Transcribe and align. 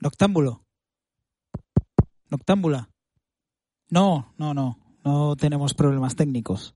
Noctámbulo. 0.00 0.64
Noctámbula. 2.30 2.88
No, 3.90 4.32
no, 4.38 4.54
no. 4.54 4.78
No 5.04 5.36
tenemos 5.36 5.74
problemas 5.74 6.16
técnicos. 6.16 6.74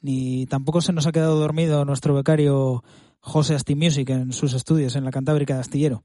Ni 0.00 0.46
tampoco 0.46 0.80
se 0.80 0.92
nos 0.92 1.06
ha 1.06 1.12
quedado 1.12 1.38
dormido 1.38 1.84
nuestro 1.84 2.14
becario 2.14 2.82
José 3.20 3.54
Asti 3.54 3.76
Music 3.76 4.10
en 4.10 4.32
sus 4.32 4.54
estudios 4.54 4.96
en 4.96 5.04
la 5.04 5.12
Cantábrica 5.12 5.54
de 5.54 5.60
Astillero. 5.60 6.04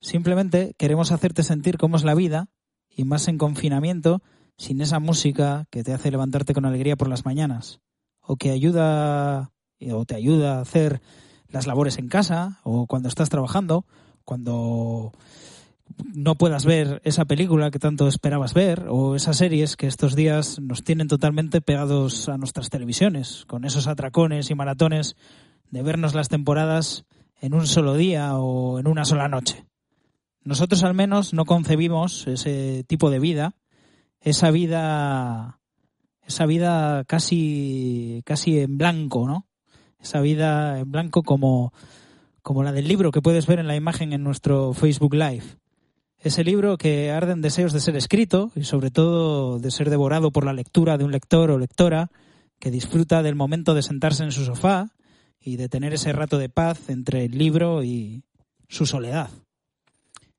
Simplemente 0.00 0.74
queremos 0.76 1.12
hacerte 1.12 1.42
sentir 1.42 1.78
cómo 1.78 1.96
es 1.96 2.04
la 2.04 2.14
vida, 2.14 2.48
y 2.90 3.04
más 3.04 3.28
en 3.28 3.38
confinamiento, 3.38 4.20
sin 4.58 4.82
esa 4.82 4.98
música 4.98 5.66
que 5.70 5.82
te 5.82 5.94
hace 5.94 6.10
levantarte 6.10 6.52
con 6.52 6.66
alegría 6.66 6.96
por 6.96 7.08
las 7.08 7.24
mañanas, 7.24 7.80
o 8.20 8.36
que 8.36 8.50
ayuda 8.50 9.52
o 9.90 10.04
te 10.04 10.14
ayuda 10.14 10.58
a 10.58 10.60
hacer 10.60 11.00
las 11.48 11.66
labores 11.66 11.98
en 11.98 12.08
casa, 12.08 12.60
o 12.64 12.86
cuando 12.86 13.08
estás 13.08 13.30
trabajando, 13.30 13.86
cuando 14.24 15.12
no 16.14 16.34
puedas 16.34 16.64
ver 16.64 17.00
esa 17.04 17.24
película 17.24 17.70
que 17.70 17.78
tanto 17.78 18.08
esperabas 18.08 18.54
ver 18.54 18.86
o 18.88 19.16
esas 19.16 19.36
series 19.36 19.76
que 19.76 19.86
estos 19.86 20.14
días 20.14 20.60
nos 20.60 20.84
tienen 20.84 21.08
totalmente 21.08 21.60
pegados 21.60 22.28
a 22.28 22.38
nuestras 22.38 22.70
televisiones, 22.70 23.44
con 23.46 23.64
esos 23.64 23.86
atracones 23.86 24.50
y 24.50 24.54
maratones 24.54 25.16
de 25.70 25.82
vernos 25.82 26.14
las 26.14 26.28
temporadas 26.28 27.04
en 27.40 27.54
un 27.54 27.66
solo 27.66 27.94
día 27.94 28.36
o 28.36 28.78
en 28.78 28.86
una 28.86 29.04
sola 29.04 29.28
noche. 29.28 29.66
Nosotros 30.44 30.82
al 30.84 30.94
menos 30.94 31.32
no 31.32 31.44
concebimos 31.44 32.26
ese 32.26 32.84
tipo 32.86 33.10
de 33.10 33.18
vida, 33.18 33.54
esa 34.20 34.50
vida 34.50 35.60
esa 36.24 36.46
vida 36.46 37.04
casi 37.04 38.22
casi 38.24 38.60
en 38.60 38.78
blanco, 38.78 39.26
¿no? 39.26 39.48
Esa 39.98 40.20
vida 40.20 40.78
en 40.78 40.90
blanco 40.90 41.22
como 41.22 41.72
como 42.42 42.62
la 42.62 42.72
del 42.72 42.88
libro 42.88 43.12
que 43.12 43.22
puedes 43.22 43.46
ver 43.46 43.58
en 43.60 43.68
la 43.68 43.76
imagen 43.76 44.12
en 44.12 44.24
nuestro 44.24 44.72
Facebook 44.72 45.14
Live 45.14 45.61
ese 46.22 46.44
libro 46.44 46.78
que 46.78 47.10
arden 47.10 47.40
deseos 47.40 47.72
de 47.72 47.80
ser 47.80 47.96
escrito 47.96 48.52
y 48.54 48.62
sobre 48.62 48.92
todo 48.92 49.58
de 49.58 49.72
ser 49.72 49.90
devorado 49.90 50.30
por 50.30 50.44
la 50.44 50.52
lectura 50.52 50.96
de 50.96 51.04
un 51.04 51.10
lector 51.10 51.50
o 51.50 51.58
lectora 51.58 52.10
que 52.60 52.70
disfruta 52.70 53.24
del 53.24 53.34
momento 53.34 53.74
de 53.74 53.82
sentarse 53.82 54.22
en 54.22 54.30
su 54.30 54.44
sofá 54.44 54.92
y 55.40 55.56
de 55.56 55.68
tener 55.68 55.92
ese 55.92 56.12
rato 56.12 56.38
de 56.38 56.48
paz 56.48 56.88
entre 56.90 57.24
el 57.24 57.36
libro 57.36 57.82
y 57.82 58.22
su 58.68 58.86
soledad. 58.86 59.30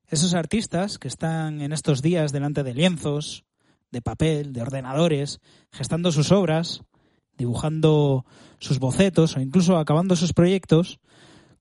Esos 0.07 0.33
artistas 0.33 0.97
que 0.97 1.09
están 1.09 1.59
en 1.59 1.73
estos 1.73 2.01
días 2.01 2.31
delante 2.31 2.63
de 2.63 2.73
lienzos, 2.73 3.43
de 3.91 4.01
papel, 4.01 4.53
de 4.53 4.61
ordenadores, 4.61 5.41
gestando 5.71 6.13
sus 6.13 6.31
obras, 6.31 6.83
dibujando 7.37 8.25
sus 8.59 8.79
bocetos 8.79 9.35
o 9.35 9.41
incluso 9.41 9.77
acabando 9.77 10.15
sus 10.15 10.31
proyectos, 10.31 11.01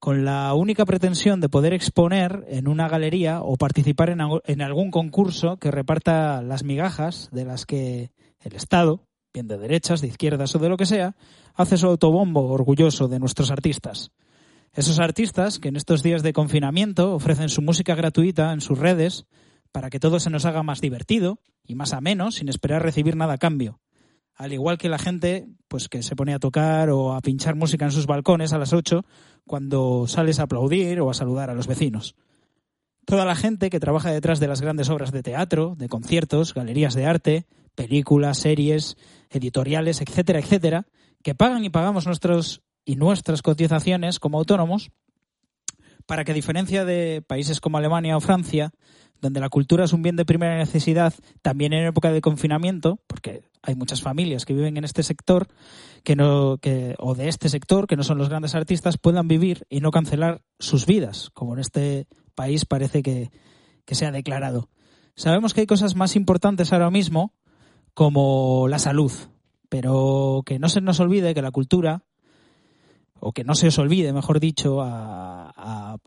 con 0.03 0.25
la 0.25 0.53
única 0.55 0.85
pretensión 0.85 1.41
de 1.41 1.49
poder 1.49 1.73
exponer 1.73 2.45
en 2.49 2.67
una 2.67 2.89
galería 2.89 3.41
o 3.41 3.57
participar 3.57 4.11
en, 4.11 4.61
algún 4.61 4.91
concurso 4.91 5.59
que 5.59 5.71
reparta 5.71 6.43
las 6.43 6.65
migajas 6.65 7.29
de 7.31 7.45
las 7.45 7.67
que 7.67 8.11
el 8.41 8.57
Estado, 8.57 9.07
bien 9.33 9.47
de 9.47 9.59
derechas, 9.59 10.01
de 10.01 10.09
izquierdas 10.09 10.57
o 10.57 10.59
de 10.59 10.69
lo 10.69 10.77
que 10.77 10.87
sea, 10.87 11.15
hace 11.55 11.77
su 11.77 11.87
autobombo 11.87 12.49
orgulloso 12.49 13.07
de 13.07 13.21
nuestros 13.21 13.53
artistas. 13.53 14.11
Esos 14.73 14.99
artistas 14.99 15.61
que 15.61 15.69
en 15.69 15.77
estos 15.77 16.03
días 16.03 16.25
de 16.25 16.33
confinamiento 16.33 17.15
ofrecen 17.15 17.49
su 17.49 17.63
música 17.63 17.95
gratuita 17.95 18.53
en 18.53 18.61
sus 18.61 18.81
redes 18.81 19.27
para 19.71 19.89
que 19.89 20.01
todo 20.01 20.19
se 20.19 20.31
nos 20.31 20.47
haga 20.47 20.65
más 20.65 20.81
divertido 20.81 21.39
y 21.65 21.77
más 21.77 21.93
ameno 21.93 22.33
sin 22.33 22.49
esperar 22.49 22.83
recibir 22.83 23.15
nada 23.15 23.35
a 23.35 23.39
cambio 23.39 23.79
al 24.35 24.53
igual 24.53 24.79
que 24.79 24.89
la 24.89 24.99
gente 24.99 25.47
pues 25.69 25.89
que 25.89 26.03
se 26.03 26.17
pone 26.17 26.35
a 26.35 26.39
tocar 26.39 26.91
o 26.91 27.15
a 27.15 27.21
pinchar 27.21 27.55
música 27.55 27.85
en 27.85 27.93
sus 27.93 28.07
balcones 28.07 28.53
a 28.53 28.59
las 28.59 28.73
8 28.73 29.05
cuando 29.47 30.07
sales 30.07 30.39
a 30.39 30.45
aplaudir 30.45 31.01
o 31.01 31.11
a 31.11 31.15
saludar 31.15 31.51
a 31.51 31.55
los 31.55 31.67
vecinos. 31.67 32.15
Toda 33.05 33.25
la 33.25 33.35
gente 33.35 33.71
que 33.71 33.81
trabaja 33.81 34.13
detrás 34.13 34.39
de 34.41 34.47
las 34.47 34.61
grandes 34.61 34.89
obras 34.89 35.11
de 35.11 35.23
teatro, 35.23 35.75
de 35.77 35.89
conciertos, 35.89 36.55
galerías 36.55 36.95
de 36.95 37.07
arte, 37.07 37.47
películas, 37.75 38.39
series, 38.39 38.97
editoriales, 39.31 40.01
etcétera, 40.01 40.39
etcétera, 40.39 40.87
que 41.23 41.35
pagan 41.35 41.65
y 41.65 41.71
pagamos 41.71 42.07
nuestros 42.07 42.63
y 42.85 42.97
nuestras 42.97 43.43
cotizaciones 43.43 44.19
como 44.19 44.39
autónomos 44.39 44.91
para 46.07 46.25
que 46.25 46.33
a 46.33 46.35
diferencia 46.35 46.85
de 46.85 47.23
países 47.27 47.61
como 47.61 47.79
Alemania 47.79 48.17
o 48.17 48.21
Francia, 48.21 48.73
donde 49.23 49.41
la 49.41 49.49
cultura 49.49 49.85
es 49.85 49.93
un 49.93 50.03
bien 50.03 50.17
de 50.17 50.25
primera 50.25 50.59
necesidad, 50.59 51.15
también 51.41 51.73
en 51.73 51.87
época 51.87 52.11
de 52.11 52.21
confinamiento, 52.21 52.99
porque 53.07 53.45
hay 53.63 53.77
muchas 53.77 54.03
familias 54.03 54.45
que 54.45 54.53
viven 54.53 54.77
en 54.77 54.85
este 54.85 55.05
sector, 55.05 55.47
que 56.03 56.17
no, 56.17 56.59
que, 56.59 56.97
o 56.99 57.15
de 57.15 57.29
este 57.29 57.49
sector, 57.49 57.87
que 57.87 57.97
no 57.97 58.03
son 58.03 58.19
los 58.19 58.29
grandes 58.29 58.57
artistas, 58.57 58.99
puedan 58.99 59.29
vivir 59.29 59.65
y 59.71 59.81
no 59.81 59.93
cancelar 59.93 60.43
sus 60.59 60.87
vidas, 60.87 61.31
como 61.33 61.55
en 61.55 61.61
este 61.61 62.09
país 62.35 62.65
parece 62.65 63.05
que, 63.05 63.31
que 63.85 63.95
se 63.95 64.07
ha 64.07 64.11
declarado. 64.11 64.69
Sabemos 65.15 65.55
que 65.55 65.61
hay 65.61 65.67
cosas 65.67 65.95
más 65.95 66.17
importantes 66.17 66.73
ahora 66.73 66.91
mismo, 66.91 67.33
como 67.95 68.67
la 68.67 68.81
salud, 68.81 69.13
pero 69.69 70.43
que 70.45 70.59
no 70.59 70.69
se 70.69 70.81
nos 70.81 70.99
olvide 70.99 71.33
que 71.33 71.43
la 71.43 71.53
cultura, 71.53 72.03
o 73.21 73.31
que 73.33 73.45
no 73.45 73.55
se 73.55 73.69
os 73.69 73.79
olvide, 73.79 74.13
mejor 74.13 74.41
dicho, 74.41 74.83
a, 74.83 75.53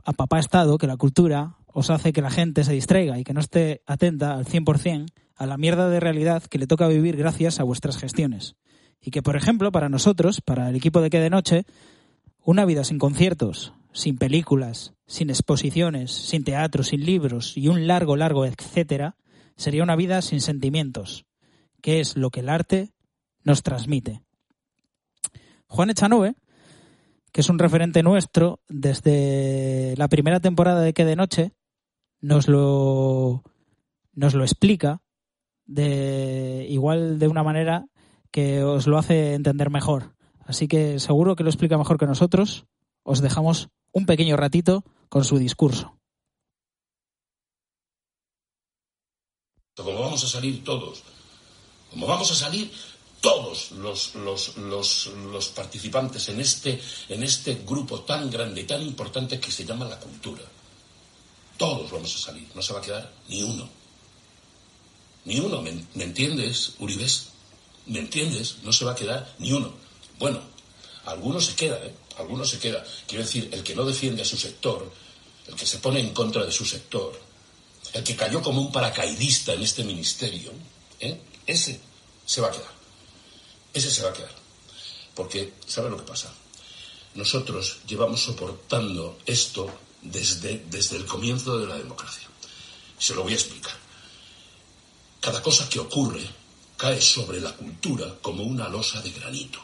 a, 0.03 0.13
papá 0.17 0.37
Estado, 0.37 0.77
que 0.77 0.87
la 0.87 0.97
cultura 0.97 1.55
os 1.77 1.89
hace 1.89 2.13
que 2.13 2.21
la 2.21 2.31
gente 2.31 2.63
se 2.63 2.71
distraiga 2.71 3.19
y 3.19 3.25
que 3.25 3.33
no 3.33 3.41
esté 3.41 3.81
atenta 3.85 4.35
al 4.35 4.45
100% 4.45 5.07
a 5.35 5.45
la 5.45 5.57
mierda 5.57 5.89
de 5.89 5.99
realidad 5.99 6.41
que 6.43 6.57
le 6.57 6.67
toca 6.67 6.87
vivir 6.87 7.17
gracias 7.17 7.59
a 7.59 7.63
vuestras 7.63 7.97
gestiones. 7.97 8.55
Y 9.01 9.11
que, 9.11 9.21
por 9.21 9.35
ejemplo, 9.35 9.73
para 9.73 9.89
nosotros, 9.89 10.39
para 10.39 10.69
el 10.69 10.77
equipo 10.77 11.01
de 11.01 11.09
Que 11.09 11.19
de 11.19 11.29
Noche, 11.29 11.65
una 12.45 12.63
vida 12.63 12.85
sin 12.85 12.97
conciertos, 12.97 13.73
sin 13.91 14.17
películas, 14.17 14.93
sin 15.05 15.29
exposiciones, 15.29 16.11
sin 16.11 16.45
teatro, 16.45 16.81
sin 16.81 17.05
libros 17.05 17.57
y 17.57 17.67
un 17.67 17.87
largo, 17.87 18.15
largo 18.15 18.45
etcétera, 18.45 19.17
sería 19.57 19.83
una 19.83 19.97
vida 19.97 20.21
sin 20.21 20.39
sentimientos, 20.39 21.25
que 21.81 21.99
es 21.99 22.15
lo 22.15 22.29
que 22.29 22.39
el 22.39 22.47
arte 22.47 22.93
nos 23.43 23.63
transmite. 23.63 24.21
Juan 25.67 25.89
Echanove, 25.89 26.35
que 27.33 27.41
es 27.41 27.49
un 27.49 27.59
referente 27.59 28.01
nuestro 28.01 28.61
desde 28.69 29.93
la 29.97 30.07
primera 30.07 30.39
temporada 30.39 30.79
de 30.79 30.93
Que 30.93 31.03
de 31.03 31.17
Noche, 31.17 31.51
nos 32.25 32.47
lo, 32.47 33.43
nos 34.13 34.33
lo 34.33 34.43
explica 34.43 35.01
de 35.65 36.65
igual 36.69 37.19
de 37.19 37.27
una 37.27 37.43
manera 37.43 37.85
que 38.31 38.63
os 38.63 38.87
lo 38.87 38.97
hace 38.97 39.35
entender 39.35 39.69
mejor. 39.69 40.15
Así 40.39 40.67
que 40.67 40.99
seguro 40.99 41.35
que 41.35 41.43
lo 41.43 41.49
explica 41.49 41.77
mejor 41.77 41.99
que 41.99 42.07
nosotros. 42.07 42.65
Os 43.03 43.21
dejamos 43.21 43.69
un 43.91 44.07
pequeño 44.07 44.35
ratito 44.37 44.83
con 45.07 45.23
su 45.23 45.37
discurso. 45.37 45.99
Como 49.75 49.93
vamos 49.93 50.23
a 50.23 50.27
salir 50.27 50.63
todos, 50.63 51.03
como 51.91 52.07
vamos 52.07 52.31
a 52.31 52.35
salir 52.35 52.71
todos 53.21 53.71
los, 53.71 54.15
los, 54.15 55.49
participantes 55.49 56.29
en 56.29 56.39
este, 56.39 56.81
en 57.09 57.21
este 57.21 57.55
grupo 57.65 58.01
tan 58.01 58.31
grande 58.31 58.61
y 58.61 58.63
tan 58.63 58.81
importante 58.81 59.39
que 59.39 59.51
se 59.51 59.65
llama 59.65 59.85
la 59.85 59.99
cultura. 59.99 60.43
Todos 61.57 61.89
vamos 61.91 62.13
a 62.15 62.19
salir, 62.19 62.47
no 62.53 62.61
se 62.61 62.73
va 62.73 62.79
a 62.79 62.81
quedar 62.81 63.13
ni 63.29 63.43
uno. 63.43 63.69
Ni 65.25 65.39
uno, 65.39 65.61
¿me, 65.61 65.71
¿me 65.93 66.03
entiendes, 66.03 66.73
Uribes? 66.79 67.27
¿Me 67.85 67.99
entiendes? 67.99 68.57
No 68.63 68.73
se 68.73 68.85
va 68.85 68.91
a 68.91 68.95
quedar 68.95 69.35
ni 69.39 69.51
uno. 69.51 69.73
Bueno, 70.19 70.41
algunos 71.05 71.45
se 71.45 71.55
queda, 71.55 71.77
¿eh? 71.77 71.93
algunos 72.17 72.49
se 72.49 72.59
queda. 72.59 72.83
Quiero 73.07 73.23
decir, 73.23 73.49
el 73.51 73.63
que 73.63 73.75
no 73.75 73.85
defiende 73.85 74.21
a 74.21 74.25
su 74.25 74.37
sector, 74.37 74.91
el 75.47 75.55
que 75.55 75.65
se 75.65 75.77
pone 75.77 75.99
en 75.99 76.13
contra 76.13 76.45
de 76.45 76.51
su 76.51 76.65
sector, 76.65 77.19
el 77.93 78.03
que 78.03 78.15
cayó 78.15 78.41
como 78.41 78.61
un 78.61 78.71
paracaidista 78.71 79.53
en 79.53 79.61
este 79.61 79.83
ministerio, 79.83 80.51
¿eh? 80.99 81.19
ese 81.45 81.79
se 82.25 82.41
va 82.41 82.47
a 82.47 82.51
quedar. 82.51 82.73
Ese 83.73 83.91
se 83.91 84.03
va 84.03 84.09
a 84.09 84.13
quedar. 84.13 84.35
Porque, 85.13 85.53
¿sabe 85.65 85.89
lo 85.89 85.97
que 85.97 86.03
pasa? 86.03 86.33
Nosotros 87.13 87.77
llevamos 87.87 88.23
soportando 88.23 89.19
esto 89.25 89.69
desde, 90.05 90.65
desde 90.69 90.97
el 90.97 91.05
comienzo 91.05 91.57
de 91.59 91.67
la 91.67 91.77
democracia. 91.77 92.27
Se 92.97 93.13
lo 93.13 93.23
voy 93.23 93.33
a 93.33 93.35
explicar. 93.35 93.75
Cada 95.19 95.41
cosa 95.41 95.67
que 95.67 95.79
ocurre 95.79 96.25
cae 96.77 97.01
sobre 97.01 97.41
la 97.41 97.53
cultura 97.53 98.15
como 98.21 98.43
una 98.43 98.69
losa 98.69 99.01
de 99.01 99.11
granito. 99.11 99.59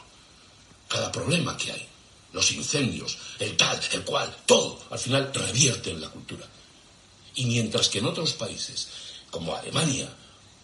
Cada 0.88 1.10
problema 1.10 1.56
que 1.56 1.72
hay 1.72 1.88
los 2.32 2.50
incendios, 2.52 3.18
el 3.38 3.56
tal, 3.56 3.78
el 3.92 4.04
cual, 4.04 4.34
todo, 4.46 4.82
al 4.90 4.98
final 4.98 5.30
revierte 5.32 5.90
en 5.90 6.00
la 6.00 6.08
cultura. 6.08 6.46
Y 7.34 7.44
mientras 7.44 7.88
que 7.88 7.98
en 7.98 8.06
otros 8.06 8.32
países, 8.32 8.88
como 9.30 9.54
Alemania 9.54 10.08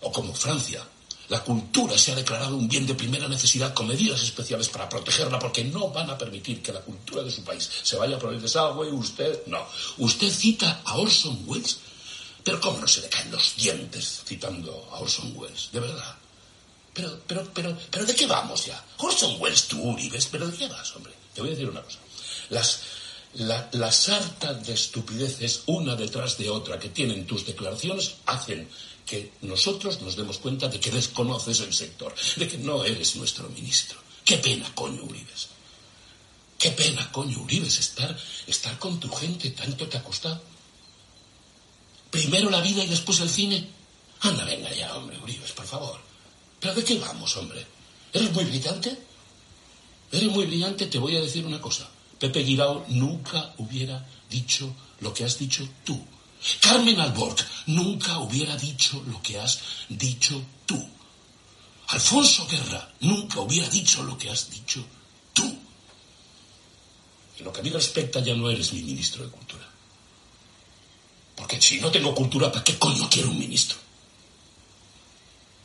o 0.01 0.13
como 0.13 0.35
Francia, 0.35 0.87
la 1.29 1.45
cultura 1.45 1.99
se 1.99 2.13
ha 2.13 2.15
declarado 2.15 2.57
un 2.57 2.69
bien 2.69 2.87
de 2.87 2.95
primera 2.95 3.29
necesidad 3.29 3.75
con 3.75 3.87
medidas 3.87 4.23
especiales 4.23 4.69
para 4.69 4.89
protegerla 4.89 5.39
porque 5.39 5.65
no 5.65 5.91
van 5.91 6.09
a 6.11 6.17
permitir 6.17 6.63
que 6.63 6.73
la 6.73 6.81
cultura 6.81 7.23
de 7.23 7.31
su 7.31 7.45
país 7.45 7.69
se 7.83 7.97
vaya 7.97 8.19
por 8.19 8.33
el 8.33 8.41
desagüe. 8.41 8.91
Usted, 8.91 9.47
no. 9.47 9.67
Usted 9.99 10.31
cita 10.31 10.81
a 10.85 10.97
Orson 10.97 11.45
Welles, 11.47 11.79
pero 12.43 12.61
¿cómo 12.61 12.79
no 12.79 12.89
se 12.89 13.03
le 13.03 13.09
caen 13.09 13.31
los 13.31 13.57
dientes 13.57 14.23
citando 14.25 14.89
a 14.93 15.01
Orson 15.01 15.33
Welles? 15.37 15.69
De 15.71 15.81
verdad. 15.81 16.17
Pero, 16.95 17.21
pero, 17.27 17.49
pero, 17.53 17.79
pero, 17.91 18.07
¿de 18.07 18.15
qué 18.15 18.27
vamos 18.27 18.65
ya? 18.65 18.83
Orson 18.97 19.41
Welles, 19.41 19.69
tú, 19.69 19.81
Uribe, 19.83 20.19
pero 20.31 20.49
¿de 20.49 20.57
qué 20.57 20.67
vas, 20.67 20.97
hombre? 20.97 21.13
Te 21.35 21.43
voy 21.43 21.51
a 21.51 21.53
decir 21.53 21.69
una 21.69 21.83
cosa. 21.83 21.99
Las, 22.49 22.81
la, 23.35 23.93
sarta 23.93 24.55
de 24.55 24.73
estupideces, 24.73 25.63
una 25.67 25.95
detrás 25.95 26.39
de 26.39 26.49
otra, 26.49 26.79
que 26.79 26.89
tienen 26.89 27.27
tus 27.27 27.47
declaraciones, 27.47 28.15
hacen 28.27 28.69
que 29.09 29.33
nosotros 29.43 30.03
nos 30.03 30.17
demos 30.17 30.39
cuenta 30.39 30.69
de 30.69 30.79
que 30.79 30.91
desconoces 30.91 31.61
el 31.61 31.73
sector, 31.73 32.15
de 32.37 32.47
que 32.47 32.59
no 32.59 32.85
eres 32.85 33.17
nuestro 33.17 33.49
ministro. 33.49 33.99
Qué 34.25 34.37
pena, 34.37 34.71
coño, 34.75 35.03
Uribes. 35.03 35.49
Qué 36.59 36.71
pena, 36.73 37.11
coño, 37.11 37.41
Uribes, 37.41 37.79
estar, 37.79 38.15
estar 38.47 38.79
con 38.79 39.01
tu 39.01 39.11
gente, 39.11 39.51
tanto 39.51 39.89
te 39.89 39.97
ha 39.97 40.05
costado. 40.05 40.43
Primero 42.11 42.51
la 42.51 42.61
vida 42.61 42.85
y 42.85 42.89
después 42.89 43.21
el 43.21 43.31
cine. 43.31 43.67
Anda, 44.21 44.45
venga 44.45 44.73
ya, 44.75 44.95
hombre, 44.95 45.19
Uribes, 45.23 45.53
por 45.53 45.67
favor. 45.67 45.99
¿Pero 46.61 46.75
de 46.75 46.85
qué 46.85 46.99
vamos, 46.99 47.35
hombre? 47.37 47.67
¿Eres 48.13 48.31
muy 48.33 48.45
brillante? 48.45 48.99
Eres 50.13 50.31
muy 50.31 50.45
brillante, 50.45 50.87
te 50.87 50.99
voy 50.99 51.17
a 51.17 51.21
decir 51.21 51.47
una 51.47 51.61
cosa. 51.61 51.89
Pepe 52.19 52.41
Guirao 52.41 52.85
nunca 52.89 53.55
hubiera 53.59 54.07
dicho 54.29 54.75
lo 55.01 55.15
que 55.15 55.25
has 55.25 55.39
dicho 55.39 55.67
tú. 55.85 56.05
Carmen 56.61 57.01
Alborg 57.01 57.37
nunca 57.67 58.19
hubiera 58.19 58.57
dicho 58.57 59.03
lo 59.07 59.21
que 59.23 59.39
has 59.39 59.61
dicho 59.89 60.43
tú. 60.67 60.89
Alfonso 61.89 62.47
Guerra 62.47 62.93
nunca 63.01 63.41
hubiera 63.41 63.69
dicho 63.69 64.03
lo 64.03 64.17
que 64.17 64.31
has 64.31 64.51
dicho 64.51 64.85
tú. 65.33 65.59
En 67.39 67.45
lo 67.45 67.53
que 67.53 67.61
a 67.61 67.63
mí 67.63 67.71
respecta 67.71 68.21
ya 68.21 68.35
no 68.35 68.51
eres 68.51 68.73
mi 68.73 68.83
ministro 68.83 69.25
de 69.25 69.31
Cultura. 69.31 69.69
Porque 71.37 71.61
si 71.61 71.81
no 71.81 71.91
tengo 71.91 72.13
cultura, 72.15 72.51
¿para 72.51 72.65
qué 72.65 72.77
coño 72.79 73.09
quiero 73.09 73.31
un 73.31 73.39
ministro? 73.39 73.79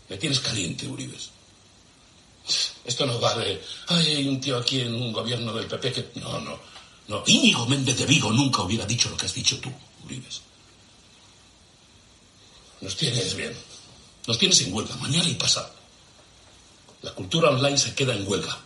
Me 0.07 0.17
tienes 0.17 0.39
caliente, 0.39 0.87
Uribes. 0.87 1.31
Esto 2.85 3.05
no 3.05 3.19
vale. 3.19 3.59
Ay, 3.87 4.07
hay 4.07 4.27
un 4.27 4.39
tío 4.39 4.57
aquí 4.57 4.81
en 4.81 4.93
un 4.93 5.11
gobierno 5.11 5.51
del 5.53 5.65
PP 5.65 5.91
que. 5.91 6.11
No, 6.19 6.39
no. 6.41 6.59
No. 7.07 7.23
Íñigo 7.25 7.65
Méndez 7.65 7.97
de 7.97 8.05
Vigo 8.05 8.31
nunca 8.31 8.61
hubiera 8.61 8.85
dicho 8.85 9.09
lo 9.09 9.17
que 9.17 9.25
has 9.25 9.33
dicho 9.33 9.59
tú, 9.59 9.71
Uribes. 10.05 10.41
Nos 12.83 12.97
tienes 12.97 13.33
bien. 13.35 13.55
Nos 14.27 14.37
tienes 14.37 14.59
en 14.61 14.73
huelga, 14.73 14.93
mañana 14.97 15.29
y 15.29 15.35
pasado. 15.35 15.71
La 17.01 17.13
cultura 17.13 17.49
online 17.49 17.77
se 17.77 17.95
queda 17.95 18.13
en 18.13 18.27
huelga. 18.27 18.59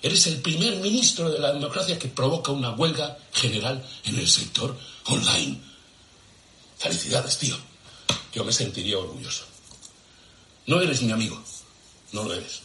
Eres 0.00 0.26
el 0.28 0.40
primer 0.40 0.76
ministro 0.76 1.30
de 1.30 1.38
la 1.38 1.52
democracia 1.52 1.98
que 1.98 2.08
provoca 2.08 2.52
una 2.52 2.70
huelga 2.70 3.18
general 3.34 3.86
en 4.04 4.18
el 4.18 4.26
sector 4.28 4.74
online. 5.04 5.60
Felicidades, 6.78 7.36
tío. 7.36 7.56
Yo 8.32 8.44
me 8.44 8.52
sentiría 8.52 8.98
orgulloso. 8.98 9.44
No 10.66 10.80
eres 10.80 11.02
mi 11.02 11.12
amigo. 11.12 11.42
No 12.12 12.24
lo 12.24 12.32
eres. 12.32 12.62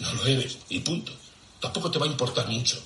No 0.00 0.12
lo 0.14 0.26
eres, 0.26 0.58
y 0.68 0.80
punto. 0.80 1.12
Tampoco 1.60 1.92
te 1.92 2.00
va 2.00 2.06
a 2.06 2.10
importar 2.10 2.48
mucho 2.48 2.82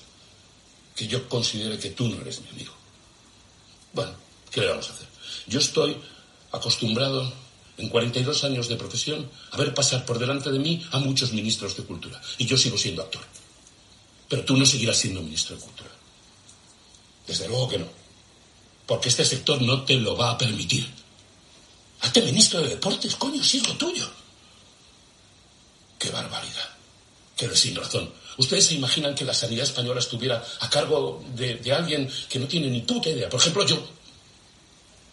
que 0.95 1.07
yo 1.07 1.27
considere 1.27 1.79
que 1.79 1.89
tú 1.89 2.07
no 2.07 2.21
eres 2.21 2.41
mi 2.41 2.49
amigo. 2.49 2.73
Bueno, 3.91 4.13
¿qué 4.51 4.61
le 4.61 4.67
vamos 4.67 4.87
a 4.89 4.93
hacer? 4.93 5.07
Yo 5.47 5.59
estoy 5.59 5.97
acostumbrado 6.51 7.31
en 7.77 7.89
42 7.89 8.43
años 8.43 8.67
de 8.67 8.75
profesión 8.75 9.29
a 9.51 9.57
ver 9.57 9.73
pasar 9.73 10.05
por 10.05 10.19
delante 10.19 10.51
de 10.51 10.59
mí 10.59 10.85
a 10.91 10.99
muchos 10.99 11.33
ministros 11.33 11.75
de 11.77 11.83
cultura. 11.83 12.21
Y 12.37 12.45
yo 12.45 12.57
sigo 12.57 12.77
siendo 12.77 13.01
actor. 13.01 13.21
Pero 14.27 14.45
tú 14.45 14.57
no 14.57 14.65
seguirás 14.65 14.97
siendo 14.97 15.21
ministro 15.21 15.55
de 15.55 15.61
cultura. 15.61 15.89
Desde 17.27 17.47
luego 17.47 17.69
que 17.69 17.79
no. 17.79 17.87
Porque 18.85 19.09
este 19.09 19.25
sector 19.25 19.61
no 19.61 19.83
te 19.83 19.95
lo 19.95 20.15
va 20.15 20.31
a 20.31 20.37
permitir. 20.37 20.87
Hazte 22.01 22.21
ministro 22.21 22.61
de 22.61 22.69
deportes, 22.69 23.15
coño, 23.15 23.43
si 23.43 23.57
es 23.57 23.67
lo 23.67 23.75
tuyo. 23.75 24.09
Qué 25.99 26.09
barbaridad 26.09 26.71
pero 27.41 27.55
sin 27.55 27.75
razón. 27.75 28.07
¿Ustedes 28.37 28.67
se 28.67 28.75
imaginan 28.75 29.15
que 29.15 29.25
la 29.25 29.33
sanidad 29.33 29.63
española 29.63 29.99
estuviera 29.99 30.45
a 30.59 30.69
cargo 30.69 31.23
de, 31.35 31.59
alguien 31.73 32.07
que 32.29 32.37
no 32.37 32.47
tiene 32.47 32.69
ni 32.69 32.81
puta 32.81 33.09
idea? 33.09 33.27
Por 33.27 33.39
ejemplo, 33.41 33.65
yo. 33.65 33.83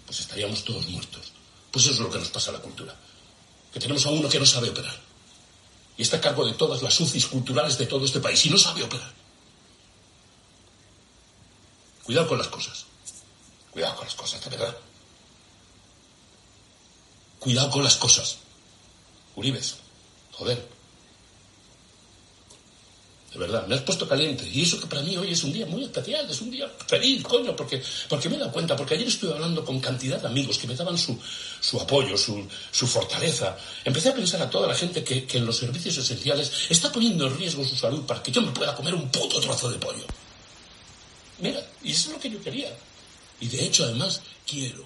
Pues 0.09 0.21
estaríamos 0.21 0.65
todos 0.65 0.89
muertos. 0.89 1.33
Pues 1.71 1.85
eso 1.85 1.93
es 1.93 2.01
lo 2.01 2.11
que 2.11 2.19
nos 2.19 2.31
pasa 2.31 2.49
a 2.49 2.55
la 2.55 2.61
cultura. 2.61 2.97
Que 3.71 3.79
tenemos 3.79 4.07
a 4.07 4.09
uno 4.09 4.27
que 4.27 4.39
no 4.39 4.47
sabe 4.47 4.71
operar. 4.71 4.99
Y 5.99 6.03
está 6.03 6.17
a 6.17 6.21
cargo 6.23 6.47
de 6.47 6.55
todas 6.55 6.81
las 6.81 6.99
UCIs 6.99 7.27
culturales 7.27 7.77
de 7.77 7.85
todo 7.85 8.07
este 8.07 8.19
país. 8.19 8.47
Y 8.47 8.49
no 8.49 8.57
sabe 8.57 8.83
operar. 8.85 9.13
Cuidado 12.05 12.27
con 12.27 12.39
las 12.39 12.49
cosas. 12.49 12.87
Cuidado 13.71 13.97
con 13.97 14.07
las 14.07 14.15
cosas, 14.15 14.43
de 14.43 14.49
verdad. 14.49 14.79
Cuidado 17.39 17.71
con 17.71 17.85
las 17.85 17.97
cosas. 17.99 18.39
Uribes, 19.37 19.77
joder. 20.33 20.78
De 23.39 23.47
verdad, 23.47 23.69
me 23.69 23.77
has 23.77 23.83
puesto 23.83 24.09
caliente. 24.09 24.49
Y 24.53 24.63
eso 24.63 24.81
que 24.81 24.89
para 24.89 25.01
mí 25.01 25.17
hoy 25.17 25.31
es 25.31 25.45
un 25.45 25.53
día 25.53 25.65
muy 25.65 25.85
especial, 25.85 26.29
es 26.29 26.41
un 26.41 26.51
día 26.51 26.69
feliz, 26.89 27.23
coño, 27.23 27.55
porque, 27.55 27.81
porque 28.09 28.29
me 28.29 28.35
he 28.35 28.39
dado 28.41 28.51
cuenta, 28.51 28.75
porque 28.75 28.95
ayer 28.95 29.07
estuve 29.07 29.33
hablando 29.33 29.65
con 29.65 29.79
cantidad 29.79 30.21
de 30.21 30.27
amigos 30.27 30.59
que 30.59 30.67
me 30.67 30.75
daban 30.75 30.99
su, 30.99 31.17
su 31.61 31.81
apoyo, 31.81 32.19
su, 32.19 32.45
su 32.73 32.89
fortaleza. 32.89 33.57
Empecé 33.85 34.09
a 34.09 34.15
pensar 34.15 34.43
a 34.43 34.51
toda 34.51 34.67
la 34.67 34.75
gente 34.75 35.05
que, 35.05 35.25
que 35.25 35.39
en 35.39 35.47
los 35.47 35.57
servicios 35.57 35.97
esenciales 35.99 36.51
está 36.69 36.91
poniendo 36.91 37.29
en 37.29 37.39
riesgo 37.39 37.65
su 37.65 37.77
salud 37.77 38.05
para 38.07 38.21
que 38.25 38.33
yo 38.33 38.43
me 38.43 38.51
pueda 38.51 38.75
comer 38.75 38.97
un 38.97 39.09
puto 39.09 39.39
trozo 39.39 39.71
de 39.71 39.79
pollo. 39.79 40.05
Mira, 41.39 41.65
y 41.85 41.93
eso 41.93 42.09
es 42.09 42.15
lo 42.17 42.21
que 42.21 42.31
yo 42.31 42.43
quería. 42.43 42.77
Y 43.39 43.47
de 43.47 43.65
hecho, 43.65 43.85
además, 43.85 44.21
quiero. 44.45 44.85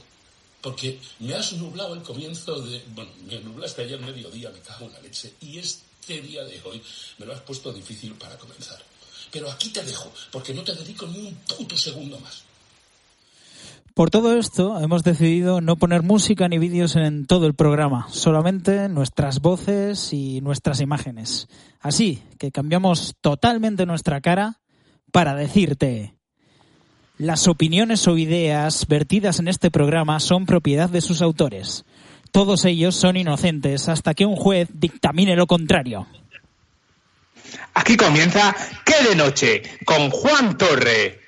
Porque 0.61 1.01
me 1.21 1.35
has 1.35 1.55
nublado 1.55 1.95
el 1.95 2.03
comienzo 2.03 2.61
de... 2.61 2.85
Bueno, 2.89 3.11
me 3.27 3.41
nublaste 3.41 3.83
ayer 3.83 3.99
mediodía, 3.99 4.51
me 4.51 4.61
cago 4.61 4.85
en 4.87 4.93
la 4.93 5.01
leche. 5.01 5.33
Y 5.41 5.59
este 6.03 6.21
día 6.21 6.43
de 6.43 6.61
hoy 6.65 6.83
me 7.19 7.27
lo 7.27 7.33
has 7.33 7.41
puesto 7.43 7.73
difícil 7.73 8.15
para 8.15 8.37
comenzar. 8.37 8.79
Pero 9.31 9.49
aquí 9.49 9.69
te 9.69 9.85
dejo, 9.85 10.13
porque 10.33 10.53
no 10.53 10.63
te 10.65 10.75
dedico 10.75 11.07
ni 11.07 11.29
un 11.29 11.35
puto 11.57 11.79
segundo 11.79 12.19
más. 12.19 12.43
Por 13.95 14.11
todo 14.11 14.37
esto, 14.37 14.81
hemos 14.81 15.05
decidido 15.05 15.61
no 15.61 15.77
poner 15.77 16.03
música 16.03 16.49
ni 16.49 16.59
vídeos 16.59 16.97
en 16.97 17.27
todo 17.27 17.47
el 17.47 17.55
programa, 17.55 18.09
solamente 18.11 18.89
nuestras 18.89 19.41
voces 19.41 20.13
y 20.13 20.41
nuestras 20.41 20.81
imágenes. 20.81 21.47
Así 21.79 22.21
que 22.39 22.51
cambiamos 22.51 23.15
totalmente 23.21 23.87
nuestra 23.87 24.21
cara 24.21 24.61
para 25.13 25.35
decirte... 25.35 26.15
Las 27.19 27.47
opiniones 27.47 28.09
o 28.09 28.17
ideas 28.17 28.89
vertidas 28.89 29.39
en 29.39 29.47
este 29.47 29.71
programa 29.71 30.19
son 30.19 30.45
propiedad 30.45 30.89
de 30.91 31.01
sus 31.01 31.23
autores. 31.23 31.85
Todos 32.33 32.65
ellos 32.65 32.97
son 32.97 33.17
inocentes 33.17 33.89
hasta 33.89 34.15
que 34.15 34.27
un 34.27 34.37
juez 34.37 34.69
dictamine 34.73 35.37
lo 35.37 35.47
contrario. 35.47 36.07
Aquí 37.75 37.97
comienza 37.97 38.55
¿Qué 38.85 39.09
de 39.09 39.15
noche? 39.15 39.63
con 39.85 40.11
Juan 40.11 40.57
Torre. 40.57 41.23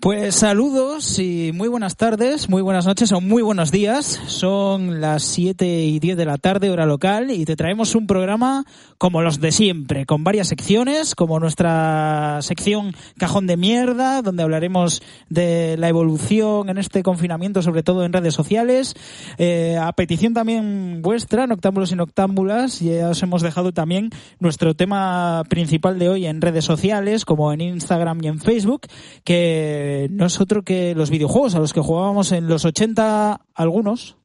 Pues 0.00 0.36
saludos 0.36 1.18
y 1.18 1.52
muy 1.52 1.68
buenas 1.68 1.94
tardes, 1.94 2.48
muy 2.48 2.62
buenas 2.62 2.86
noches 2.86 3.12
o 3.12 3.20
muy 3.20 3.42
buenos 3.42 3.70
días. 3.70 4.06
Son 4.28 5.02
las 5.02 5.24
7 5.24 5.66
y 5.84 5.98
10 5.98 6.16
de 6.16 6.24
la 6.24 6.38
tarde, 6.38 6.70
hora 6.70 6.86
local, 6.86 7.30
y 7.30 7.44
te 7.44 7.54
traemos 7.54 7.94
un 7.94 8.06
programa 8.06 8.64
como 8.96 9.20
los 9.20 9.40
de 9.40 9.52
siempre, 9.52 10.06
con 10.06 10.24
varias 10.24 10.48
secciones, 10.48 11.14
como 11.14 11.38
nuestra 11.38 12.38
sección 12.40 12.94
Cajón 13.18 13.46
de 13.46 13.58
Mierda, 13.58 14.22
donde 14.22 14.42
hablaremos 14.42 15.02
de 15.28 15.76
la 15.76 15.90
evolución 15.90 16.70
en 16.70 16.78
este 16.78 17.02
confinamiento, 17.02 17.60
sobre 17.60 17.82
todo 17.82 18.02
en 18.02 18.14
redes 18.14 18.32
sociales. 18.32 18.94
Eh, 19.36 19.76
a 19.78 19.92
petición 19.92 20.32
también 20.32 21.02
vuestra, 21.02 21.46
Noctámbulos 21.46 21.92
y 21.92 21.96
Noctámbulas, 21.96 22.80
ya 22.80 23.10
os 23.10 23.22
hemos 23.22 23.42
dejado 23.42 23.72
también 23.72 24.08
nuestro 24.38 24.74
tema 24.74 25.42
principal 25.50 25.98
de 25.98 26.08
hoy 26.08 26.24
en 26.24 26.40
redes 26.40 26.64
sociales, 26.64 27.26
como 27.26 27.52
en 27.52 27.60
Instagram 27.60 28.20
y 28.22 28.28
en 28.28 28.40
Facebook, 28.40 28.86
que 29.24 29.89
no 30.10 30.26
es 30.26 30.40
otro 30.40 30.62
que 30.62 30.94
los 30.94 31.10
videojuegos 31.10 31.54
a 31.54 31.58
los 31.58 31.72
que 31.72 31.80
jugábamos 31.80 32.32
en 32.32 32.48
los 32.48 32.64
80 32.64 33.40
algunos 33.54 34.16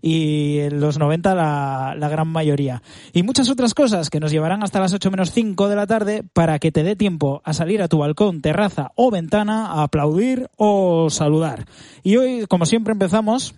y 0.00 0.58
en 0.60 0.80
los 0.80 0.98
90 0.98 1.34
la, 1.34 2.08
gran 2.08 2.28
mayoría. 2.28 2.82
Y 3.12 3.22
muchas 3.22 3.50
otras 3.50 3.74
cosas 3.74 4.10
que 4.10 4.20
nos 4.20 4.30
llevarán 4.30 4.62
hasta 4.62 4.80
las 4.80 4.92
8 4.92 5.10
menos 5.10 5.32
5 5.32 5.68
de 5.68 5.76
la 5.76 5.86
tarde 5.86 6.24
para 6.32 6.58
que 6.58 6.72
te 6.72 6.82
dé 6.82 6.96
tiempo 6.96 7.42
a 7.44 7.52
salir 7.52 7.82
a 7.82 7.88
tu 7.88 7.98
balcón, 7.98 8.40
terraza 8.40 8.92
o 8.94 9.10
ventana 9.10 9.66
a 9.66 9.82
aplaudir 9.82 10.48
o 10.56 11.10
saludar. 11.10 11.66
Y 12.02 12.16
hoy, 12.16 12.46
como 12.48 12.66
siempre, 12.66 12.92
empezamos 12.92 13.54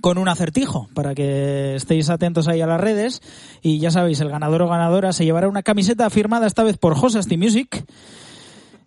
con 0.00 0.18
un 0.18 0.28
acertijo 0.28 0.88
para 0.94 1.14
que 1.14 1.74
estéis 1.74 2.08
atentos 2.10 2.46
ahí 2.46 2.60
a 2.60 2.66
las 2.66 2.80
redes 2.80 3.20
y 3.62 3.78
ya 3.78 3.90
sabéis, 3.90 4.20
el 4.20 4.28
ganador 4.28 4.62
o 4.62 4.68
ganadora 4.68 5.12
se 5.12 5.24
llevará 5.24 5.48
una 5.48 5.62
camiseta 5.62 6.08
firmada 6.10 6.46
esta 6.46 6.62
vez 6.62 6.78
por 6.78 6.92
Hosasti 6.92 7.36
Music 7.36 7.84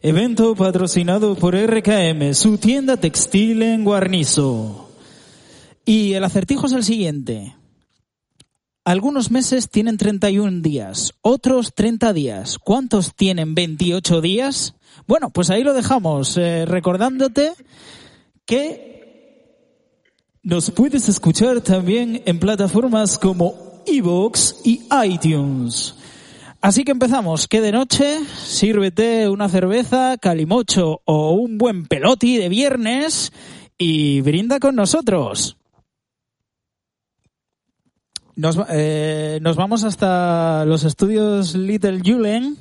Evento 0.03 0.55
patrocinado 0.55 1.36
por 1.36 1.55
RKM, 1.55 2.34
su 2.34 2.58
tienda 2.58 2.98
textil 2.98 3.62
en 3.62 3.84
Guarnizo. 3.84 4.89
Y 5.86 6.13
el 6.13 6.24
acertijo 6.24 6.65
es 6.65 6.72
el 6.72 6.84
siguiente. 6.84 7.55
Algunos 8.84 9.29
meses 9.29 9.70
tienen 9.70 9.98
31 9.98 10.62
días, 10.63 11.13
otros 11.22 11.75
30 11.75 12.13
días. 12.13 12.58
¿Cuántos 12.58 13.13
tienen 13.13 13.53
28 13.53 14.22
días? 14.22 14.74
Bueno, 15.05 15.29
pues 15.29 15.51
ahí 15.51 15.63
lo 15.63 15.75
dejamos, 15.75 16.36
eh, 16.36 16.65
recordándote 16.65 17.51
que 18.48 19.62
nos 20.41 20.72
puedes 20.72 21.10
escuchar 21.10 21.62
también 21.62 22.24
en 22.25 22.39
plataformas 22.39 23.20
como 23.20 23.84
Evox 23.86 24.62
y 24.63 24.81
iTunes. 25.05 25.93
Así 26.62 26.84
que 26.84 26.91
empezamos. 26.91 27.48
Que 27.48 27.60
de 27.60 27.72
noche, 27.72 28.20
sírvete 28.38 29.27
una 29.30 29.50
cerveza, 29.50 30.18
calimocho 30.18 31.01
o 31.06 31.32
un 31.32 31.58
buen 31.58 31.88
peloti 31.88 32.38
de 32.38 32.50
viernes 32.50 33.34
y 33.80 34.22
brinda 34.22 34.60
con 34.60 34.75
nosotros. 34.75 35.58
Nos, 38.36 38.58
eh, 38.70 39.39
nos 39.41 39.56
vamos 39.56 39.84
hasta 39.84 40.63
los 40.65 40.84
estudios 40.84 41.56
Little 41.56 42.00
Julen 42.06 42.58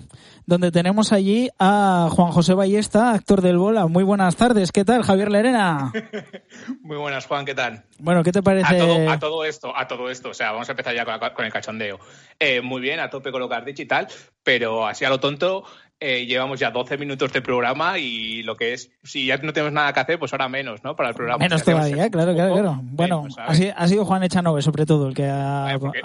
donde 0.50 0.72
tenemos 0.72 1.12
allí 1.12 1.48
a 1.60 2.08
Juan 2.10 2.32
José 2.32 2.54
Ballesta, 2.54 3.12
actor 3.12 3.40
del 3.40 3.56
Bola. 3.56 3.86
Muy 3.86 4.02
buenas 4.02 4.34
tardes, 4.34 4.72
¿qué 4.72 4.84
tal, 4.84 5.04
Javier 5.04 5.30
Lerena? 5.30 5.92
Muy 6.82 6.96
buenas, 6.96 7.26
Juan, 7.26 7.44
¿qué 7.44 7.54
tal? 7.54 7.84
Bueno, 8.00 8.24
¿qué 8.24 8.32
te 8.32 8.42
parece? 8.42 8.74
A 8.74 8.76
todo, 9.20 9.44
esto, 9.44 9.72
a 9.76 9.86
todo 9.86 10.10
esto, 10.10 10.30
o 10.30 10.34
sea, 10.34 10.50
vamos 10.50 10.68
a 10.68 10.72
empezar 10.72 10.92
ya 10.92 11.04
con, 11.04 11.44
el 11.44 11.52
cachondeo. 11.52 12.00
Eh, 12.36 12.62
muy 12.62 12.80
bien, 12.80 12.98
a 12.98 13.08
tope 13.08 13.30
con 13.30 13.40
lo 13.40 13.48
que 13.48 13.54
has 13.54 13.64
dicho 13.64 13.82
y 13.82 13.86
tal, 13.86 14.08
pero 14.42 14.88
así 14.88 15.04
a 15.04 15.08
lo 15.10 15.20
tonto, 15.20 15.62
eh, 16.00 16.24
llevamos 16.26 16.58
ya 16.58 16.70
12 16.70 16.96
minutos 16.96 17.30
de 17.32 17.42
programa 17.42 17.98
y 17.98 18.42
lo 18.42 18.56
que 18.56 18.72
es, 18.72 18.90
si 19.02 19.26
ya 19.26 19.36
no 19.36 19.52
tenemos 19.52 19.72
nada 19.72 19.92
que 19.92 20.00
hacer, 20.00 20.18
pues 20.18 20.32
ahora 20.32 20.48
menos, 20.48 20.82
¿no? 20.82 20.96
Para 20.96 21.10
el 21.10 21.14
programa. 21.14 21.38
Menos 21.38 21.62
todavía, 21.62 22.08
claro, 22.10 22.34
claro, 22.34 22.54
claro. 22.54 22.80
Bueno, 22.82 23.26
pues 23.46 23.72
ha, 23.76 23.88
sido 23.88 24.04
Juan 24.04 24.22
Echanove, 24.22 24.62
sobre 24.62 24.86
todo, 24.86 25.08
el 25.08 25.14
que 25.14 25.26
ha... 25.26 25.76
porque, 25.78 26.00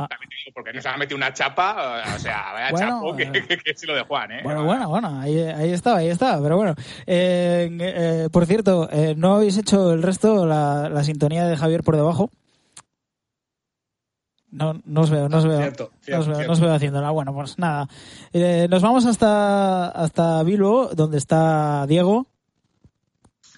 porque, 0.54 0.74
nos 0.74 0.86
ha 0.86 0.98
metido 0.98 1.16
una 1.18 1.34
chapa, 1.34 2.04
o 2.16 2.20
sea, 2.20 2.52
vaya 2.54 2.78
chapo 2.78 3.16
que, 3.16 3.32
que, 3.32 3.72
es 3.72 3.88
lo 3.88 3.96
de 3.96 4.02
Juan, 4.02 4.32
¿eh? 4.32 4.42
Bueno, 4.44 4.66
bueno, 4.66 4.90
bueno, 4.90 5.20
ahí, 5.22 5.40
ahí 5.40 5.72
estaba, 5.72 6.00
ahí 6.00 6.10
estaba, 6.10 6.44
pero 6.44 6.58
bueno. 6.58 6.76
Eh, 7.08 7.70
eh, 7.80 8.30
por 8.32 8.46
cierto, 8.46 8.90
eh, 8.92 9.16
¿no 9.18 9.36
habéis 9.36 9.58
hecho 9.58 9.94
el 9.94 10.04
resto, 10.04 10.46
la, 10.46 10.90
la 10.90 11.04
sintonía 11.04 11.46
de 11.48 11.56
Javier 11.56 11.84
por 11.84 11.96
debajo? 11.96 12.30
No, 14.52 14.82
no 14.86 15.02
os 15.02 15.10
veo, 15.10 15.28
no 15.28 15.38
os 15.38 15.46
veo. 15.46 15.58
Cierto, 15.60 15.92
no, 16.08 16.20
os 16.20 16.28
veo 16.28 16.48
no 16.48 16.54
os 16.54 16.60
veo 16.60 16.74
haciéndola. 16.74 17.12
Bueno, 17.12 17.34
pues 17.34 17.58
nada. 17.60 17.88
Eh, 18.32 18.68
nos 18.70 18.82
vamos 18.82 19.06
hasta, 19.06 19.90
hasta 19.90 20.44
Bilbo, 20.44 20.90
donde 20.94 21.18
está 21.18 21.86
Diego. 21.88 22.28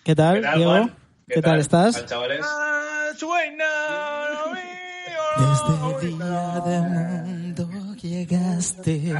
¿Qué 0.03 0.15
tal, 0.15 0.41
Diego? 0.55 0.89
¿Qué, 1.27 1.35
¿Qué 1.35 1.41
tal, 1.41 1.59
estás? 1.59 2.05
chavales? 2.05 2.45
Desde 5.37 6.07
el 6.07 6.17
día 6.17 6.61
del 6.65 6.81
mundo 6.81 7.95
llegaste. 8.01 9.13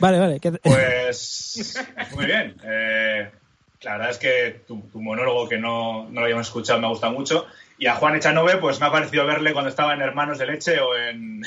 vale, 0.00 0.18
vale. 0.18 0.40
Pues 0.62 1.78
muy 2.14 2.26
bien. 2.26 2.56
Eh, 2.64 3.30
la 3.84 3.92
verdad 3.92 4.10
es 4.10 4.18
que 4.18 4.62
tu, 4.66 4.80
tu 4.90 5.00
monólogo 5.00 5.48
que 5.48 5.58
no, 5.58 6.08
no, 6.08 6.20
lo 6.20 6.22
habíamos 6.22 6.46
escuchado 6.46 6.80
me 6.80 6.88
gusta 6.88 7.10
mucho. 7.10 7.46
Y 7.76 7.86
a 7.86 7.96
Juan 7.96 8.14
Echanove, 8.14 8.58
pues 8.58 8.78
me 8.80 8.86
ha 8.86 8.92
parecido 8.92 9.26
verle 9.26 9.52
cuando 9.52 9.68
estaba 9.68 9.94
en 9.94 10.00
Hermanos 10.00 10.38
de 10.38 10.46
Leche 10.46 10.78
o 10.78 10.96
en, 10.96 11.42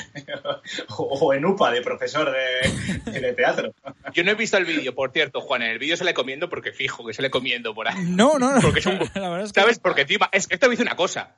o 0.98 1.32
en 1.32 1.44
UPA 1.44 1.70
de 1.70 1.80
profesor 1.80 2.30
de, 2.30 3.10
de, 3.20 3.32
teatro. 3.32 3.72
Yo 4.12 4.24
no 4.24 4.32
he 4.32 4.34
visto 4.34 4.58
el 4.58 4.66
vídeo, 4.66 4.94
por 4.94 5.10
cierto, 5.10 5.40
Juan. 5.40 5.62
En 5.62 5.70
el 5.70 5.78
vídeo 5.78 5.96
se 5.96 6.04
le 6.04 6.12
comiendo 6.12 6.50
porque 6.50 6.72
fijo 6.72 7.06
que 7.06 7.14
se 7.14 7.22
le 7.22 7.30
comiendo 7.30 7.74
por 7.74 7.88
ahí. 7.88 7.96
No, 8.10 8.38
no, 8.38 8.54
no. 8.54 8.60
Porque 8.60 8.80
es 8.80 8.86
un, 8.86 9.00
es 9.42 9.52
que... 9.52 9.60
¿Sabes? 9.60 9.78
Porque 9.78 10.02
encima, 10.02 10.28
es 10.32 10.46
que 10.46 10.54
esto 10.54 10.68
dice 10.68 10.82
una 10.82 10.96
cosa. 10.96 11.36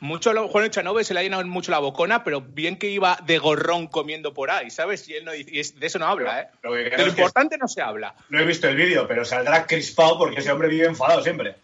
Mucho 0.00 0.32
Juan 0.48 0.64
Echanove 0.64 1.02
se 1.02 1.12
le 1.12 1.20
ha 1.20 1.22
llenado 1.24 1.44
mucho 1.46 1.72
la 1.72 1.80
bocona, 1.80 2.22
pero 2.22 2.40
bien 2.40 2.76
que 2.76 2.88
iba 2.88 3.18
de 3.26 3.38
gorrón 3.38 3.88
comiendo 3.88 4.32
por 4.32 4.50
ahí, 4.50 4.70
¿sabes? 4.70 5.08
Y 5.08 5.14
él 5.14 5.24
no 5.24 5.34
y 5.34 5.42
de 5.42 5.86
eso 5.86 5.98
no 5.98 6.06
habla, 6.06 6.40
¿eh? 6.42 6.48
Lo, 6.62 6.72
de 6.74 6.96
lo 6.96 7.08
importante 7.08 7.58
no 7.58 7.66
se 7.66 7.82
habla. 7.82 8.14
No 8.28 8.38
he 8.38 8.44
visto 8.44 8.68
el 8.68 8.76
vídeo, 8.76 9.08
pero 9.08 9.24
saldrá 9.24 9.66
crispado 9.66 10.16
porque 10.18 10.40
ese 10.40 10.52
hombre 10.52 10.68
vive 10.68 10.86
enfadado 10.86 11.22
siempre. 11.22 11.56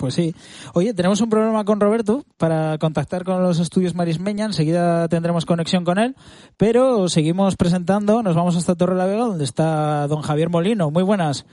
Pues 0.00 0.14
sí. 0.14 0.34
Oye, 0.72 0.94
tenemos 0.94 1.20
un 1.20 1.28
problema 1.28 1.62
con 1.64 1.78
Roberto 1.78 2.24
para 2.38 2.78
contactar 2.78 3.22
con 3.22 3.42
los 3.42 3.60
estudios 3.60 3.94
Marismeña. 3.94 4.46
Enseguida 4.46 5.06
tendremos 5.08 5.44
conexión 5.44 5.84
con 5.84 5.98
él. 5.98 6.16
Pero 6.56 7.10
seguimos 7.10 7.56
presentando. 7.56 8.22
Nos 8.22 8.34
vamos 8.34 8.56
hasta 8.56 8.74
Torre 8.74 8.94
la 8.94 9.04
Vega, 9.04 9.24
donde 9.24 9.44
está 9.44 10.06
don 10.08 10.22
Javier 10.22 10.48
Molino. 10.48 10.90
Muy 10.90 11.02
buenas. 11.02 11.44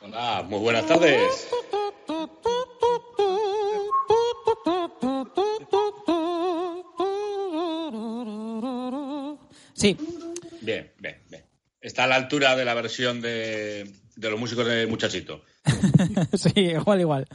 Hola, 0.00 0.44
muy 0.48 0.58
buenas 0.58 0.84
tardes. 0.86 1.48
Sí, 9.74 9.96
Bien, 10.64 10.90
bien, 10.98 11.16
bien. 11.28 11.44
Está 11.80 12.04
a 12.04 12.06
la 12.06 12.16
altura 12.16 12.56
de 12.56 12.64
la 12.64 12.72
versión 12.72 13.20
de, 13.20 13.84
de 14.16 14.30
los 14.30 14.40
músicos 14.40 14.66
de 14.66 14.86
Muchachito. 14.86 15.42
sí, 16.32 16.52
igual, 16.56 17.00
igual. 17.00 17.26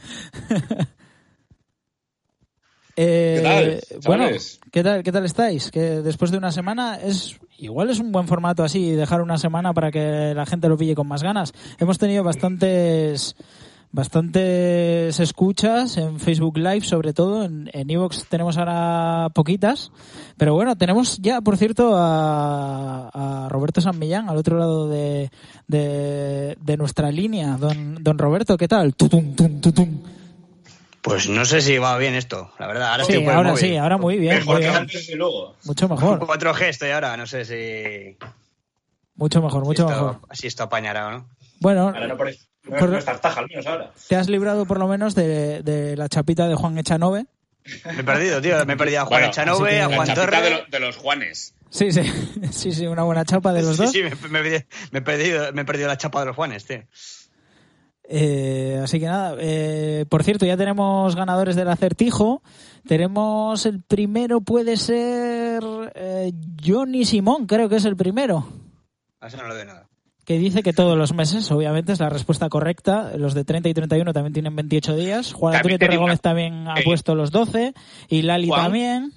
Eh, 2.96 3.36
¿Qué 3.36 3.42
tal, 3.42 4.00
bueno? 4.04 4.38
¿qué 4.72 4.82
tal, 4.82 5.02
¿qué 5.02 5.12
tal 5.12 5.24
estáis? 5.24 5.70
Que 5.70 6.02
después 6.02 6.32
de 6.32 6.38
una 6.38 6.50
semana 6.50 6.96
es 6.96 7.38
igual 7.56 7.88
es 7.88 8.00
un 8.00 8.10
buen 8.10 8.26
formato 8.26 8.64
así, 8.64 8.90
dejar 8.90 9.22
una 9.22 9.38
semana 9.38 9.72
para 9.72 9.90
que 9.90 10.34
la 10.34 10.44
gente 10.44 10.68
lo 10.68 10.76
pille 10.76 10.96
con 10.96 11.06
más 11.06 11.22
ganas. 11.22 11.52
Hemos 11.78 11.98
tenido 11.98 12.24
bastantes 12.24 13.36
bastantes 13.92 15.18
escuchas 15.20 15.96
en 15.96 16.20
Facebook 16.20 16.56
Live, 16.58 16.82
sobre 16.82 17.12
todo 17.12 17.44
en 17.44 17.70
en 17.72 17.90
Evox 17.90 18.26
tenemos 18.28 18.56
ahora 18.58 19.28
poquitas, 19.34 19.90
pero 20.36 20.54
bueno, 20.54 20.76
tenemos 20.76 21.18
ya, 21.18 21.40
por 21.40 21.56
cierto, 21.56 21.96
a, 21.96 23.08
a 23.44 23.48
Roberto 23.48 23.80
San 23.80 23.98
Millán 23.98 24.28
al 24.28 24.36
otro 24.36 24.58
lado 24.58 24.88
de, 24.88 25.30
de, 25.68 26.56
de 26.60 26.76
nuestra 26.76 27.10
línea. 27.10 27.56
Don, 27.56 28.02
don 28.02 28.18
Roberto, 28.18 28.56
¿qué 28.56 28.68
tal? 28.68 28.94
Tutum, 28.94 29.34
tum, 29.34 29.60
tutum. 29.60 30.02
Pues 31.02 31.28
no 31.30 31.44
sé 31.46 31.62
si 31.62 31.78
va 31.78 31.96
bien 31.96 32.14
esto, 32.14 32.50
la 32.58 32.66
verdad. 32.66 32.90
Ahora 32.92 33.04
Sí, 33.04 33.12
estoy 33.12 33.24
el 33.24 33.30
ahora 33.30 33.50
móvil. 33.52 33.64
sí, 33.64 33.76
ahora 33.76 33.96
muy 33.96 34.18
bien, 34.18 34.34
Mejor 34.36 34.54
muy 34.56 34.62
que 34.62 34.68
bien. 34.68 34.80
antes 34.82 35.08
y 35.08 35.14
luego. 35.14 35.56
Mucho 35.64 35.88
mejor, 35.88 36.20
4G 36.26 36.62
estoy 36.68 36.90
ahora, 36.90 37.16
no 37.16 37.26
sé 37.26 37.44
si, 37.46 38.16
mucho 39.14 39.40
mejor, 39.42 39.62
si 39.62 39.68
mucho 39.68 39.88
esto, 39.88 39.94
mejor. 39.94 40.18
si 40.32 40.46
esto 40.46 40.62
apañará 40.64 41.08
o 41.08 41.10
no. 41.12 41.28
Bueno, 41.60 41.88
Ahora 41.88 42.06
no 42.06 42.16
parece. 42.18 42.49
Por- 42.78 43.66
ahora. 43.66 43.92
te 44.08 44.16
has 44.16 44.28
librado 44.28 44.64
por 44.66 44.78
lo 44.78 44.86
menos 44.88 45.14
de, 45.14 45.62
de 45.62 45.96
la 45.96 46.08
chapita 46.08 46.48
de 46.48 46.54
Juan 46.54 46.78
Echanove. 46.78 47.26
Me 47.84 48.00
he 48.00 48.04
perdido, 48.04 48.40
tío. 48.40 48.64
Me 48.66 48.72
he 48.72 48.76
perdido 48.76 49.02
a 49.02 49.04
Juan 49.04 49.20
Bueno, 49.20 49.32
Echanove, 49.32 49.80
a 49.82 49.86
Juan 49.86 49.98
la 49.98 50.06
chapita 50.14 50.24
Torre. 50.38 50.42
de, 50.42 50.50
lo- 50.50 50.64
de 50.70 50.80
los 50.80 50.96
Juanes. 50.96 51.54
Sí, 51.68 51.92
sí, 51.92 52.02
sí, 52.50 52.72
sí, 52.72 52.86
una 52.86 53.02
buena 53.02 53.24
chapa 53.24 53.52
de 53.52 53.62
los 53.62 53.76
sí, 53.76 53.82
dos. 53.82 53.92
sí, 53.92 54.02
me, 54.02 54.10
me 54.28 54.38
he 54.40 54.42
perdido, 54.42 54.60
me 54.92 54.98
he 54.98 55.02
perdido- 55.02 55.52
me 55.52 55.62
he 55.62 55.64
perdido 55.64 55.88
la 55.88 55.96
chapa 55.98 56.20
de 56.20 56.26
los 56.26 56.36
Juanes, 56.36 56.64
tío. 56.64 56.82
Eh, 58.12 58.80
así 58.82 58.98
que 58.98 59.06
nada, 59.06 59.36
eh, 59.38 60.04
por 60.08 60.24
cierto, 60.24 60.44
ya 60.44 60.56
tenemos 60.56 61.14
ganadores 61.14 61.54
del 61.54 61.68
acertijo. 61.68 62.42
Tenemos 62.88 63.66
el 63.66 63.82
primero, 63.82 64.40
puede 64.40 64.76
ser 64.78 65.62
eh, 65.94 66.32
Johnny 66.64 67.04
Simón, 67.04 67.46
creo 67.46 67.68
que 67.68 67.76
es 67.76 67.84
el 67.84 67.94
primero, 67.96 68.48
A 69.20 69.28
eso 69.28 69.36
no 69.36 69.46
le 69.48 69.54
doy 69.54 69.66
nada. 69.66 69.86
Que 70.30 70.38
dice 70.38 70.62
que 70.62 70.72
todos 70.72 70.96
los 70.96 71.12
meses, 71.12 71.50
obviamente, 71.50 71.90
es 71.90 71.98
la 71.98 72.08
respuesta 72.08 72.48
correcta. 72.48 73.10
Los 73.16 73.34
de 73.34 73.42
30 73.44 73.68
y 73.68 73.74
31 73.74 74.12
también 74.12 74.32
tienen 74.32 74.54
28 74.54 74.94
días. 74.94 75.32
Juan 75.32 75.56
Antonio 75.56 75.76
Torregómez 75.76 76.12
una- 76.12 76.18
también 76.18 76.68
ha 76.68 76.78
Eh, 76.78 76.84
puesto 76.84 77.16
los 77.16 77.32
12 77.32 77.74
y 78.08 78.22
Lali 78.22 78.46
Juan. 78.46 78.62
también. 78.62 79.12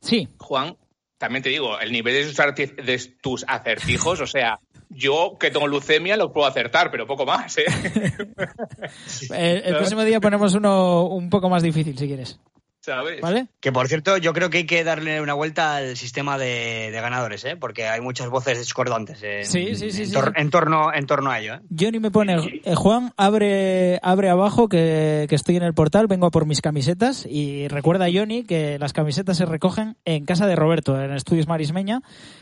Sí, 0.00 0.26
Juan, 0.38 0.74
también 1.18 1.42
te 1.42 1.50
digo, 1.50 1.78
el 1.78 1.92
nivel 1.92 2.14
de 2.14 2.24
tus, 2.30 2.38
arti- 2.38 2.74
de 2.82 2.98
tus 3.20 3.44
acertijos, 3.46 4.22
o 4.22 4.26
sea, 4.26 4.58
yo 4.88 5.36
que 5.38 5.50
tengo 5.50 5.68
leucemia 5.68 6.16
lo 6.16 6.32
puedo 6.32 6.46
acertar, 6.46 6.90
pero 6.90 7.06
poco 7.06 7.26
más, 7.26 7.58
¿eh? 7.58 7.64
Eh, 9.34 9.62
el 9.66 9.76
próximo 9.76 10.02
día 10.02 10.18
ponemos 10.18 10.54
uno 10.54 11.02
un 11.08 11.28
poco 11.28 11.50
más 11.50 11.62
difícil, 11.62 11.98
si 11.98 12.06
quieres. 12.06 12.40
¿Sabes? 12.88 13.20
¿Vale? 13.20 13.46
Que 13.60 13.70
por 13.72 13.86
cierto, 13.88 14.16
yo 14.16 14.32
creo 14.32 14.50
que 14.50 14.58
hay 14.58 14.66
que 14.66 14.82
darle 14.84 15.20
una 15.20 15.34
vuelta 15.34 15.76
al 15.76 15.96
sistema 15.96 16.38
de, 16.38 16.90
de 16.90 17.00
ganadores, 17.00 17.44
¿eh? 17.44 17.56
Porque 17.56 17.86
hay 17.86 18.00
muchas 18.00 18.28
voces 18.30 18.58
discordantes 18.58 19.22
en, 19.22 19.44
Sí, 19.44 19.74
sí, 19.74 19.90
sí, 19.92 20.02
en, 20.02 20.08
sí, 20.08 20.14
tor- 20.14 20.32
sí. 20.34 20.40
en 20.40 20.50
torno, 20.50 20.92
en 20.94 21.06
torno 21.06 21.30
a 21.30 21.38
ello, 21.40 21.54
¿eh? 21.54 21.60
Johnny 21.78 22.00
me 22.00 22.10
pone, 22.10 22.62
eh, 22.64 22.74
Juan, 22.74 23.12
abre, 23.16 23.98
abre 24.02 24.30
abajo 24.30 24.68
que, 24.68 25.26
que 25.28 25.34
estoy 25.34 25.56
en 25.56 25.62
el 25.64 25.74
portal, 25.74 26.06
vengo 26.06 26.26
a 26.26 26.30
por 26.30 26.46
mis 26.46 26.60
camisetas 26.60 27.26
y 27.26 27.68
recuerda 27.68 28.06
Johnny 28.12 28.44
que 28.44 28.78
las 28.78 28.92
camisetas 28.92 29.36
se 29.36 29.44
recogen 29.46 29.96
en 30.04 30.24
casa 30.24 30.46
de 30.46 30.56
Roberto, 30.56 31.00
en 31.00 31.12
Estudios 31.12 31.46
Marismeña, 31.46 32.00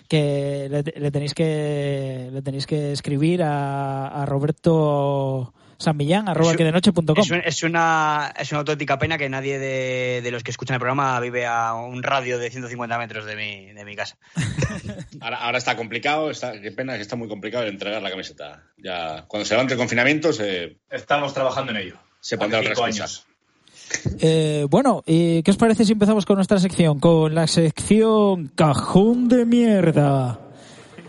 que 0.09 0.69
le, 0.71 0.83
le 1.01 1.11
tenéis 1.11 1.35
que 1.35 2.31
le 2.33 2.43
tenéis 2.43 2.67
que 2.67 2.93
escribir 2.93 3.43
a, 3.43 4.07
a 4.09 4.27
Roberto 4.27 5.53
San 5.79 5.97
Millán, 5.97 6.29
arroba 6.29 6.53
Es- 6.53 6.57
que 6.57 6.65
de 6.65 6.73
noche.com. 6.73 7.05
Es, 7.19 7.31
un- 7.31 7.43
es 7.45 7.63
una, 7.63 8.33
es 8.39 8.51
una 8.53 8.61
auténtica 8.61 8.99
pena 8.99 9.19
que 9.19 9.29
nadie 9.29 9.59
de, 9.59 10.21
de 10.23 10.31
los 10.31 10.43
que 10.43 10.51
escuchan 10.51 10.75
el 10.75 10.81
programa 10.81 11.19
vive 11.21 11.47
a 11.47 11.75
un 11.75 12.03
radio 12.03 12.39
de 12.39 12.51
150 12.51 12.99
metros 12.99 13.25
de 13.27 13.37
mi, 13.37 13.67
de 13.73 13.85
mi 13.85 13.95
casa. 13.97 14.17
Ahora, 15.21 15.39
ahora 15.39 15.59
está 15.59 15.77
complicado, 15.77 16.31
está, 16.31 16.61
qué 16.61 16.71
pena 16.73 16.95
que 16.97 17.03
está 17.03 17.17
muy 17.17 17.29
complicado 17.29 17.65
el 17.65 17.71
entregar 17.71 18.01
la 18.03 18.11
camiseta. 18.11 18.63
Ya, 18.79 19.25
cuando 19.27 19.45
se 19.47 19.55
levante 19.55 19.75
el 19.75 19.79
confinamiento 19.79 20.33
se, 20.33 20.77
Estamos 20.91 21.33
trabajando 21.35 21.73
en 21.73 21.79
ello. 21.79 21.97
se 22.21 22.37
pondrá 22.39 22.59
Hace 22.61 22.69
otra 22.73 22.75
cinco 22.77 22.89
excusa. 22.89 23.05
años. 23.05 23.27
Eh, 24.21 24.67
bueno, 24.69 25.03
¿y 25.07 25.43
¿qué 25.43 25.51
os 25.53 25.57
parece 25.57 25.85
si 25.85 25.93
empezamos 25.93 26.27
con 26.27 26.37
nuestra 26.37 26.59
sección? 26.59 26.99
Con 27.01 27.35
la 27.35 27.47
sección 27.47 28.49
Cajón 28.49 29.29
de 29.29 29.45
Mierda. 29.47 30.39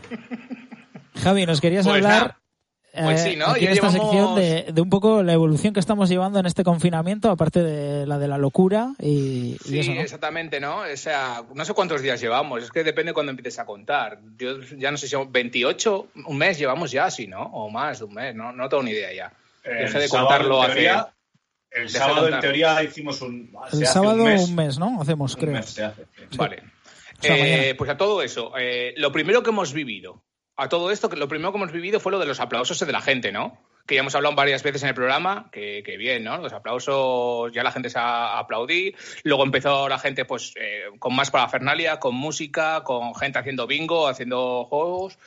Javi, 1.15 1.45
nos 1.45 1.60
querías 1.62 1.86
Pues 1.86 1.95
hablar 1.97 2.21
nada. 2.21 2.39
Pues 3.04 3.26
eh, 3.26 3.30
sí, 3.32 3.36
¿no? 3.38 3.48
aquí 3.48 3.66
esta 3.66 3.88
llevamos- 3.90 3.94
sección 3.94 4.36
de, 4.36 4.66
de 4.74 4.82
un 4.82 4.90
poco 4.90 5.24
la 5.24 5.34
evolución 5.34 5.74
que 5.74 5.80
estamos 5.80 6.10
llevando 6.10 6.40
en 6.40 6.46
este 6.46 6.64
confinamiento, 6.64 7.30
aparte 7.32 7.64
de 7.64 8.06
la 8.08 8.18
de 8.18 8.28
la 8.28 8.38
locura 8.38 8.94
y, 9.00 9.56
y 9.56 9.58
Sí, 9.64 9.80
eso, 9.80 9.92
¿no? 9.94 10.02
exactamente, 10.02 10.60
¿no? 10.60 10.80
O 10.80 10.98
sea, 10.98 11.44
no 11.54 11.64
sé 11.66 11.74
cuántos 11.74 12.02
días 12.02 12.20
llevamos, 12.22 12.64
es 12.64 12.72
que 12.72 12.84
depende 12.84 13.14
cuando 13.14 13.32
empieces 13.32 13.60
a 13.60 13.66
contar. 13.66 14.20
Yo 14.38 14.60
ya 14.78 14.92
no 14.92 14.98
sé 14.98 15.08
si 15.08 15.12
son 15.12 15.32
28, 15.32 16.08
un 16.26 16.38
mes 16.38 16.58
llevamos 16.58 16.92
ya, 16.92 17.10
sí, 17.12 17.28
¿no? 17.28 17.42
O 17.44 17.70
más 17.70 18.00
de 18.00 18.06
un 18.06 18.14
mes, 18.14 18.36
no, 18.36 18.52
no 18.52 18.68
tengo 18.70 18.84
ni 18.84 18.92
idea 18.92 19.14
ya. 19.14 19.34
El 19.64 19.80
Dejé 19.86 20.00
de 20.00 20.08
sábado, 20.08 20.28
contarlo 20.30 20.62
en 20.64 20.72
teoría, 20.72 21.00
hace... 21.00 21.12
El 21.70 21.90
sábado, 21.90 22.28
en 22.30 22.40
teoría, 22.40 22.82
hicimos 22.84 23.22
un. 23.22 23.52
El 23.74 23.86
sábado 23.86 24.24
un 24.24 24.32
un 24.32 24.56
mes. 24.56 24.80
¿no? 24.80 25.02
Hacemos, 25.02 25.36
Un 25.36 25.40
creo. 25.42 25.54
mes 25.54 25.66
se 25.66 25.84
hace, 25.84 26.06
sí. 26.32 26.38
Vale. 26.38 26.64
sea, 27.20 27.36
Eh, 27.70 27.76
pues 27.76 27.90
a 27.90 27.98
todo 27.98 28.22
eso, 28.22 28.54
eh, 28.58 28.94
lo 28.98 29.12
primero 29.12 29.44
que 29.44 29.50
hemos 29.50 29.74
vivido, 29.74 30.24
a 30.58 30.70
todo 30.70 30.91
esto, 30.91 31.08
que 31.10 31.15
lo 31.15 31.28
primero 31.28 31.52
que 31.52 31.58
hemos 31.58 31.72
vivido 31.72 32.00
fue 32.00 32.12
lo 32.12 32.20
de 32.20 32.26
los 32.26 32.39
aplausos 32.39 32.80
de 32.80 32.91
la 32.91 33.02
gente, 33.02 33.32
¿no? 33.32 33.58
Que 33.86 33.96
ya 33.96 34.02
hemos 34.02 34.15
hablado 34.15 34.36
varias 34.36 34.63
veces 34.63 34.82
en 34.84 34.89
el 34.89 34.96
programa, 34.96 35.50
que, 35.52 35.82
bien, 35.98 36.24
¿no? 36.24 36.38
Los 36.38 36.52
aplausos, 36.52 37.52
ya 37.54 37.63
la 37.63 37.72
gente 37.72 37.89
se 37.89 38.00
a 38.00 38.39
aplaudí. 38.39 38.96
Luego 39.24 39.43
empezó 39.43 39.88
la 39.88 40.00
gente, 40.00 40.26
pues, 40.26 40.54
eh, 40.60 40.86
con 41.00 41.15
más 41.15 41.32
parafernalia, 41.32 42.00
con 42.00 42.15
música, 42.15 42.84
con 42.84 43.15
gente 43.15 43.39
haciendo 43.39 43.67
bingo, 43.67 44.08
haciendo 44.08 44.65
juegos 44.65 45.17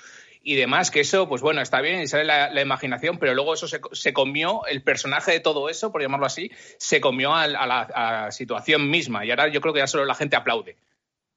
y 0.43 0.57
demás, 0.57 0.90
que 0.90 1.01
eso, 1.01 1.29
pues 1.29 1.43
bueno, 1.43 1.61
está 1.61 1.81
bien 1.81 2.01
y 2.01 2.07
sale 2.07 2.25
la, 2.25 2.51
la 2.51 2.62
imaginación, 2.62 3.19
pero 3.19 3.35
luego 3.35 3.55
eso 3.55 3.69
se, 3.69 4.12
comió, 4.12 4.64
el 4.66 4.83
personaje 4.83 5.33
de 5.33 5.40
todo 5.40 5.69
eso, 5.69 5.93
por 5.93 6.01
llamarlo 6.01 6.27
así, 6.27 6.51
se 6.79 7.01
comió 7.01 7.35
a, 7.35 7.47
la, 7.47 8.29
situación 8.31 8.90
misma. 8.90 9.25
Y 9.25 9.31
ahora 9.31 9.49
yo 9.49 9.61
creo 9.61 9.75
que 9.75 9.81
ya 9.81 9.87
solo 9.87 10.07
la 10.07 10.14
gente 10.14 10.37
aplaude. 10.37 10.77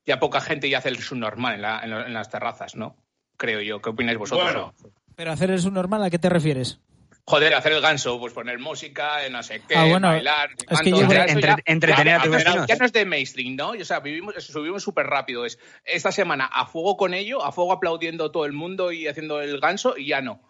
Ya 0.06 0.20
poca 0.20 0.42
gente 0.42 0.70
ya 0.70 0.80
hace 0.80 0.90
el 0.90 1.02
subnormal 1.02 1.56
en, 1.56 1.62
la- 1.62 1.82
en 1.84 1.94
en 1.94 2.14
las 2.14 2.30
terrazas, 2.30 2.76
¿no? 2.76 2.96
Creo 3.44 3.60
yo. 3.60 3.82
¿Qué 3.82 3.90
opináis 3.90 4.18
vosotros? 4.18 4.46
Bueno, 4.54 4.74
Pero 5.18 5.32
hacer 5.34 5.52
el 5.52 5.60
subnormal, 5.60 6.02
¿a 6.02 6.10
qué 6.10 6.18
te 6.18 6.30
refieres? 6.30 6.80
Joder, 7.26 7.54
hacer 7.56 7.74
el 7.74 7.82
ganso, 7.82 8.18
pues 8.18 8.32
poner 8.32 8.58
música, 8.58 9.18
no 9.30 9.44
sé 9.44 9.62
qué, 9.68 9.76
Ah, 9.76 9.84
bueno, 9.86 10.08
bailar, 10.08 10.52
es 10.52 10.56
que 10.56 10.66
cuánto. 10.66 10.90
yo- 11.02 11.10
Ya 11.12 11.26
eso 11.26 11.34
Entre- 11.36 11.50
ya- 11.50 11.58
entretener 11.66 12.14
a 12.16 12.22
tus 12.24 12.32
ya- 12.32 12.38
vecinos. 12.38 12.68
Ya 12.68 12.76
no 12.78 12.86
es 12.86 12.94
de 12.94 13.06
mainstream, 13.06 13.56
¿no? 13.58 13.72
O 13.72 13.84
sea, 13.84 14.00
vivimos, 14.00 14.36
subimos 14.46 14.82
súper 14.82 15.08
rápido. 15.08 15.46
Es 15.46 15.60
esta 15.84 16.14
semana 16.14 16.46
a 16.46 16.66
fuego 16.68 16.96
con 16.96 17.14
ello, 17.14 17.44
a 17.44 17.52
fuego 17.52 17.74
aplaudiendo 17.74 18.32
todo 18.32 18.46
el 18.46 18.54
mundo 18.54 18.94
y 18.94 19.10
haciendo 19.10 19.42
el 19.42 19.60
ganso 19.60 19.98
y 19.98 20.06
ya 20.08 20.22
no. 20.22 20.42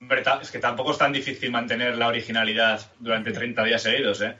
Hombre, 0.00 0.24
es 0.42 0.50
que 0.50 0.58
tampoco 0.58 0.90
es 0.90 0.98
tan 0.98 1.12
difícil 1.12 1.52
mantener 1.52 1.96
la 1.96 2.08
originalidad 2.08 2.80
durante 2.98 3.30
30 3.30 3.62
días 3.62 3.80
seguidos, 3.82 4.20
¿eh? 4.22 4.36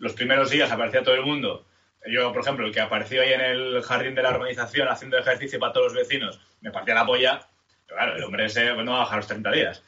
Los 0.00 0.14
primeros 0.14 0.50
días 0.50 0.70
aparecía 0.72 1.04
todo 1.04 1.14
el 1.14 1.22
mundo. 1.24 1.64
Yo, 2.08 2.32
por 2.32 2.42
ejemplo, 2.42 2.66
el 2.66 2.72
que 2.72 2.80
apareció 2.80 3.22
ahí 3.22 3.32
en 3.32 3.40
el 3.40 3.82
jardín 3.82 4.14
de 4.14 4.22
la 4.22 4.30
organización 4.30 4.88
haciendo 4.88 5.18
ejercicio 5.18 5.58
para 5.58 5.72
todos 5.72 5.92
los 5.92 6.06
vecinos, 6.08 6.40
me 6.60 6.70
partía 6.70 6.94
la 6.94 7.06
polla. 7.06 7.40
Pero 7.86 7.98
claro, 7.98 8.16
el 8.16 8.24
hombre 8.24 8.46
ese 8.46 8.72
no 8.74 8.92
va 8.92 8.96
a 8.98 9.00
bajar 9.00 9.18
los 9.18 9.26
30 9.26 9.50
días. 9.52 9.82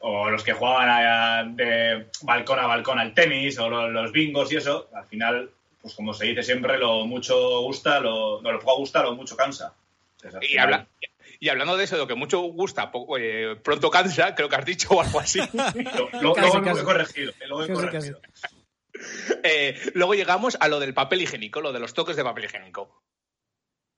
O 0.00 0.30
los 0.30 0.42
que 0.42 0.52
jugaban 0.52 0.88
a- 0.88 1.44
de 1.44 2.06
balcón 2.22 2.58
a 2.58 2.66
balcón 2.66 2.98
al 2.98 3.12
tenis, 3.14 3.58
o 3.58 3.68
lo- 3.68 3.90
los 3.90 4.12
bingos 4.12 4.50
y 4.52 4.56
eso, 4.56 4.88
al 4.94 5.04
final, 5.06 5.50
pues 5.82 5.94
como 5.94 6.14
se 6.14 6.26
dice 6.26 6.42
siempre, 6.42 6.78
lo 6.78 7.04
mucho 7.06 7.60
gusta, 7.60 8.00
lo, 8.00 8.40
no, 8.40 8.52
lo 8.52 8.58
poco 8.60 8.76
gusta, 8.78 9.02
lo 9.02 9.14
mucho 9.14 9.36
cansa. 9.36 9.74
Entonces, 10.22 10.40
Y, 10.42 10.52
final- 10.52 10.64
habla- 10.74 10.86
y 11.38 11.48
hablando 11.48 11.76
de 11.76 11.84
eso, 11.84 11.96
de 11.96 12.02
lo 12.02 12.06
que 12.08 12.14
mucho 12.14 12.40
gusta, 12.40 12.90
poco- 12.90 13.18
eh, 13.18 13.56
pronto 13.62 13.90
cansa, 13.90 14.34
creo 14.34 14.48
que 14.48 14.56
has 14.56 14.64
dicho 14.64 14.88
o 14.90 15.00
algo 15.02 15.20
así. 15.20 15.38
Lo- 15.54 16.08
lo- 16.20 16.32
Casi, 16.34 16.46
luego 16.48 16.62
casi. 16.64 16.80
he 16.80 16.84
corregido. 16.84 17.32
Luego 17.48 17.62
he 17.64 17.66
Casi, 17.68 17.80
corregido. 17.80 18.20
Eh, 19.42 19.78
luego 19.94 20.14
llegamos 20.14 20.56
a 20.60 20.68
lo 20.68 20.78
del 20.80 20.92
papel 20.94 21.22
higiénico, 21.22 21.60
lo 21.60 21.72
de 21.72 21.80
los 21.80 21.94
toques 21.94 22.16
de 22.16 22.24
papel 22.24 22.44
higiénico. 22.44 23.02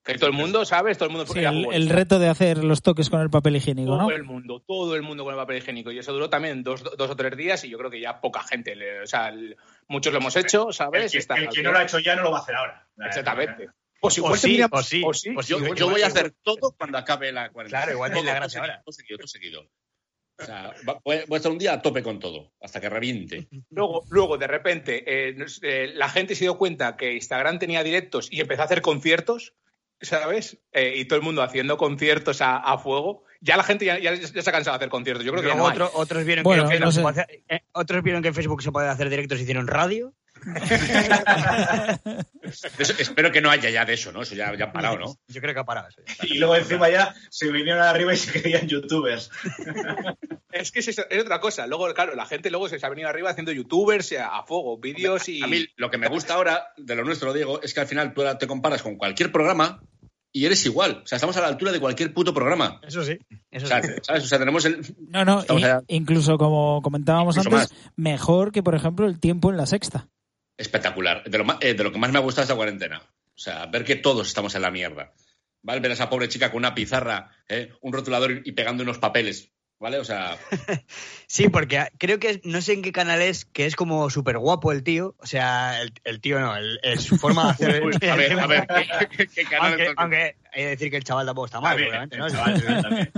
Que 0.05 0.15
todo 0.19 0.27
el 0.31 0.33
mundo, 0.33 0.65
¿sabes? 0.65 0.99
Todo 0.99 1.09
el 1.09 1.15
mundo 1.17 1.33
Sí, 1.33 1.38
el, 1.41 1.73
el 1.73 1.88
reto 1.88 2.19
de 2.19 2.29
hacer 2.29 2.65
los 2.65 2.83
toques 2.83 3.09
con 3.09 3.21
el 3.21 3.31
papel 3.31 3.55
higiénico, 3.55 3.93
¿no? 3.97 4.07
Todo 4.09 4.17
el 4.17 4.25
mundo, 4.25 4.61
todo 4.67 4.97
el 4.97 5.03
mundo 5.03 5.23
con 5.25 5.33
el 5.35 5.38
papel 5.38 5.59
higiénico. 5.59 5.93
Y 5.93 5.99
eso 6.01 6.12
duró 6.12 6.29
también 6.29 6.65
dos, 6.65 6.83
dos 6.97 7.09
o 7.11 7.15
tres 7.17 7.37
días 7.37 7.62
y 7.65 7.69
yo 7.71 7.79
creo 7.79 7.88
que 7.91 8.01
ya 8.01 8.21
poca 8.21 8.43
gente. 8.43 8.75
le- 8.75 9.03
o 9.03 9.07
sea, 9.07 9.29
el- 9.29 9.57
muchos 9.87 10.12
lo 10.12 10.19
hemos 10.19 10.35
hecho, 10.35 10.69
El 10.69 10.75
¿sabes? 10.75 11.12
que, 11.12 11.19
Está- 11.19 11.37
el 11.37 11.49
que 11.49 11.62
no 11.62 11.71
lo 11.71 11.79
ha 11.79 11.85
hecho 11.85 12.01
ya 12.01 12.17
no 12.17 12.23
lo 12.23 12.33
va 12.33 12.38
a 12.38 12.41
hacer 12.43 12.55
ahora. 12.57 12.88
Exactamente. 12.99 13.69
Pues 14.01 14.19
O 14.19 14.21
igual 14.23 14.38
sí, 14.38 14.49
tendríamos- 14.49 14.81
o 14.81 14.83
sí, 14.83 15.03
o 15.07 15.12
sí. 15.15 15.35
o 15.37 15.43
sí. 15.43 15.55
Yo, 15.77 15.88
voy 15.88 16.03
a 16.03 16.09
hacer 16.09 16.33
todo 16.43 16.73
cuando 16.77 16.99
acabe 16.99 17.31
la 17.31 17.51
cuarentena. 17.51 17.83
Claro, 17.83 17.93
igual 17.97 18.11
tiene 18.12 18.27
la 18.27 18.33
Todo, 18.33 18.41
gracia 18.41 18.61
todo 18.61 18.71
ahora. 18.73 18.83
Todo 18.85 18.93
seguido, 18.93 19.19
todo 19.19 19.29
seguido. 19.29 19.62
O 20.38 20.45
sea, 20.45 20.73
va- 20.88 20.99
voy, 21.05 21.18
voy 21.29 21.35
a 21.35 21.37
estar 21.37 21.53
un 21.53 21.59
día 21.59 21.75
a 21.75 21.83
tope 21.83 22.03
con 22.03 22.18
todo, 22.18 22.53
hasta 22.61 22.81
que 22.81 22.88
reviente. 22.88 23.49
Luego, 23.71 24.05
luego, 24.11 24.38
de 24.38 24.47
repente, 24.47 25.05
eh, 25.07 25.37
eh, 25.62 25.90
la 25.95 26.09
gente 26.09 26.35
se 26.35 26.45
dio 26.45 26.59
cuenta 26.59 26.97
que 26.97 27.14
Instagram 27.14 27.59
tenía 27.59 27.83
directos 27.85 28.29
y 28.31 28.40
empezó 28.40 28.62
a 28.62 28.64
hacer 28.64 28.83
conciertos. 28.83 29.55
¿sabes? 30.05 30.59
Eh, 30.73 30.95
y 30.97 31.05
todo 31.05 31.16
el 31.21 31.25
mundo 31.25 31.45
haciendo 31.45 31.77
conciertos 31.77 32.42
a, 32.42 32.57
a 32.57 32.77
fuego. 32.77 33.23
Ya 33.40 33.57
la 33.57 33.62
gente 33.62 33.85
ya, 33.85 34.01
ya- 34.01 34.14
ya 34.14 34.42
se 34.42 34.51
ha 34.51 34.53
cansado 34.53 34.75
de 34.77 34.79
hacer 34.79 34.88
conciertos. 34.88 35.25
Yo 35.25 35.31
creo 35.31 35.45
que 35.45 35.55
no 35.55 35.62
otro- 35.64 35.92
otros, 35.95 36.25
vieron 36.25 36.42
Bueno, 36.42 36.68
que 36.68 36.81
no 36.81 36.90
otros 37.71 38.03
vieron 38.03 38.21
que 38.21 38.27
en 38.29 38.35
Facebook 38.35 38.62
se 38.64 38.73
puede 38.73 38.88
hacer 38.88 39.09
directos 39.09 39.38
y 39.38 39.42
hicieron 39.42 39.68
radio. 39.68 40.12
Eso- 42.78 42.94
espero 42.98 43.31
que 43.31 43.40
no 43.40 43.50
haya 43.50 43.70
ya 43.70 43.85
de 43.85 43.94
eso, 43.94 44.12
¿no? 44.12 44.22
Eso 44.22 44.35
ya, 44.35 44.55
ya 44.57 44.66
ha 44.66 44.72
parado, 44.72 44.98
¿no? 44.98 45.16
Yo 45.28 45.40
creo 45.40 45.55
que 45.55 45.61
ha 45.61 45.64
parado 45.64 45.88
eso. 45.88 46.00
ya. 46.07 46.26
Y 46.26 46.38
luego 46.38 46.57
encima 46.57 46.90
ya 46.90 47.14
se 47.31 47.50
vinieron 47.50 47.83
arriba 47.83 48.12
y 48.12 48.16
se 48.16 48.40
creían 48.40 48.66
youtubers. 48.68 49.31
Es 50.52 50.70
que 50.70 50.81
es, 50.81 50.88
es 50.88 50.98
otra 51.22 51.40
cosa. 51.40 51.66
Luego, 51.66 51.92
claro, 51.94 52.14
la 52.14 52.26
gente 52.26 52.50
luego 52.50 52.68
se 52.68 52.78
ha 52.85 52.88
venido 52.90 53.09
arriba 53.09 53.31
haciendo 53.31 53.52
youtubers 53.52 54.12
a, 54.12 54.37
a 54.37 54.44
fuego, 54.44 54.76
vídeos 54.76 55.26
y. 55.31 55.42
A 55.42 55.46
mí 55.46 55.64
lo 55.76 55.90
que 55.90 55.96
me 55.96 56.09
gusta 56.09 56.35
ahora 56.35 56.66
de 56.76 56.94
lo 56.94 57.05
nuestro, 57.05 57.33
Diego, 57.33 57.62
es 57.62 57.72
que 57.72 57.81
al 57.81 57.87
final 57.87 58.12
tú 58.12 58.22
te 58.38 58.46
comparas 58.46 58.83
con 58.83 58.96
cualquier 58.96 59.33
programa 59.33 59.81
y 60.31 60.44
eres 60.44 60.66
igual. 60.66 61.00
O 61.05 61.07
sea, 61.07 61.16
estamos 61.16 61.38
a 61.38 61.40
la 61.40 61.46
altura 61.48 61.72
de 61.72 61.81
cualquier 61.81 62.12
puto 62.12 62.35
programa. 62.35 62.81
Eso 62.87 63.02
sí. 63.02 63.18
Eso 63.50 63.64
O 63.64 63.68
sea, 63.68 63.83
sí. 63.83 63.92
¿sabes? 64.02 64.24
O 64.24 64.26
sea, 64.26 64.38
tenemos 64.38 64.66
el... 64.66 64.83
No, 65.09 65.24
no, 65.24 65.42
incluso 65.88 66.37
como 66.37 66.83
comentábamos 66.83 67.37
Incluso 67.38 67.57
antes, 67.57 67.76
mejor 67.96 68.52
que, 68.52 68.62
por 68.62 68.74
ejemplo, 68.74 69.07
el 69.07 69.20
tiempo 69.20 69.50
en 69.50 69.57
la 69.57 69.64
sexta. 69.64 70.09
Espectacular. 70.62 71.22
De 71.25 71.38
lo, 71.38 71.44
eh, 71.61 71.75
de 71.75 71.85
lo 71.85 71.92
que 71.92 71.98
más 71.98 72.11
me 72.12 72.18
ha 72.18 72.22
gustado 72.22 72.42
esta 72.44 72.57
cuarentena. 72.57 73.03
O 73.35 73.38
sea, 73.38 73.66
ver 73.66 73.85
que 73.85 73.96
todos 73.96 74.27
estamos 74.27 74.55
en 74.55 74.62
la 74.62 74.70
mierda. 74.70 75.12
¿Vale? 75.62 75.81
Ver 75.81 75.90
a 75.92 75.94
esa 75.94 76.09
pobre 76.11 76.29
chica 76.29 76.51
con 76.51 76.59
una 76.59 76.75
pizarra, 76.75 77.31
¿eh? 77.48 77.72
un 77.83 77.92
rotulador 77.92 78.42
y 78.44 78.53
pegando 78.53 78.83
unos 78.83 78.98
papeles. 78.98 79.51
¿Vale? 79.79 79.98
O 79.98 80.05
sea, 80.05 80.37
Sí, 81.27 81.48
porque 81.48 81.88
creo 81.98 82.20
que 82.20 82.40
no 82.44 82.61
sé 82.62 82.72
en 82.75 82.83
qué 82.83 82.92
canal 82.92 83.20
es, 83.20 83.44
que 83.44 83.66
es 83.66 83.75
como 83.75 84.11
súper 84.11 84.38
guapo 84.38 84.70
el 84.70 84.85
tío. 84.85 85.16
O 85.18 85.27
sea, 85.27 85.81
el, 85.83 85.92
el 86.05 86.20
tío 86.20 86.38
no, 86.40 86.57
el, 86.57 86.79
el- 86.85 87.01
su 87.01 87.16
forma 87.18 87.44
de 87.46 87.51
hacer. 87.66 87.83
uy, 87.85 87.92
a 88.09 88.14
ver, 88.14 88.38
a 88.38 88.46
ver, 88.46 88.66
¿qué, 89.16 89.27
qué 89.27 89.42
canal 89.44 89.72
aunque, 89.72 89.92
aunque 89.96 90.16
hay 90.53 90.62
que 90.62 90.66
decir 90.68 90.90
que 90.90 90.96
el 90.98 91.05
chaval 91.05 91.27
tampoco 91.27 91.46
está 91.46 91.61
mal, 91.61 91.77
obviamente, 91.77 92.16
¿no? 92.16 92.27
el 92.27 92.33
chaval 92.33 92.83
también. 92.83 93.12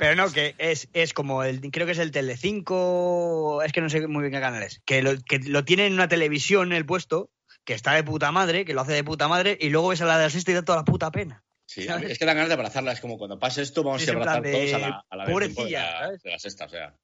Pero 0.00 0.16
no, 0.16 0.32
que 0.32 0.54
es, 0.58 0.88
es 0.94 1.12
como 1.12 1.44
el, 1.44 1.60
creo 1.70 1.84
que 1.86 1.92
es 1.92 1.98
el 1.98 2.10
Telecinco, 2.10 3.62
es 3.62 3.72
que 3.72 3.80
no 3.80 3.90
sé 3.90 4.06
muy 4.06 4.22
bien 4.22 4.32
qué 4.32 4.40
canal 4.40 4.62
es, 4.62 4.80
que 4.86 5.02
lo, 5.02 5.12
que 5.20 5.38
lo 5.40 5.64
tiene 5.64 5.86
en 5.86 5.92
una 5.92 6.08
televisión 6.08 6.72
el 6.72 6.86
puesto, 6.86 7.30
que 7.64 7.74
está 7.74 7.92
de 7.94 8.02
puta 8.02 8.32
madre, 8.32 8.64
que 8.64 8.72
lo 8.74 8.80
hace 8.80 8.92
de 8.94 9.04
puta 9.04 9.28
madre, 9.28 9.58
y 9.60 9.68
luego 9.68 9.88
ves 9.88 10.00
a 10.00 10.06
la 10.06 10.16
de 10.16 10.24
la 10.24 10.30
sexta 10.30 10.50
y 10.50 10.54
da 10.54 10.62
toda 10.62 10.78
la 10.78 10.84
puta 10.84 11.10
pena. 11.10 11.44
Sí, 11.66 11.86
es 11.86 12.18
que 12.18 12.24
dan 12.24 12.34
ganas 12.36 12.48
de 12.48 12.54
abrazarla. 12.54 12.92
Es 12.92 13.00
como 13.00 13.16
cuando 13.18 13.38
pase 13.38 13.62
esto, 13.62 13.84
vamos 13.84 14.02
Sí, 14.02 14.08
a 14.08 14.12
en 14.12 14.18
abrazar 14.18 14.42
de, 14.42 14.52
todos 14.52 14.72
a 14.72 14.78
la, 14.78 15.04
a 15.08 15.16
la 15.16 15.24
vez 15.24 15.32
pobrecilla, 15.32 15.82
de 15.82 15.84
la, 15.92 15.98
¿sabes? 16.00 16.22
de 16.22 16.30
la 16.30 16.38
sexta. 16.38 16.64
O 16.64 16.68
sea, 16.68 16.94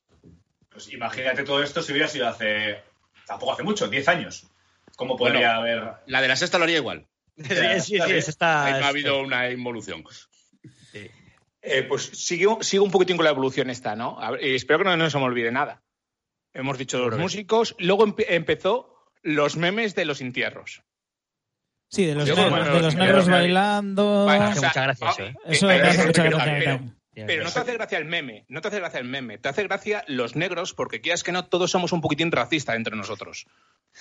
Pues 0.71 0.93
imagínate 0.93 1.45
todo 1.45 1.63
esto 1.63 1.83
si 1.83 1.93
hubiera 1.93 2.09
sido 2.09 2.27
hace. 2.27 2.79
Tampoco 3.27 3.53
hace 3.53 3.63
mucho, 3.63 3.87
10 3.89 4.09
años. 4.09 4.47
¿Cómo 4.97 5.17
podría 5.17 5.57
haber.? 5.57 5.85
la 6.07 6.21
de 6.23 6.29
la 6.29 6.37
sexta 6.37 6.59
lo 6.59 6.65
haría 6.65 6.79
igual. 6.79 7.07
Sí, 7.37 7.55
sí, 7.81 7.99
sí, 8.05 8.13
eso 8.13 8.31
está- 8.31 8.65
Ahí 8.65 8.81
no 8.81 8.87
ha 8.87 8.89
habido 8.89 9.21
una 9.21 9.51
involución. 9.51 10.03
Eh, 11.69 11.83
pues 11.83 12.05
sigo, 12.05 12.63
sigo 12.63 12.85
un 12.85 12.91
poquitín 12.93 13.17
con 13.17 13.25
la 13.25 13.31
evolución 13.31 13.71
esta, 13.71 13.97
¿no? 13.97 14.19
Ver, 14.31 14.45
y 14.45 14.55
espero 14.55 14.79
que 14.81 14.85
no, 14.85 14.97
no 14.97 15.11
se 15.11 15.19
me 15.19 15.25
olvide 15.25 15.51
nada. 15.51 15.83
Hemos 16.55 16.79
dicho 16.79 16.99
los 16.99 17.19
músicos, 17.19 17.75
luego 17.79 18.07
empe- 18.07 18.27
empezó 18.29 19.05
los 19.23 19.57
memes 19.57 19.95
de 19.95 20.05
los 20.05 20.21
entierros. 20.21 20.83
Sí, 21.91 22.05
de 22.07 22.15
los, 22.15 22.29
negros- 22.29 22.51
bueno, 22.51 22.75
de 22.75 22.81
los 22.83 22.95
negros 22.95 23.29
bailando. 23.29 24.27
Vale, 24.27 24.45
hace 24.45 24.59
o 24.59 24.61
sea, 24.61 24.69
mucha 24.71 24.83
gracia 24.83 25.07
ah, 25.09 25.11
eso, 25.13 25.23
¿eh? 25.25 25.35
Eso 25.47 25.71
eh, 25.71 25.79
me 25.83 25.89
hace 25.89 26.03
eh, 26.03 26.07
mucha 26.07 26.96
pero- 27.27 27.45
no 27.45 27.51
te 27.53 27.59
hace 27.61 27.73
gracia 27.75 27.99
el 27.99 28.05
meme, 28.05 28.45
no 28.49 28.61
te 28.61 28.69
hace 28.69 28.79
gracia 28.81 29.01
el 29.01 29.07
meme, 29.07 29.39
te 29.39 29.49
hace 29.49 29.63
gracia 29.63 30.05
los 30.09 30.37
negros 30.37 30.75
porque 30.75 31.01
quieras 31.01 31.23
que 31.23 31.33
no, 31.33 31.47
todos 31.47 31.71
somos 31.71 31.93
un 31.93 32.01
poquitín 32.01 32.33
racistas 32.33 32.77
entre 32.77 32.97
nosotros. 32.97 33.47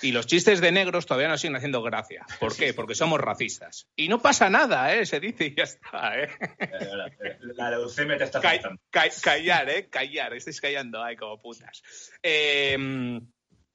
Y 0.02 0.12
los 0.12 0.26
chistes 0.26 0.60
de 0.60 0.72
negros 0.72 1.06
todavía 1.06 1.28
nos 1.28 1.40
siguen 1.40 1.56
haciendo 1.56 1.80
gracia. 1.82 2.26
¿Por 2.38 2.54
qué? 2.54 2.74
Porque 2.74 2.94
somos 2.94 3.18
racistas. 3.18 3.88
Y 3.96 4.08
no 4.08 4.20
pasa 4.20 4.50
nada, 4.50 4.94
¿eh? 4.94 5.06
Se 5.06 5.20
dice 5.20 5.46
y 5.46 5.54
ya 5.54 5.62
está, 5.62 6.20
¿eh? 6.20 6.28
La 7.56 7.70
leucemia 7.70 8.18
te 8.18 8.24
está 8.24 8.40
ca- 8.42 9.08
callar, 9.22 9.70
¿eh? 9.70 9.88
Callar, 9.88 10.34
estáis 10.34 10.60
callando, 10.60 11.02
ay, 11.02 11.16
como 11.16 11.40
putas. 11.40 11.82
Eh, 12.22 12.76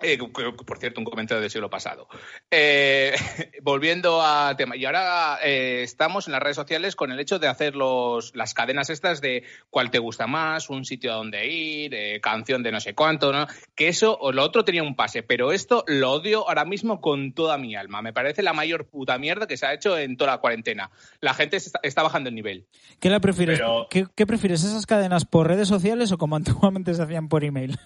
eh, 0.02 0.18
por 0.18 0.78
cierto, 0.78 1.00
un 1.00 1.06
comentario 1.06 1.42
del 1.42 1.50
siglo 1.52 1.70
pasado. 1.70 2.08
Eh, 2.50 3.14
volviendo 3.62 4.22
al 4.22 4.56
tema. 4.58 4.76
Y 4.76 4.86
ahora 4.86 5.40
eh, 5.44 5.82
estamos 5.84 6.28
en 6.28 6.34
las 6.34 6.42
redes 6.42 6.56
sociales 6.56 6.96
con 6.96 7.12
el 7.12 7.20
hecho 7.20 7.40
de 7.40 7.48
hacer 7.48 7.76
los, 7.76 8.36
las 8.36 8.54
cadenas 8.54 8.90
estas 8.90 9.22
de 9.22 9.44
cuál 9.70 9.92
te 9.92 10.00
gusta 10.00 10.28
más, 10.28 10.70
un 10.70 10.86
sitio 10.86 11.12
a 11.12 11.16
donde 11.16 11.48
ir, 11.48 11.94
eh, 11.94 12.20
canción 12.22 12.64
de 12.64 12.72
no 12.72 12.80
sé 12.80 12.94
cuánto, 12.96 13.32
¿no? 13.32 13.48
Que 13.76 13.88
eso 13.88 14.18
o 14.20 14.32
lo 14.32 14.44
otro 14.44 14.66
tenía 14.66 14.84
un 14.84 14.96
pase, 14.96 15.24
pero 15.24 15.52
esto 15.52 15.84
lo 15.88 16.12
odio 16.12 16.48
ahora 16.48 16.66
mismo 16.66 17.02
con 17.02 17.34
toda 17.34 17.58
mi 17.58 17.76
alma. 17.76 18.02
Me 18.02 18.14
parece 18.14 18.44
la 18.44 18.54
mayor 18.54 18.86
puta 18.88 19.18
mierda 19.18 19.48
que 19.48 19.58
se 19.58 19.66
ha 19.66 19.74
hecho 19.74 19.98
en 19.98 20.18
toda 20.18 20.32
la 20.32 20.38
cuarentena. 20.40 20.92
La 21.20 21.34
gente 21.34 21.58
está, 21.58 21.80
está 21.84 22.04
bajando 22.04 22.30
el 22.30 22.36
nivel. 22.36 22.66
¿Qué 23.00 23.10
la 23.10 23.20
prefieres? 23.20 23.60
Pero- 23.60 23.88
¿Qué, 23.90 24.06
qué 24.16 24.26
prefieres, 24.26 24.64
esas 24.64 24.86
cadenas 24.86 25.26
por 25.26 25.48
redes 25.48 25.68
sociales 25.68 26.12
o 26.12 26.18
como 26.18 26.36
antiguamente 26.38 26.94
se 26.94 27.02
hacían 27.04 27.28
por 27.30 27.44
email? 27.44 27.78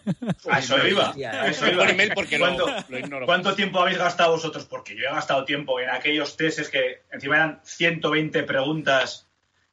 A 0.50 0.60
eso 0.60 0.76
iba. 0.88 1.10
A 1.12 1.48
eso 1.48 1.68
iba. 1.68 1.86
Porque 2.14 2.38
¿Cuánto, 2.40 2.68
lo 2.90 3.00
ignoro. 3.00 3.26
cuánto 3.26 3.56
tiempo 3.56 3.80
habéis 3.82 3.98
gastado 3.98 4.32
vosotros? 4.34 4.66
Porque 4.66 4.96
yo 4.96 5.08
he 5.08 5.12
gastado 5.12 5.46
tiempo 5.46 5.80
en 5.80 5.90
aquellos 5.90 6.36
testes 6.38 6.70
que 6.70 7.02
encima 7.12 7.36
eran 7.38 7.62
120 7.64 8.44
preguntas 8.44 9.28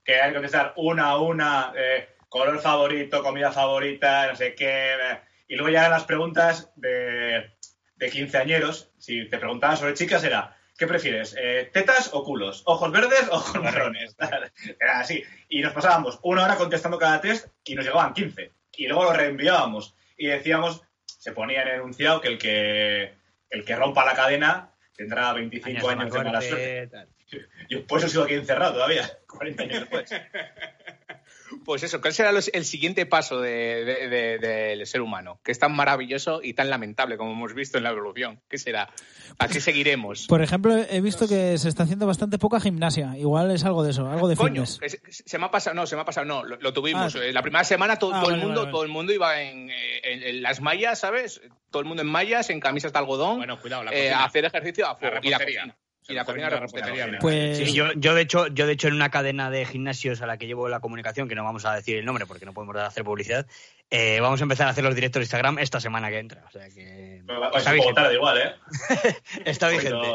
que 0.05 0.21
hay 0.21 0.31
que 0.31 0.35
contestar 0.35 0.73
una 0.77 1.07
a 1.11 1.19
una, 1.19 1.73
eh, 1.77 2.09
color 2.29 2.61
favorito, 2.61 3.23
comida 3.23 3.53
favorita, 3.53 4.27
no 4.29 4.37
sé 4.37 4.55
qué. 4.55 4.95
eh, 4.95 5.21
y 5.49 5.55
luego 5.57 5.71
ya 5.71 5.81
eran 5.81 5.93
las 5.93 6.05
preguntas 6.05 6.71
de, 6.77 7.53
de 7.97 8.11
quinceañeros. 8.11 8.91
Si 8.99 9.29
te 9.29 9.39
preguntaban 9.39 9.77
sobre 9.77 9.95
chicas 9.95 10.25
era, 10.25 10.57
¿qué 10.79 10.87
prefieres? 10.87 11.37
eh, 11.39 11.71
¿Tetas 11.73 12.11
o 12.15 12.25
culos? 12.25 12.63
¿Ojos 12.65 12.91
verdes 12.91 13.29
o 13.31 13.35
ojos 13.37 13.63
marrones? 13.63 14.17
Era 14.81 15.01
así. 15.01 15.23
Y 15.51 15.61
nos 15.61 15.73
pasábamos 15.75 16.19
una 16.23 16.45
hora 16.45 16.57
contestando 16.57 16.99
cada 16.99 17.21
test 17.21 17.49
y 17.65 17.75
nos 17.75 17.85
llegaban 17.85 18.15
15. 18.15 18.51
Y 18.77 18.87
luego 18.89 19.05
lo 19.05 19.13
reenviábamos. 19.13 19.95
Y 20.17 20.27
decíamos, 20.29 20.83
se 21.23 21.31
ponía 21.31 21.63
en 21.63 21.69
el 21.69 21.75
enunciado 21.75 22.21
que 22.21 22.27
el 22.27 22.37
que, 22.37 23.13
el 23.49 23.65
que 23.65 23.77
rompa 23.77 24.05
la 24.05 24.15
cadena 24.15 24.73
tendrá 24.97 25.33
25 25.33 25.89
años, 25.89 26.13
de 26.13 26.25
mala 26.25 26.43
suerte. 26.43 26.89
tal. 26.89 27.09
Y 27.69 27.77
por 27.77 28.01
eso 28.01 28.09
sigo 28.09 28.25
aquí 28.25 28.35
encerrado 28.35 28.75
todavía, 28.75 29.09
40 29.29 29.63
años 29.63 29.81
después. 29.81 30.11
Pues 31.65 31.83
eso, 31.83 32.01
¿cuál 32.01 32.13
será 32.13 32.33
los- 32.33 32.51
el 32.53 32.65
siguiente 32.65 33.07
paso 33.07 33.41
de- 33.41 33.85
de- 33.85 34.09
de- 34.09 34.39
del 34.39 34.87
ser 34.87 35.01
humano? 35.01 35.41
Que 35.45 35.53
es 35.53 35.59
tan 35.59 35.73
maravilloso 35.75 36.41
y 36.43 36.55
tan 36.55 36.71
lamentable 36.71 37.17
como 37.17 37.33
hemos 37.33 37.55
visto 37.55 37.79
en 37.79 37.85
la 37.85 37.91
evolución. 37.91 38.41
¿Qué 38.49 38.59
será? 38.59 38.89
¿A 39.39 39.49
qué 39.49 39.61
seguiremos? 39.61 40.27
Por 40.27 40.43
ejemplo, 40.43 40.75
he 40.77 41.01
visto 41.01 41.29
que 41.29 41.57
se 41.59 41.69
está 41.69 41.85
haciendo 41.85 42.07
bastante 42.07 42.39
poca 42.39 42.61
gimnasia. 42.61 43.17
Igual 43.17 43.51
es 43.51 43.65
algo 43.65 43.83
de 43.85 43.91
eso, 43.93 44.09
algo 44.09 44.29
de 44.29 44.37
Coño, 44.37 44.65
se, 44.67 45.39
me 45.39 45.45
ha 45.47 45.51
pasado, 45.51 45.75
no, 45.75 45.87
se 45.87 45.95
me 45.97 46.03
ha 46.03 46.05
pasado, 46.05 46.27
no, 46.27 46.45
lo, 46.45 46.57
lo 46.57 46.73
tuvimos. 46.73 47.15
Ah. 47.17 47.25
Eh, 47.25 47.33
la 47.33 47.43
primera 47.43 47.65
semana 47.65 47.99
to- 47.99 48.11
Ah, 48.13 48.21
todo 48.23 48.31
el 48.35 48.41
mundo, 48.41 48.49
vale, 48.49 48.61
vale. 48.63 48.73
todo 48.73 48.83
el 48.85 48.89
mundo 48.91 49.13
iba 49.13 49.41
en, 49.43 49.71
eh, 49.71 50.01
en- 50.05 50.23
en 50.23 50.43
las 50.43 50.61
mallas, 50.61 50.99
¿sabes? 51.01 51.41
Todo 51.71 51.81
el 51.81 51.87
mundo 51.89 52.03
en 52.03 52.09
mallas, 52.09 52.51
en 52.51 52.61
camisas 52.61 52.93
de 52.93 52.99
algodón, 52.99 53.37
Bueno, 53.39 53.61
cuidado, 53.61 53.85
la 53.85 53.93
eh, 53.95 54.11
a 54.13 54.25
hacer 54.25 54.45
ejercicio 54.45 54.87
a 54.87 54.97
fuego. 54.97 55.17
La 55.23 55.39
y 56.09 56.15
la 56.15 56.25
repostería. 56.25 57.07
la 57.07 57.13
la. 57.13 57.19
Pues 57.19 57.59
Sí, 57.59 57.73
yo, 57.73 57.93
yo, 57.97 58.15
de 58.15 58.23
hecho, 58.23 58.47
yo 58.49 58.67
de 58.67 58.73
hecho 58.73 58.89
en 58.89 58.95
una 58.95 59.11
cadena 59.11 59.51
de 59.51 59.65
gimnasios 59.65 60.21
a 60.23 60.27
la 60.27 60.37
que 60.37 60.47
llevo 60.47 60.69
la 60.69 60.81
comunicación, 60.81 61.29
que 61.29 61.35
no 61.35 61.45
vamos 61.45 61.65
a 61.65 61.75
decir 61.75 61.97
el 61.97 62.05
nombre 62.05 62.27
porque 62.27 62.45
no 62.47 62.53
podemos 62.53 62.77
hacer 62.77 63.05
publicidad, 63.05 63.47
eh, 63.91 64.21
vamos 64.21 64.41
a 64.41 64.45
empezar 64.45 64.67
a 64.67 64.71
hacer 64.71 64.83
los 64.85 64.95
directos 64.95 65.21
de 65.21 65.25
Instagram 65.25 65.59
esta 65.59 65.79
semana 65.79 66.09
que 66.11 66.19
entra. 66.19 66.45
O 66.49 66.51
sea 66.51 66.69
que 66.71 67.23
Pero 67.27 67.41
vais 67.41 67.57
está 67.57 67.73
vigente. 67.73 67.95
tarde 67.95 68.15
igual, 68.15 68.39
¿eh? 68.39 68.55
Está 69.45 69.69
vigente. 69.69 70.07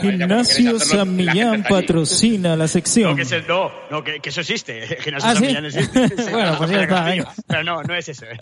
Gimnasio 0.00 0.78
San 0.80 1.14
Millán 1.14 1.62
patrocina 1.64 2.56
la 2.56 2.66
sección. 2.68 3.10
No, 3.10 3.16
que, 3.16 3.42
no, 3.46 3.72
no, 3.90 4.02
que, 4.04 4.20
que 4.20 4.28
eso 4.30 4.40
existe. 4.40 4.86
Gimnasio 5.00 5.30
¿Ah, 5.30 5.34
San 5.34 5.42
sí? 5.42 5.46
Millán 5.48 5.64
existe. 5.66 6.04
Bueno, 6.30 6.56
pues 6.58 6.70
ya 6.70 6.82
está, 6.82 7.34
Pero 7.46 7.62
no, 7.64 7.82
no 7.82 7.94
es 7.94 8.08
eso. 8.08 8.24
¿eh? 8.26 8.38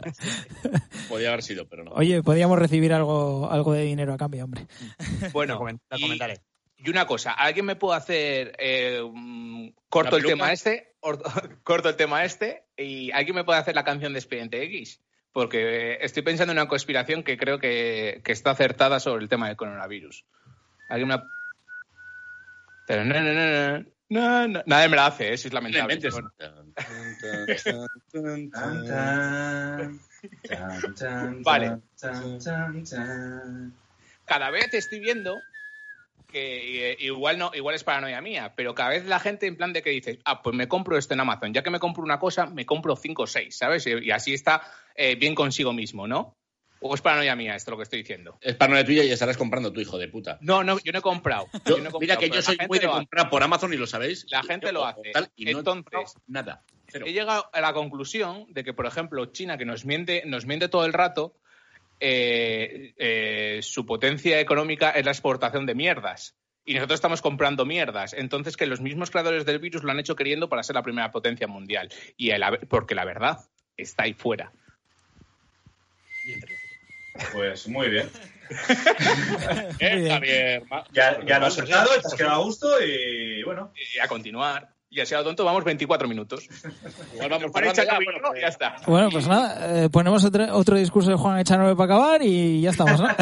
Podía 1.09 1.29
haber 1.29 1.43
sido, 1.43 1.67
pero 1.69 1.85
no. 1.85 1.91
Oye, 1.93 2.23
podríamos 2.23 2.59
recibir 2.59 2.93
algo, 2.93 3.51
algo 3.51 3.73
de 3.73 3.83
dinero 3.83 4.15
a 4.15 4.17
cambio, 4.17 4.45
hombre. 4.45 4.67
Bueno, 5.33 5.55
y- 5.55 6.01
comentaré. 6.03 6.39
Y 6.85 6.91
una 6.91 7.07
cosa, 7.07 7.33
¿alguien 7.33 7.65
me 7.67 7.77
puede 7.77 7.97
hacer 7.97 8.57
eh, 8.59 9.01
corto 9.89 10.17
¿Una 10.17 10.19
el 10.19 10.25
tema 10.25 10.53
este? 10.53 10.97
or- 11.01 11.23
corto 11.63 11.89
el 11.89 11.97
tema 11.97 12.25
este 12.25 12.65
y 12.77 13.13
alguien 13.13 13.37
me 13.37 13.45
puede 13.45 13.61
hacer 13.61 13.75
la 13.77 13.85
canción 13.85 14.13
de 14.13 14.19
Expediente 14.19 14.63
X? 14.65 15.01
Porque 15.33 15.93
eh, 15.95 15.99
estoy 16.03 16.23
pensando 16.23 16.53
en 16.53 16.59
una 16.59 16.69
conspiración 16.69 17.23
que 17.23 17.37
creo 17.39 17.59
que, 17.59 18.21
que 18.25 18.33
está 18.33 18.51
acertada 18.51 18.99
sobre 19.01 19.23
el 19.23 19.29
tema 19.29 19.47
del 19.47 19.57
coronavirus. 19.57 20.25
¿Alguien 20.91 21.09
me 21.09 21.15
la- 21.15 21.29
Pero 22.87 23.05
no, 23.05 23.15
no, 23.21 23.33
no, 23.33 23.79
no, 23.79 23.85
no, 24.09 24.49
no. 24.49 24.63
Nadie 24.67 24.89
me 24.89 24.97
la 24.97 25.07
hace, 25.07 25.33
eso 25.33 25.49
es 25.49 25.55
lamentable. 25.55 25.95
Vale. 31.45 31.79
cada 34.27 34.51
vez 34.51 34.75
estoy 34.75 35.01
viendo 35.01 35.41
que 36.33 36.97
igual 36.99 37.39
no 37.39 37.53
igual 37.55 37.77
es 37.77 37.85
paranoia 37.85 38.21
mía, 38.21 38.55
pero 38.57 38.75
cada 38.75 38.91
vez 38.91 39.05
la 39.07 39.21
gente 39.21 39.47
en 39.47 39.57
plan 39.57 39.73
de 39.73 39.83
que 39.83 39.91
dice, 39.91 40.19
ah, 40.25 40.43
pues 40.43 40.57
me 40.57 40.67
compro 40.67 40.99
esto 40.99 41.15
en 41.15 41.21
Amazon, 41.21 41.55
ya 41.55 41.63
que 41.63 41.71
me 41.71 41.79
compro 41.79 42.03
una 42.03 42.19
cosa, 42.19 42.47
me 42.47 42.67
compro 42.67 42.97
cinco 42.97 43.23
o 43.23 43.27
seis, 43.29 43.57
¿sabes? 43.57 43.87
Y, 43.87 44.11
así 44.11 44.35
está 44.35 44.63
eh, 44.97 45.15
bien 45.15 45.35
consigo 45.37 45.73
mismo, 45.73 46.09
¿no? 46.09 46.37
¿O 46.81 46.97
es 46.97 47.01
paranoia 47.01 47.37
mía 47.37 47.55
esto 47.55 47.71
lo 47.71 47.77
que 47.77 47.85
estoy 47.85 48.01
diciendo? 48.01 48.37
Es 48.41 48.57
paranoia 48.57 48.85
tuya 48.85 49.05
y 49.05 49.13
estarás 49.13 49.37
comprando 49.37 49.73
tu 49.73 49.81
hijo 49.81 49.99
de 49.99 50.09
puta. 50.09 50.39
No, 50.41 50.65
no, 50.65 50.81
yo 50.83 50.91
no 50.91 50.99
he 50.99 51.03
comprado. 51.03 51.47
Yo- 51.65 51.77
Yo 51.77 51.83
no 51.83 51.89
he 51.91 51.93
comprado, 51.93 52.01
mira 52.01 52.17
que 52.17 52.29
yo 52.29 52.43
soy 52.43 52.59
muy 52.69 52.81
de 52.81 52.89
comprar 52.89 53.31
por 53.31 53.41
Amazon 53.45 53.73
y 53.73 53.77
lo 53.77 53.87
sabéis. 53.87 54.27
La 54.31 54.43
gente 54.43 54.67
Yo- 54.67 54.73
lo 54.73 54.85
hace. 54.87 55.13
tal, 55.13 55.31
y 55.37 55.45
no 55.45 55.59
Entonces, 55.59 55.85
comprado 55.85 56.05
nada. 56.27 56.65
Cero. 56.89 57.05
He 57.07 57.13
llegado 57.13 57.49
a 57.53 57.61
la 57.61 57.73
conclusión 57.73 58.47
de 58.49 58.65
que, 58.65 58.75
por 58.75 58.87
ejemplo, 58.87 59.27
China, 59.27 59.57
que 59.57 59.65
nos 59.65 59.85
miente, 59.85 60.25
nos 60.27 60.45
miente 60.45 60.69
todo 60.69 60.85
el 60.85 60.93
rato, 60.93 61.37
eh, 62.05 62.95
eh, 62.99 63.61
su 63.63 63.87
potencia 63.87 64.41
económica 64.41 64.91
es 64.91 65.05
la 65.05 65.13
exportación 65.13 65.67
de 65.67 65.75
mierdas. 65.77 66.37
Y 66.65 66.75
nosotros 66.75 66.97
estamos 66.99 67.23
comprando 67.23 67.65
mierdas. 67.65 68.13
Entonces, 68.13 68.57
que 68.57 68.67
los 68.67 68.81
mismos 68.81 69.11
creadores 69.11 69.45
del 69.45 69.59
virus 69.59 69.83
lo 69.83 69.91
han 69.93 70.01
hecho 70.01 70.17
queriendo 70.17 70.49
para 70.49 70.63
ser 70.63 70.75
la 70.75 70.83
primera 70.83 71.11
potencia 71.11 71.47
mundial. 71.47 71.89
Y 72.17 72.31
el- 72.31 72.43
porque 72.69 72.95
la 72.95 73.05
verdad 73.05 73.39
está 73.77 74.05
ahí 74.05 74.15
fuera. 74.15 74.53
Pues 77.33 77.69
muy 77.69 77.89
bien. 77.89 78.09
Eh. 79.79 80.09
Javier, 80.11 80.63
Ya, 80.93 81.25
ya 81.25 81.39
lo 81.39 81.47
has 81.47 81.55
sacado, 81.55 81.89
te 82.01 82.07
has 82.07 82.15
quedado 82.15 82.35
a 82.35 82.45
gusto 82.45 82.69
y 82.85 83.43
bueno. 83.45 83.73
Y 83.95 83.99
a 83.99 84.07
continuar. 84.09 84.72
Y 84.95 85.01
así 85.01 85.15
a 85.15 85.19
lo 85.19 85.25
tonto 85.25 85.43
vamos 85.45 85.65
24 85.65 86.07
minutos. 86.07 86.47
Igual 87.15 87.31
vamos 87.31 87.51
Para 87.51 87.73
cerrando 87.75 87.83
echar 87.83 87.85
ya, 87.87 87.93
camino, 87.93 88.13
bueno, 88.13 88.29
pues- 88.29 88.41
ya 88.43 88.49
está. 88.49 88.77
Bueno, 88.87 89.09
pues 89.11 89.27
nada, 89.27 89.85
eh, 89.85 89.89
ponemos 89.89 90.23
otro, 90.25 90.55
otro 90.55 90.77
discurso 90.77 91.11
de 91.11 91.17
Juan 91.17 91.39
Echanove 91.39 91.75
para 91.77 91.95
acabar 91.95 92.23
y 92.23 92.61
ya 92.61 92.71
estamos, 92.71 93.01
¿no? 93.01 93.09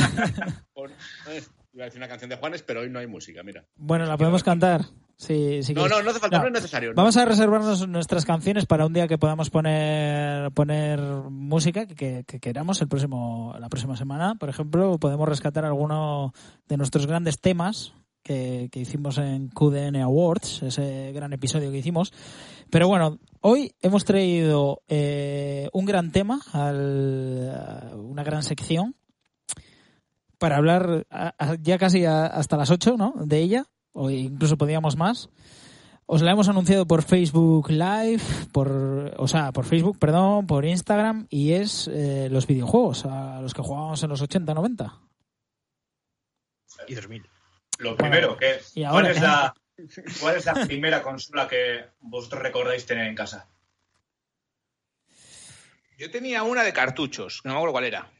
Eh, 1.28 1.42
Iba 1.72 1.84
a 1.84 1.86
decir 1.86 2.00
una 2.00 2.08
canción 2.08 2.28
de 2.30 2.36
Juanes, 2.36 2.62
pero 2.64 2.80
hoy 2.80 2.90
no 2.90 2.98
hay 2.98 3.06
música, 3.06 3.42
mira. 3.44 3.64
bueno, 3.76 4.04
la 4.04 4.16
podemos 4.16 4.42
cantar. 4.42 4.86
Sí, 5.16 5.62
sí 5.62 5.72
No, 5.72 5.86
no, 5.86 6.02
no 6.02 6.10
hace 6.10 6.18
falta, 6.18 6.38
no, 6.40 6.46
es 6.46 6.52
necesario. 6.52 6.92
Vamos 6.96 7.16
a 7.16 7.24
reservarnos 7.26 7.86
nuestras 7.86 8.24
canciones 8.24 8.66
para 8.66 8.86
un 8.86 8.92
día 8.92 9.06
que 9.06 9.18
podamos 9.18 9.50
poner 9.50 10.50
poner 10.50 10.98
música 11.00 11.86
que, 11.86 11.94
que- 11.94 12.24
que 12.26 12.40
queramos 12.40 12.80
el 12.80 12.88
próximo 12.88 13.54
la 13.60 13.68
próxima 13.68 13.96
semana. 13.96 14.34
Por 14.34 14.48
ejemplo, 14.48 14.98
podemos 14.98 15.28
rescatar 15.28 15.64
alguno 15.64 16.32
de 16.66 16.76
nuestros 16.76 17.06
grandes 17.06 17.38
temas 17.38 17.92
que, 18.22 18.68
hicimos 18.74 19.18
en 19.18 19.48
QDN 19.48 19.96
Awards, 20.02 20.62
ese 20.62 21.12
gran 21.12 21.32
episodio 21.32 21.70
que 21.70 21.78
hicimos. 21.78 22.12
Pero 22.70 22.86
bueno, 22.88 23.18
hoy 23.40 23.72
hemos 23.80 24.04
traído 24.04 24.82
eh, 24.88 25.68
un 25.72 25.84
gran 25.84 26.12
tema, 26.12 26.40
al- 26.52 27.92
una 27.96 28.22
gran 28.22 28.42
sección 28.42 28.94
para 30.38 30.56
hablar 30.56 31.06
ya 31.62 31.78
casi 31.78 32.04
a- 32.04 32.26
hasta 32.26 32.56
las 32.56 32.70
8 32.70 32.96
¿no? 32.96 33.12
de 33.24 33.38
ella, 33.40 33.66
o 33.92 34.10
incluso 34.10 34.56
podíamos 34.56 34.96
más. 34.96 35.28
Os 36.06 36.22
la 36.22 36.32
hemos 36.32 36.48
anunciado 36.48 36.86
por 36.86 37.02
Facebook 37.02 37.70
Live, 37.70 38.22
por, 38.52 39.14
o 39.16 39.28
sea, 39.28 39.52
por 39.52 39.64
Facebook, 39.64 39.96
perdón, 39.98 40.46
por 40.46 40.64
Instagram, 40.64 41.26
y 41.30 41.52
es 41.52 41.86
eh, 41.86 42.28
los 42.30 42.48
videojuegos, 42.48 43.04
a 43.06 43.40
los 43.40 43.54
que 43.54 43.62
jugábamos 43.62 44.02
en 44.02 44.08
los 44.10 44.20
80, 44.20 44.52
90. 44.54 44.92
Y 46.88 46.94
2000. 46.94 47.22
Lo 47.80 47.96
primero, 47.96 48.36
que 48.36 48.60
y 48.74 48.84
¿cuál, 48.86 49.06
es 49.06 49.20
la, 49.20 49.54
¿cuál 50.20 50.36
es 50.36 50.44
la 50.46 50.54
primera 50.66 51.02
consola 51.02 51.48
que 51.48 51.84
vosotros 52.00 52.42
recordáis 52.42 52.86
tener 52.86 53.06
en 53.06 53.14
casa? 53.14 53.48
Yo 55.98 56.10
tenía 56.10 56.42
una 56.42 56.62
de 56.62 56.72
cartuchos, 56.72 57.40
no 57.44 57.50
me 57.52 57.56
acuerdo 57.56 57.72
cuál 57.72 57.84
era. 57.84 58.10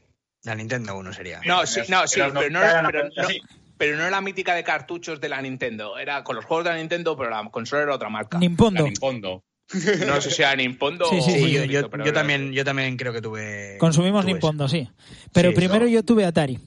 La 0.45 0.55
Nintendo 0.55 0.97
1 0.97 1.13
sería. 1.13 1.41
No, 1.45 1.67
sí, 1.67 1.81
no, 1.89 2.07
sí, 2.07 2.21
Pero 2.21 2.33
pero 2.35 2.51
no, 2.51 2.63
era 2.63 2.83
pero, 2.87 3.09
no, 3.15 3.29
sí. 3.29 3.41
pero 3.77 3.97
no 3.97 4.03
era 4.03 4.11
la 4.11 4.21
mítica 4.21 4.55
de 4.55 4.65
cartuchos 4.65 5.21
de 5.21 5.29
la 5.29 5.41
Nintendo. 5.43 5.99
Era 5.99 6.25
con 6.25 6.37
los 6.37 6.45
juegos 6.45 6.65
de 6.65 6.71
la 6.71 6.77
Nintendo, 6.77 7.17
pero 7.17 7.31
la 7.31 7.47
consola 7.51 7.83
era 7.83 7.95
otra 7.95 8.09
marca. 8.09 8.37
La 8.37 8.41
Nimpondo. 8.41 8.85
Nimpondo. 8.85 9.45
No 10.07 10.21
sé 10.21 10.31
si 10.33 10.43
era 10.43 10.57
Nimpondo 10.57 11.05
Sí, 11.07 11.21
sí, 11.23 11.31
o... 11.31 11.35
sí, 11.35 11.53
yo, 11.53 11.65
yo- 11.65 11.91
pero 11.91 12.05
yo 12.05 12.11
era- 12.11 12.21
también, 12.21 12.53
yo 12.53 12.65
también 12.65 12.97
creo 12.97 13.13
que 13.13 13.21
tuve. 13.23 13.77
Consumimos 13.79 14.23
tuve 14.25 14.33
Nimpondo, 14.33 14.67
sí. 14.69 14.91
Pero 15.33 15.51
Sí, 15.51 15.57
primero 15.57 15.85
no. 15.85 15.91
yo 15.91 16.03
tuve 16.03 16.25
Atari. 16.25 16.59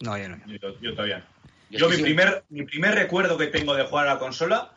No, 0.00 0.16
yo 0.16 0.28
no. 0.28 0.36
Yo, 0.46 0.80
yo 0.80 0.92
todavía 0.94 1.18
no. 1.18 1.39
Yo 1.70 1.88
mi 1.88 1.96
sí. 1.96 2.02
primer, 2.02 2.44
mi 2.48 2.64
primer 2.64 2.94
recuerdo 2.94 3.38
que 3.38 3.46
tengo 3.46 3.74
de 3.74 3.84
jugar 3.84 4.08
a 4.08 4.14
la 4.14 4.18
consola 4.18 4.72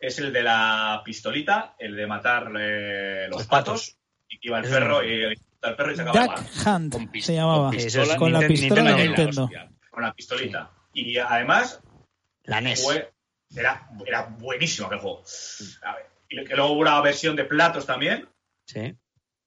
es 0.00 0.18
el 0.18 0.32
de 0.32 0.42
la 0.42 1.02
pistolita, 1.04 1.74
el 1.78 1.94
de 1.96 2.06
matar 2.06 2.50
eh, 2.58 3.26
los 3.28 3.38
Los 3.40 3.46
patos, 3.46 3.96
y 4.28 4.38
que 4.38 4.48
iba 4.48 4.58
el 4.60 4.68
perro 4.68 5.04
y 5.04 5.24
el 5.24 5.36
perro 5.76 5.92
y 5.92 5.96
se 5.96 6.02
acababa 6.02 6.36
Duck 6.36 6.66
Hunt 6.66 6.92
Con 6.94 7.20
se 7.20 7.34
llamaba. 7.34 7.68
con 7.70 7.74
Eso 7.78 8.02
es 8.02 8.14
Con 8.16 8.32
la 8.32 8.40
pistola 8.46 8.82
de 8.82 8.88
Nintendo 8.88 9.04
Nintendo. 9.04 9.44
hostia. 9.44 9.70
con 9.90 10.02
la 10.02 10.12
pistolita. 10.14 10.70
Y 10.94 11.18
además 11.18 11.82
La 12.44 12.60
NES. 12.60 12.82
fue, 12.84 13.12
era, 13.54 13.88
era 14.06 14.22
buenísimo 14.38 14.86
aquel 14.86 15.00
juego. 15.00 15.22
A 15.82 15.96
ver, 15.96 16.06
y 16.28 16.44
que 16.44 16.54
luego 16.56 16.72
hubo 16.72 16.80
una 16.80 17.00
versión 17.00 17.34
de 17.36 17.44
platos 17.44 17.84
también, 17.86 18.28
Sí. 18.66 18.94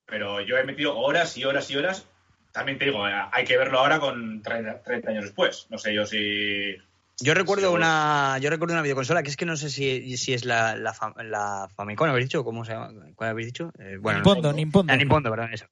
pero 0.06 0.42
yo 0.42 0.58
he 0.58 0.64
metido 0.66 0.98
horas 0.98 1.38
y 1.38 1.46
horas 1.46 1.70
y 1.72 1.78
horas. 1.78 2.08
También 2.52 2.78
te 2.78 2.86
digo, 2.86 3.08
eh, 3.08 3.14
hay 3.32 3.46
que 3.46 3.58
verlo 3.58 3.80
ahora 3.80 4.00
con 4.02 4.42
30, 4.42 4.82
30 4.84 5.10
años 5.12 5.24
después. 5.26 5.68
No 5.70 5.78
sé 5.78 5.94
yo 5.94 6.06
si... 6.06 6.76
Yo 7.22 7.34
recuerdo 7.34 7.72
una, 7.72 8.38
yo 8.40 8.50
recuerdo 8.50 8.74
una 8.74 8.82
videoconsola 8.82 9.24
que 9.24 9.30
es 9.30 9.38
que 9.38 9.46
no 9.46 9.56
sé 9.56 9.70
si, 9.70 10.18
si 10.18 10.34
es 10.34 10.46
la, 10.46 10.76
la, 10.76 10.96
la 11.24 11.70
Famicom, 11.76 12.10
¿habéis 12.10 12.26
dicho? 12.26 12.44
¿Cómo 12.44 12.66
se 12.66 12.74
llama? 12.74 12.92
¿Cuál 13.16 13.30
habéis 13.30 13.48
dicho? 13.48 13.72
Eh, 13.80 13.98
bueno. 14.02 14.20
Nimpondo, 14.20 14.54
Nimpondo. 14.54 14.92
La 14.92 14.98
Nimpondo, 14.98 15.30
perdón, 15.30 15.54
eso. 15.54 15.68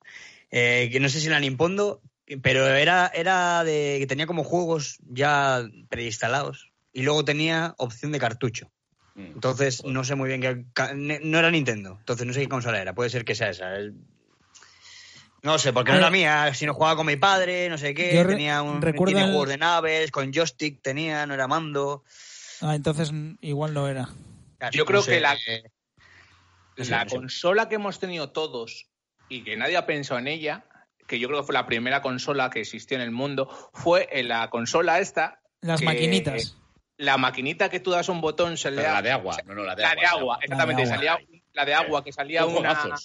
Eh, 0.52 0.90
que 0.92 1.00
no 1.00 1.10
sé 1.10 1.20
si 1.20 1.30
la 1.30 1.40
Nimpondo, 1.40 2.02
pero 2.42 2.68
era, 2.68 3.12
era 3.14 3.64
de 3.64 3.98
que 4.00 4.08
tenía 4.08 4.28
como 4.28 4.44
juegos 4.44 4.98
ya 5.08 5.68
preinstalados 5.90 6.72
y 6.94 7.04
luego 7.04 7.26
tenía 7.26 7.74
opción 7.78 8.12
de 8.12 8.20
cartucho. 8.20 8.72
Mm. 9.16 9.34
Entonces 9.36 9.84
no 9.86 10.04
sé 10.04 10.16
muy 10.16 10.30
bien 10.30 10.42
qué. 10.42 10.66
No 10.96 11.40
era 11.40 11.52
Nintendo, 11.52 11.98
entonces 12.00 12.28
no 12.28 12.34
sé 12.34 12.42
qué 12.42 12.50
consola 12.50 12.82
era. 12.82 12.94
Puede 12.94 13.10
ser 13.10 13.26
que 13.26 13.36
sea 13.36 13.50
esa. 13.50 13.74
No 15.42 15.58
sé, 15.58 15.72
porque 15.72 15.92
no 15.92 15.98
era 15.98 16.10
mía, 16.10 16.54
si 16.54 16.66
no 16.66 16.74
jugaba 16.74 16.96
con 16.98 17.06
mi 17.06 17.16
padre, 17.16 17.70
no 17.70 17.78
sé 17.78 17.94
qué. 17.94 18.14
Yo 18.16 18.28
tenía 18.28 18.62
un 18.62 18.82
recuerdo 18.82 19.12
tiene 19.14 19.22
el- 19.26 19.32
juegos 19.32 19.50
de 19.50 19.58
naves, 19.58 20.12
con 20.12 20.32
joystick 20.34 20.82
tenía, 20.82 21.26
no 21.26 21.34
era 21.34 21.48
mando. 21.48 22.04
Ah, 22.62 22.76
entonces 22.76 23.12
igual 23.42 23.74
no 23.74 23.88
era. 23.88 24.10
Yo 24.72 24.86
creo 24.86 25.02
sé, 25.02 25.12
que 25.12 25.20
la- 25.22 25.38
La 26.76 27.06
consola 27.06 27.68
que 27.70 27.76
hemos 27.76 28.00
tenido 28.00 28.32
todos 28.32 28.88
y 29.30 29.44
que 29.44 29.58
nadie 29.58 29.76
ha 29.78 29.86
pensado 29.86 30.20
en 30.20 30.28
ella, 30.28 30.66
que 31.08 31.20
yo 31.20 31.28
creo 31.28 31.42
que 31.42 31.46
fue 31.48 31.54
la 31.54 31.66
primera 31.66 32.02
consola 32.02 32.50
que 32.50 32.62
existió 32.62 32.96
en 32.96 33.02
el 33.04 33.12
mundo, 33.12 33.50
fue 33.74 34.08
en 34.12 34.28
la 34.30 34.50
consola 34.50 35.00
esta, 35.00 35.42
Las 35.62 35.80
que- 35.80 35.86
maquinitas. 35.86 36.56
la 36.98 37.18
maquinita 37.18 37.70
que 37.70 37.80
tú 37.80 37.92
das 37.92 38.08
un 38.10 38.22
botón, 38.22 38.58
se 38.58 38.72
le 38.72 38.82
da- 38.82 38.94
la 38.96 39.02
de 39.02 39.12
agua, 39.12 39.38
no, 39.46 39.56
no, 39.56 39.64
la 39.64 39.76
de 39.76 39.82
la 39.84 39.90
agua. 39.92 40.02
de 40.02 40.08
agua, 40.08 40.40
exactamente, 40.42 40.84
agua. 40.84 40.96
salía 40.96 41.18
la 41.54 41.66
de 41.66 41.74
agua, 41.74 42.04
que 42.04 42.12
salía 42.14 42.46
una. 42.46 42.96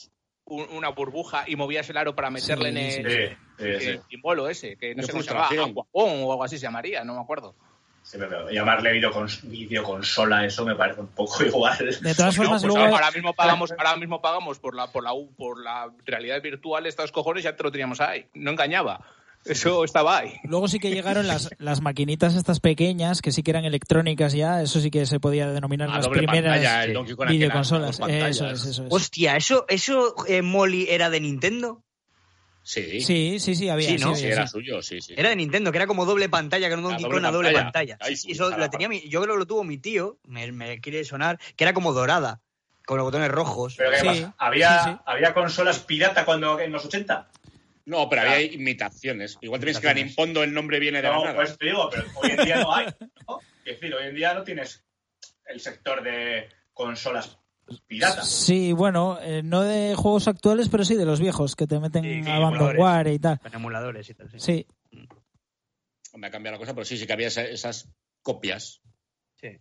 Un- 0.46 0.68
una 0.70 0.88
burbuja 0.90 1.44
y 1.46 1.56
movías 1.56 1.88
el 1.90 1.96
aro 1.96 2.14
para 2.14 2.30
meterle 2.30 2.68
en 2.68 2.76
Sí, 2.76 3.00
el, 3.00 3.10
Sí, 3.56 3.66
el 3.88 4.48
ese, 4.50 4.76
que 4.76 4.94
no 4.94 5.02
sé 5.02 5.12
cómo 5.12 5.22
se 5.22 5.30
llamaba. 5.30 5.48
Aquapón 5.48 5.84
o 6.24 6.32
algo 6.32 6.44
así 6.44 6.58
se 6.58 6.62
llamaría, 6.62 7.04
no 7.04 7.14
me 7.14 7.20
acuerdo. 7.20 7.54
Sí, 8.02 8.18
pero 8.18 8.50
llamarle 8.50 8.92
videocons- 9.00 9.40
videoconsola, 9.48 10.44
eso 10.44 10.66
me 10.66 10.74
parece 10.74 11.00
un 11.00 11.08
poco 11.08 11.42
igual. 11.44 11.78
De 12.02 12.14
todas 12.14 12.36
No, 12.36 12.42
formas, 12.42 12.62
pues 12.62 12.74
luego. 12.74 12.94
ahora 12.94 13.10
mismo 13.12 13.32
pagamos, 13.32 13.70
ahora 13.72 13.96
mismo 13.96 14.20
pagamos 14.20 14.58
por 14.58 14.74
la, 14.74 14.88
por 14.92 15.02
la 15.04 15.14
U- 15.14 15.32
por 15.34 15.62
la 15.62 15.90
realidad 16.04 16.42
virtual 16.42 16.84
estos 16.86 17.12
cojones, 17.12 17.44
ya 17.44 17.56
te 17.56 17.62
lo 17.62 17.70
teníamos 17.72 18.00
ahí. 18.00 18.26
No 18.34 18.50
engañaba. 18.50 19.00
Eso 19.44 19.84
estaba 19.84 20.18
ahí. 20.18 20.32
Luego 20.44 20.68
sí 20.68 20.78
que 20.78 20.90
llegaron 20.90 21.26
las, 21.26 21.50
las 21.58 21.80
maquinitas 21.82 22.34
estas 22.34 22.60
pequeñas, 22.60 23.20
que 23.20 23.30
sí 23.30 23.42
que 23.42 23.50
eran 23.50 23.64
electrónicas 23.64 24.32
ya, 24.32 24.62
eso 24.62 24.80
sí 24.80 24.90
que 24.90 25.04
se 25.06 25.20
podía 25.20 25.50
denominar 25.50 25.90
A 25.90 25.96
las 25.98 26.08
primeras 26.08 26.60
pantalla, 26.62 26.84
el 26.84 27.06
videoconsolas. 27.28 28.00
Eso 28.08 28.48
es, 28.48 28.64
eso 28.64 28.86
es. 28.86 28.92
Hostia, 28.92 29.36
¿eso, 29.36 29.66
eso 29.68 30.14
eh, 30.26 30.42
Molly 30.42 30.86
era 30.88 31.10
de 31.10 31.20
Nintendo? 31.20 31.82
Sí, 32.62 32.82
sí, 32.82 33.00
Sí, 33.02 33.38
sí, 33.40 33.54
sí, 33.56 33.68
había. 33.68 33.90
Sí, 33.90 33.98
¿no? 33.98 34.12
había, 34.12 34.26
era 34.28 34.46
sí. 34.46 34.52
suyo, 34.52 34.80
sí, 34.82 35.02
sí. 35.02 35.12
Era 35.16 35.28
de 35.28 35.36
Nintendo, 35.36 35.70
que 35.70 35.76
era 35.76 35.86
como 35.86 36.06
doble 36.06 36.30
pantalla, 36.30 36.66
que 36.68 36.72
era 36.72 36.78
un 36.78 36.84
Donkey 36.84 37.02
doble 37.04 37.18
Kong 37.20 37.26
a 37.26 37.30
doble 37.30 37.52
pantalla. 37.52 37.98
Sí, 38.00 38.16
sí, 38.16 38.32
eso 38.32 38.50
lo 38.56 38.70
tenía 38.70 38.88
mi- 38.88 39.06
yo 39.08 39.20
creo 39.20 39.34
que 39.34 39.38
lo 39.40 39.46
tuvo 39.46 39.64
mi 39.64 39.76
tío, 39.76 40.18
me, 40.26 40.50
me 40.52 40.80
quiere 40.80 41.04
sonar, 41.04 41.38
que 41.56 41.64
era 41.64 41.74
como 41.74 41.92
dorada, 41.92 42.40
con 42.86 42.96
los 42.96 43.04
botones 43.04 43.30
rojos. 43.30 43.74
Pero 43.76 43.90
¿qué 43.90 43.96
Sí, 43.98 44.06
pasa? 44.06 44.34
¿Había, 44.38 44.82
sí, 44.82 44.90
sí. 44.92 44.96
¿Había 45.04 45.34
consolas 45.34 45.80
pirata 45.80 46.24
cuando 46.24 46.58
en 46.58 46.72
los 46.72 46.86
80? 46.86 47.28
No, 47.86 48.08
pero 48.08 48.22
había 48.22 48.40
imitaciones. 48.40 49.36
Igual 49.42 49.60
tenéis 49.60 49.78
que 49.78 49.86
la 49.86 49.92
Imitaciones. 49.92 50.16
Nimpondo 50.16 50.42
el 50.42 50.54
nombre 50.54 50.78
viene 50.80 51.02
de 51.02 51.08
la 51.08 51.14
No, 51.16 51.24
nada. 51.24 51.36
pues 51.36 51.58
te 51.58 51.66
digo, 51.66 51.88
pero 51.90 52.04
hoy 52.16 52.30
en 52.30 52.44
día 52.44 52.56
no 52.62 52.74
hay. 52.74 52.86
¿no? 53.28 53.40
Es 53.64 53.80
decir, 53.80 53.94
hoy 53.94 54.06
en 54.08 54.14
día 54.14 54.32
no 54.34 54.42
tienes 54.42 54.84
el 55.46 55.60
sector 55.60 56.02
de 56.02 56.48
consolas 56.72 57.38
piratas. 57.86 58.28
Sí, 58.30 58.72
bueno, 58.72 59.18
eh, 59.20 59.42
no 59.42 59.62
de 59.62 59.94
juegos 59.94 60.28
actuales, 60.28 60.68
pero 60.70 60.84
sí 60.84 60.94
de 60.96 61.04
los 61.06 61.20
viejos, 61.20 61.56
que 61.56 61.66
te 61.66 61.78
meten 61.78 62.04
Sí, 62.04 62.22
sí, 62.22 62.30
Abandonware 62.30 63.08
y 63.08 63.18
tal. 63.18 63.38
Con 63.40 63.54
emuladores 63.54 64.08
y 64.08 64.14
tal. 64.14 64.30
Sí. 64.30 64.38
Sí, 64.40 64.66
Me 66.16 66.26
ha 66.28 66.30
cambiado 66.30 66.54
la 66.54 66.58
cosa, 66.60 66.74
pero 66.74 66.84
sí, 66.84 66.96
sí 66.96 67.06
que 67.06 67.12
había 67.12 67.28
esa- 67.28 67.44
esas 67.46 67.88
copias. 68.22 68.80
Sí. 69.36 69.58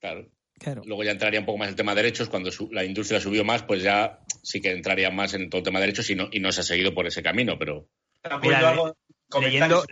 Claro. 0.00 0.28
Claro. 0.58 0.82
Luego 0.84 1.04
ya 1.04 1.10
entraría 1.12 1.40
un 1.40 1.46
poco 1.46 1.58
más 1.58 1.68
el 1.68 1.76
tema 1.76 1.94
de 1.94 2.02
derechos. 2.02 2.28
Cuando 2.28 2.50
su- 2.50 2.70
la 2.72 2.84
industria 2.84 3.20
subió 3.20 3.44
más, 3.44 3.62
pues 3.62 3.82
ya 3.82 4.20
sí 4.42 4.60
que 4.60 4.70
entraría 4.70 5.10
más 5.10 5.34
en 5.34 5.48
todo 5.50 5.58
el 5.60 5.64
tema 5.64 5.78
de 5.80 5.86
derechos 5.86 6.08
y 6.10 6.14
no, 6.14 6.28
y 6.30 6.40
no 6.40 6.52
se 6.52 6.60
ha 6.60 6.64
seguido 6.64 6.94
por 6.94 7.06
ese 7.06 7.22
camino. 7.22 7.58
Pero 7.58 7.88
¿Están 8.22 8.40
Mira, 8.40 8.70
algo? 8.70 8.96
Leyendo-. 9.40 9.84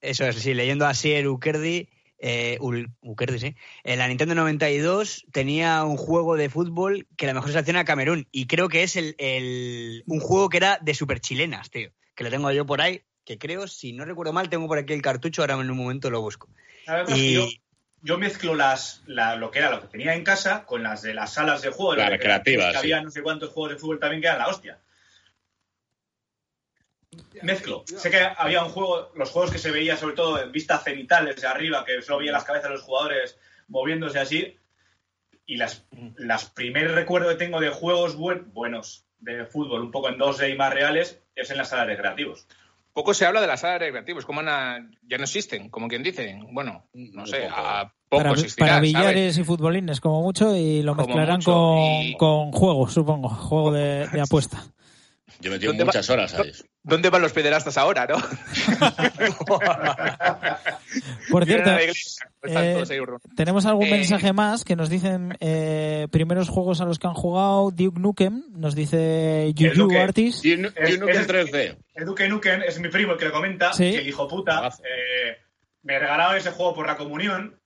Eso 0.00 0.26
es, 0.26 0.36
sí, 0.36 0.54
leyendo 0.54 0.86
a 0.86 0.94
Sier 0.94 1.26
Ukerdi, 1.26 1.88
eh, 2.18 2.58
Ukerdi, 3.00 3.38
sí. 3.38 3.54
En 3.84 3.98
la 3.98 4.06
Nintendo 4.08 4.34
92 4.34 5.24
tenía 5.32 5.82
un 5.84 5.96
juego 5.96 6.36
de 6.36 6.48
fútbol 6.50 7.06
que 7.16 7.26
la 7.26 7.34
mejor 7.34 7.50
selección 7.50 7.76
era 7.76 7.84
Camerún. 7.84 8.28
Y 8.30 8.46
creo 8.46 8.68
que 8.68 8.82
es 8.84 8.96
el, 8.96 9.14
el- 9.18 10.04
un 10.06 10.20
juego 10.20 10.48
que 10.48 10.56
era 10.58 10.78
de 10.82 10.94
super 10.94 11.20
chilenas, 11.20 11.70
tío. 11.70 11.90
Que 12.14 12.24
lo 12.24 12.30
tengo 12.30 12.50
yo 12.52 12.64
por 12.66 12.80
ahí. 12.80 13.02
que 13.24 13.36
creo, 13.36 13.68
si 13.68 13.92
no 13.92 14.06
recuerdo 14.06 14.32
mal, 14.32 14.48
tengo 14.48 14.66
por 14.68 14.78
aquí 14.78 14.94
el 14.94 15.02
cartucho, 15.02 15.42
ahora 15.42 15.54
en 15.60 15.70
un 15.70 15.76
momento 15.76 16.08
lo 16.08 16.22
busco. 16.22 16.48
Y- 17.14 17.60
yo, 18.02 18.18
mezclo 18.18 18.54
las, 18.54 19.02
la- 19.06 19.36
lo 19.36 19.50
que 19.50 19.58
era 19.58 19.70
lo 19.70 19.80
que 19.80 19.88
tenía 19.88 20.14
en 20.14 20.24
casa 20.24 20.64
con 20.64 20.82
las 20.82 21.02
de 21.02 21.14
las 21.14 21.34
salas 21.34 21.62
de 21.62 21.70
juego. 21.70 21.94
Las 21.96 22.06
que- 22.06 22.16
recreativas, 22.16 22.66
Que 22.66 22.72
sí. 22.72 22.78
había 22.78 23.02
no 23.02 23.10
sé 23.10 23.22
cuántos 23.22 23.50
juegos 23.50 23.72
de 23.72 23.78
fútbol 23.78 23.98
también 23.98 24.20
que 24.22 24.28
eran 24.28 24.38
la 24.38 24.48
hostia. 24.48 24.78
Mezclo. 27.42 27.84
Sé 27.86 28.10
que 28.10 28.20
había 28.36 28.62
un 28.64 28.70
juego, 28.70 29.12
los 29.16 29.30
juegos 29.30 29.50
que 29.50 29.58
se 29.58 29.70
veía 29.70 29.96
sobre 29.96 30.14
todo 30.14 30.40
en 30.42 30.52
vista 30.52 30.78
cenital 30.78 31.26
desde 31.26 31.46
arriba, 31.46 31.84
que 31.84 32.02
solo 32.02 32.18
veía 32.18 32.32
las 32.32 32.44
cabezas 32.44 32.68
de 32.70 32.76
los 32.76 32.84
jugadores 32.84 33.38
moviéndose 33.68 34.18
así. 34.18 34.56
Y 35.46 35.56
las, 35.56 35.86
las 36.16 36.44
primeros 36.50 36.94
recuerdos 36.94 37.32
que 37.32 37.38
tengo 37.38 37.60
de 37.60 37.70
juegos 37.70 38.16
buen- 38.16 38.52
buenos 38.52 39.06
de 39.20 39.46
fútbol, 39.46 39.80
un 39.82 39.90
poco 39.90 40.08
en 40.10 40.18
2D 40.18 40.50
y 40.52 40.56
más 40.56 40.72
reales, 40.74 41.22
es 41.34 41.50
en 41.50 41.56
las 41.56 41.70
salas 41.70 41.86
recreativos. 41.86 42.46
Poco 42.98 43.14
se 43.14 43.24
habla 43.26 43.40
de 43.40 43.46
las 43.46 43.60
salas 43.60 43.78
recreativas, 43.78 44.24
como 44.24 44.40
una- 44.40 44.90
ya 45.08 45.18
no 45.18 45.22
existen, 45.22 45.68
como 45.70 45.86
quien 45.86 46.02
dice. 46.02 46.36
Bueno, 46.50 46.88
no 46.92 47.26
sé, 47.26 47.46
a 47.46 47.92
poco 48.08 48.24
para, 48.24 48.32
existirá, 48.32 48.66
para 48.66 48.74
¿sabes? 48.78 48.92
billares 48.92 49.38
y 49.38 49.44
futbolines, 49.44 50.00
como 50.00 50.20
mucho, 50.20 50.56
y 50.56 50.82
lo 50.82 50.96
Como 50.96 51.06
mezclarán 51.06 51.36
mucho, 51.36 51.52
con, 51.52 51.78
y- 52.02 52.16
con 52.16 52.50
juegos, 52.50 52.92
supongo. 52.92 53.28
Juego 53.28 53.70
de, 53.78 54.08
de 54.08 54.20
apuesta. 54.20 54.64
Yo 55.40 55.50
he 55.50 55.54
metido 55.54 55.70
¿Dónde 55.72 55.84
va- 55.84 55.88
muchas 55.88 56.08
horas 56.10 56.34
a 56.34 56.42
eso. 56.42 56.64
¿Dónde 56.82 57.10
van 57.10 57.22
los 57.22 57.32
pederastas 57.32 57.76
ahora, 57.76 58.06
no? 58.06 58.16
Por 61.30 61.44
cierto, 61.44 61.70
están 62.42 62.64
eh, 62.64 62.84
tenemos 63.36 63.66
algún 63.66 63.86
Eh, 63.86 63.90
mensaje 63.90 64.32
más 64.32 64.64
que 64.64 64.76
nos 64.76 64.88
dicen 64.88 65.36
eh, 65.40 66.08
primeros 66.10 66.48
juegos 66.48 66.80
a 66.80 66.84
los 66.84 66.98
que 66.98 67.06
han 67.06 67.14
jugado. 67.14 67.70
Duke 67.70 68.00
Nukem 68.00 68.44
nos 68.50 68.74
dice 68.74 69.52
Yu 69.54 69.70
Duke. 69.74 70.12
Y 70.16 70.28
Es- 70.28 70.44
un 70.44 70.62
Nukem 71.00 71.20
es- 71.20 71.28
3D. 71.28 71.76
El 71.94 72.04
Duque 72.06 72.28
Nukem 72.28 72.62
es 72.62 72.78
mi 72.80 72.88
primo 72.88 73.12
el 73.12 73.18
que 73.18 73.26
lo 73.26 73.32
comenta, 73.32 73.72
Sí. 73.72 73.90
que 73.92 73.98
el 73.98 74.08
hijo 74.08 74.26
puta 74.28 74.68
eh, 74.68 75.36
me 75.82 75.98
regalaba 75.98 76.36
ese 76.36 76.50
juego 76.52 76.74
por 76.74 76.86
la 76.86 76.96
comunión. 76.96 77.60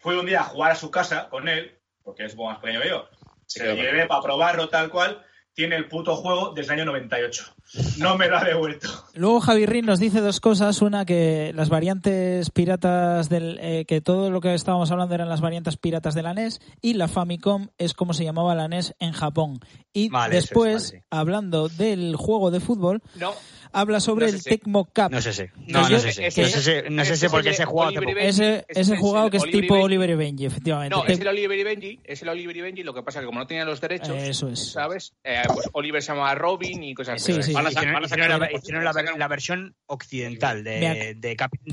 Fui 0.00 0.16
un 0.16 0.26
día 0.26 0.40
a 0.40 0.44
jugar 0.44 0.72
a 0.72 0.76
su 0.76 0.90
casa 0.90 1.28
con 1.28 1.48
él, 1.48 1.78
porque 2.02 2.24
es 2.24 2.32
un 2.32 2.38
poco 2.38 2.50
más 2.50 2.58
pequeño 2.60 2.80
que 2.80 2.88
yo. 2.88 3.08
Se 3.46 3.64
lo 3.66 3.74
llevé 3.74 4.06
para 4.06 4.22
probarlo 4.22 4.68
tal 4.68 4.90
cual. 4.90 5.24
Tiene 5.52 5.76
el 5.76 5.88
puto 5.88 6.16
juego 6.16 6.52
desde 6.54 6.74
el 6.74 6.80
año 6.80 6.86
98. 6.86 7.54
No 7.98 8.16
me 8.16 8.26
lo 8.28 8.36
ha 8.38 8.44
devuelto. 8.44 8.88
Luego 9.14 9.40
Javi 9.40 9.66
Rin 9.66 9.86
nos 9.86 10.00
dice 10.00 10.20
dos 10.20 10.40
cosas. 10.40 10.82
Una, 10.82 11.04
que 11.04 11.52
las 11.54 11.68
variantes 11.68 12.50
piratas 12.50 13.28
del. 13.28 13.58
eh, 13.60 13.84
que 13.86 14.00
todo 14.00 14.30
lo 14.30 14.40
que 14.40 14.54
estábamos 14.54 14.90
hablando 14.90 15.14
eran 15.14 15.28
las 15.28 15.40
variantes 15.40 15.76
piratas 15.76 16.14
de 16.14 16.22
la 16.22 16.34
NES. 16.34 16.60
Y 16.82 16.94
la 16.94 17.06
Famicom 17.08 17.68
es 17.78 17.94
como 17.94 18.12
se 18.14 18.24
llamaba 18.24 18.54
la 18.54 18.66
NES 18.68 18.94
en 18.98 19.12
Japón. 19.12 19.60
Y 19.92 20.08
Vale, 20.08 20.36
eso 20.36 20.38
es, 20.38 20.48
después, 20.50 20.92
vale, 20.92 21.04
hablando 21.10 21.68
del 21.68 22.16
juego 22.16 22.50
de 22.50 22.60
fútbol, 22.60 23.02
No, 23.16 23.32
habla 23.72 24.00
sobre 24.00 24.26
No 24.26 24.30
sé 24.30 24.36
el 24.36 24.42
si- 24.42 24.50
Tecmo 24.50 24.84
Cup. 24.86 25.10
No 25.10 25.20
sé 25.20 25.32
si. 25.32 25.42
No, 25.66 25.82
no 25.82 25.88
yo- 25.90 25.98
sé 26.00 26.12
si. 26.12 26.22
No 26.22 26.30
sé 26.30 26.62
si, 26.62 26.90
no 26.90 27.04
sé 27.04 27.16
si 27.16 27.26
ese 27.26 27.30
porque 27.30 27.50
es 27.50 27.54
ese 27.56 27.66
jugado 27.66 29.26
es 29.26 29.30
que 29.30 29.36
es 29.36 29.42
Oliver 29.44 29.60
tipo 29.62 29.74
Benji. 29.74 29.84
Oliver 29.86 30.10
y 30.10 30.14
Benji, 30.14 30.46
efectivamente. 30.46 30.96
No, 30.96 31.02
Te- 31.04 31.12
es 31.12 31.20
el 31.20 31.28
Oliver 31.28 31.58
y 31.58 31.64
Benji, 31.64 32.00
es 32.04 32.22
el 32.22 32.28
Oliver 32.28 32.56
y 32.56 32.60
Benji, 32.60 32.82
lo 32.82 32.94
que 32.94 33.02
pasa 33.02 33.18
es 33.18 33.22
que 33.22 33.26
como 33.26 33.38
no 33.40 33.46
tenían 33.46 33.66
los 33.66 33.80
derechos, 33.80 34.16
Eso 34.16 34.48
es. 34.48 34.72
¿sabes? 34.72 35.12
Eh, 35.24 35.42
pues 35.52 35.68
Oliver 35.72 36.02
se 36.02 36.12
llamaba 36.12 36.34
Robin 36.34 36.82
y 36.82 36.94
cosas 36.94 37.22
Sí, 37.22 37.32
así. 37.32 37.42
sí. 37.42 37.52
Van 37.62 37.66
a 37.66 37.70
sa- 37.70 37.80
Hicieron, 37.80 37.94
van 37.94 38.02
a 38.02 38.06
hicieron 38.06 38.26
sacar 38.26 38.30
la, 38.30 38.36
una- 38.36 38.58
hicieron 38.58 38.84
la 38.84 38.92
ver- 38.92 39.18
la 39.18 39.28
versión 39.28 39.74
occidental 39.86 40.64
de, 40.64 40.80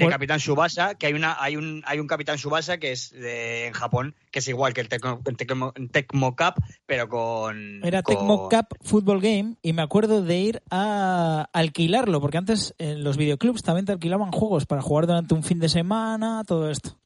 Por- 0.05 0.11
Capitán 0.11 0.39
Subasa, 0.39 0.95
que 0.95 1.07
hay 1.07 1.13
una 1.13 1.35
hay 1.39 1.55
un 1.55 1.83
hay 1.85 1.99
un 1.99 2.07
Capitán 2.07 2.37
Subasa 2.37 2.77
que 2.77 2.91
es 2.91 3.11
de- 3.11 3.67
en 3.67 3.73
Japón, 3.73 4.15
que 4.31 4.39
es 4.39 4.47
igual 4.47 4.73
que 4.73 4.81
el 4.81 4.89
Tecmo, 4.89 5.21
el 5.25 5.37
Tecmo, 5.37 5.73
Tecmo 5.91 6.35
Cup, 6.35 6.55
pero 6.85 7.07
con 7.09 7.81
Era 7.83 8.03
con- 8.03 8.15
Tecmo 8.15 8.49
Cup 8.49 8.67
Football 8.81 9.21
Game 9.21 9.55
y 9.61 9.73
me 9.73 9.81
acuerdo 9.81 10.21
de 10.21 10.37
ir 10.37 10.61
a 10.71 11.47
alquilarlo, 11.53 12.19
porque 12.21 12.37
antes 12.37 12.73
en 12.77 13.03
los 13.03 13.17
videoclubs 13.17 13.61
también 13.63 13.85
te 13.85 13.91
alquilaban 13.93 14.31
juegos 14.31 14.65
para 14.65 14.81
jugar 14.81 15.07
durante 15.07 15.33
un 15.33 15.43
fin 15.43 15.59
de 15.59 15.69
semana, 15.69 16.43
todo 16.45 16.69
esto. 16.69 16.96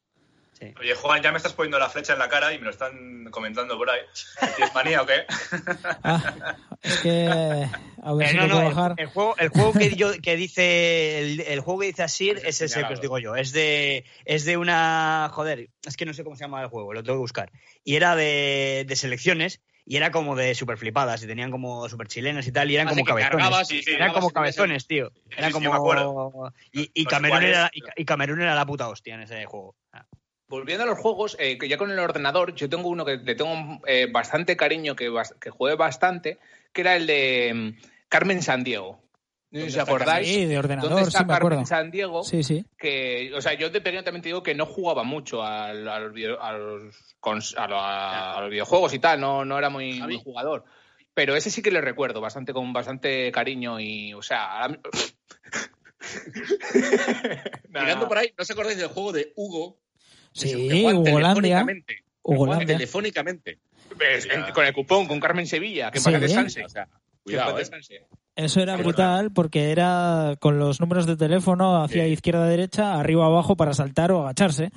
Sí. 0.61 0.71
Oye, 0.79 0.93
Juan, 0.93 1.23
ya 1.23 1.31
me 1.31 1.37
estás 1.37 1.53
poniendo 1.53 1.79
la 1.79 1.89
flecha 1.89 2.13
en 2.13 2.19
la 2.19 2.29
cara 2.29 2.53
y 2.53 2.59
me 2.59 2.65
lo 2.65 2.69
están 2.69 3.25
comentando 3.31 3.75
por 3.79 3.89
ahí. 3.89 4.01
¿Tienes 4.55 4.73
manía 4.75 5.01
o 5.01 5.05
qué? 5.07 5.25
Ah, 6.03 6.35
es 6.83 6.99
que 6.99 7.67
a 8.03 8.13
ver 8.13 8.27
Eh, 8.27 8.31
si 8.31 8.37
no, 8.37 8.47
no, 8.47 8.59
el, 8.61 8.65
bajar. 8.73 8.93
el 8.97 9.07
juego, 9.07 9.35
el 9.37 9.49
juego 9.49 9.73
que, 9.73 9.95
yo, 9.95 10.11
que 10.21 10.35
dice 10.35 11.19
el, 11.19 11.41
el 11.41 11.59
juego 11.61 11.79
que 11.81 11.87
dice 11.87 12.03
Asir 12.03 12.39
es 12.45 12.61
ese 12.61 12.83
que 12.85 12.93
os 12.93 13.01
digo 13.01 13.17
yo. 13.19 13.35
Es 13.35 13.51
de, 13.53 14.05
es 14.25 14.45
de 14.45 14.57
una. 14.57 15.29
Joder, 15.33 15.69
es 15.85 15.97
que 15.97 16.05
no 16.05 16.13
sé 16.13 16.23
cómo 16.23 16.35
se 16.35 16.43
llama 16.43 16.61
el 16.61 16.67
juego, 16.69 16.93
lo 16.93 17.01
tengo 17.03 17.17
que 17.17 17.21
buscar. 17.21 17.51
Y 17.83 17.95
era 17.95 18.15
de, 18.15 18.85
de 18.87 18.95
selecciones 18.95 19.61
y 19.85 19.97
era 19.97 20.11
como 20.11 20.35
de 20.35 20.53
super 20.55 20.77
flipadas 20.77 21.23
y 21.23 21.27
tenían 21.27 21.49
como 21.51 21.89
super 21.89 22.07
chilenas 22.07 22.45
y 22.47 22.51
tal 22.51 22.69
y 22.69 22.75
eran 22.75 22.87
Así 22.87 22.97
como 22.97 23.05
cabezones. 23.07 23.31
cargabas 23.37 23.71
y 23.71 23.81
Sí, 23.83 23.91
Eran 23.93 24.13
como 24.13 24.29
cabezones, 24.29 24.85
tío. 24.87 25.11
Eran 25.35 25.49
sí, 25.51 25.53
como. 25.53 26.51
Camerún 27.09 27.43
era, 27.43 27.71
y 27.95 28.05
Camerún 28.05 28.41
era 28.41 28.53
la 28.55 28.65
puta 28.65 28.87
hostia 28.89 29.15
en 29.15 29.21
ese 29.21 29.45
juego. 29.45 29.75
Ah. 29.91 30.05
Volviendo 30.51 30.83
a 30.83 30.87
los 30.87 30.99
juegos, 30.99 31.37
eh, 31.39 31.57
que 31.57 31.67
ya 31.69 31.77
con 31.77 31.89
el 31.89 31.97
ordenador, 31.97 32.53
yo 32.53 32.69
tengo 32.69 32.89
uno 32.89 33.05
que 33.05 33.15
le 33.17 33.35
tengo 33.35 33.79
eh, 33.87 34.07
bastante 34.11 34.57
cariño, 34.57 34.95
que, 34.97 35.09
bas- 35.09 35.33
que 35.39 35.49
jugué 35.49 35.75
bastante, 35.75 36.39
que 36.73 36.81
era 36.81 36.95
el 36.97 37.07
de 37.07 37.51
mm, 37.55 37.87
Carmen 38.09 38.41
San 38.43 38.63
Diego. 38.65 39.01
No 39.49 39.65
os 39.65 39.77
acordáis. 39.77 40.27
Sí, 40.27 40.39
de 40.45 40.55
¿Dónde 40.55 40.57
ordenador, 40.59 40.99
está 41.07 41.19
sí 41.19 41.23
me 41.25 41.27
Carmen 41.33 41.35
acuerdo. 41.53 41.65
San 41.65 41.89
Diego? 41.91 42.23
Sí, 42.23 42.43
sí. 42.43 42.65
que, 42.77 43.31
o 43.35 43.41
sea, 43.41 43.53
yo 43.53 43.69
de 43.69 43.81
pequeño 43.81 44.03
también 44.03 44.21
te 44.21 44.29
digo 44.29 44.43
que 44.43 44.53
no 44.55 44.65
jugaba 44.65 45.03
mucho 45.03 45.41
a, 45.41 45.73
los, 45.73 46.13
video- 46.13 46.41
a 46.41 46.51
los 46.53 46.95
cons- 47.21 47.55
a 47.57 47.67
lo- 47.67 47.79
a- 47.79 48.37
a 48.37 48.41
los 48.41 48.49
videojuegos 48.51 48.93
y 48.93 48.99
tal, 48.99 49.19
no, 49.21 49.43
no 49.45 49.57
era 49.57 49.69
muy, 49.69 50.01
muy 50.01 50.17
jugador. 50.21 50.65
Pero 51.13 51.35
ese 51.35 51.49
sí 51.49 51.61
que 51.61 51.71
le 51.71 51.81
recuerdo 51.81 52.21
bastante 52.21 52.53
con 52.53 52.71
bastante 52.73 53.31
cariño 53.31 53.79
y, 53.79 54.13
o 54.13 54.21
sea, 54.21 54.61
ahora- 54.63 54.79
Mirando 57.69 58.07
por 58.09 58.17
ahí, 58.17 58.33
¿no 58.37 58.41
os 58.43 58.51
acordáis 58.51 58.77
del 58.77 58.87
juego 58.87 59.11
de 59.11 59.33
Hugo? 59.35 59.80
Sí, 60.33 60.83
Hugolandia. 62.23 62.77
telefónicamente. 62.77 63.59
En- 64.33 64.53
con 64.53 64.65
el 64.65 64.73
cupón, 64.73 65.07
con 65.07 65.19
Carmen 65.19 65.45
Sevilla, 65.47 65.91
que 65.91 65.99
Sí. 65.99 66.05
para 66.05 66.19
que 66.19 66.25
descanse. 66.27 66.63
O 66.63 66.69
sea, 66.69 66.87
cuidado, 67.23 67.59
¿eh? 67.59 67.63
Eso 68.35 68.61
era 68.61 68.77
brutal 68.77 69.31
porque 69.33 69.71
era 69.71 70.37
con 70.39 70.57
los 70.57 70.79
números 70.79 71.05
de 71.05 71.17
teléfono 71.17 71.83
hacia 71.83 72.05
Sí. 72.05 72.11
izquierda 72.11 72.47
derecha, 72.47 72.97
arriba 72.99 73.25
abajo 73.25 73.55
para 73.57 73.73
saltar 73.73 74.11
o 74.13 74.21
agacharse. 74.23 74.71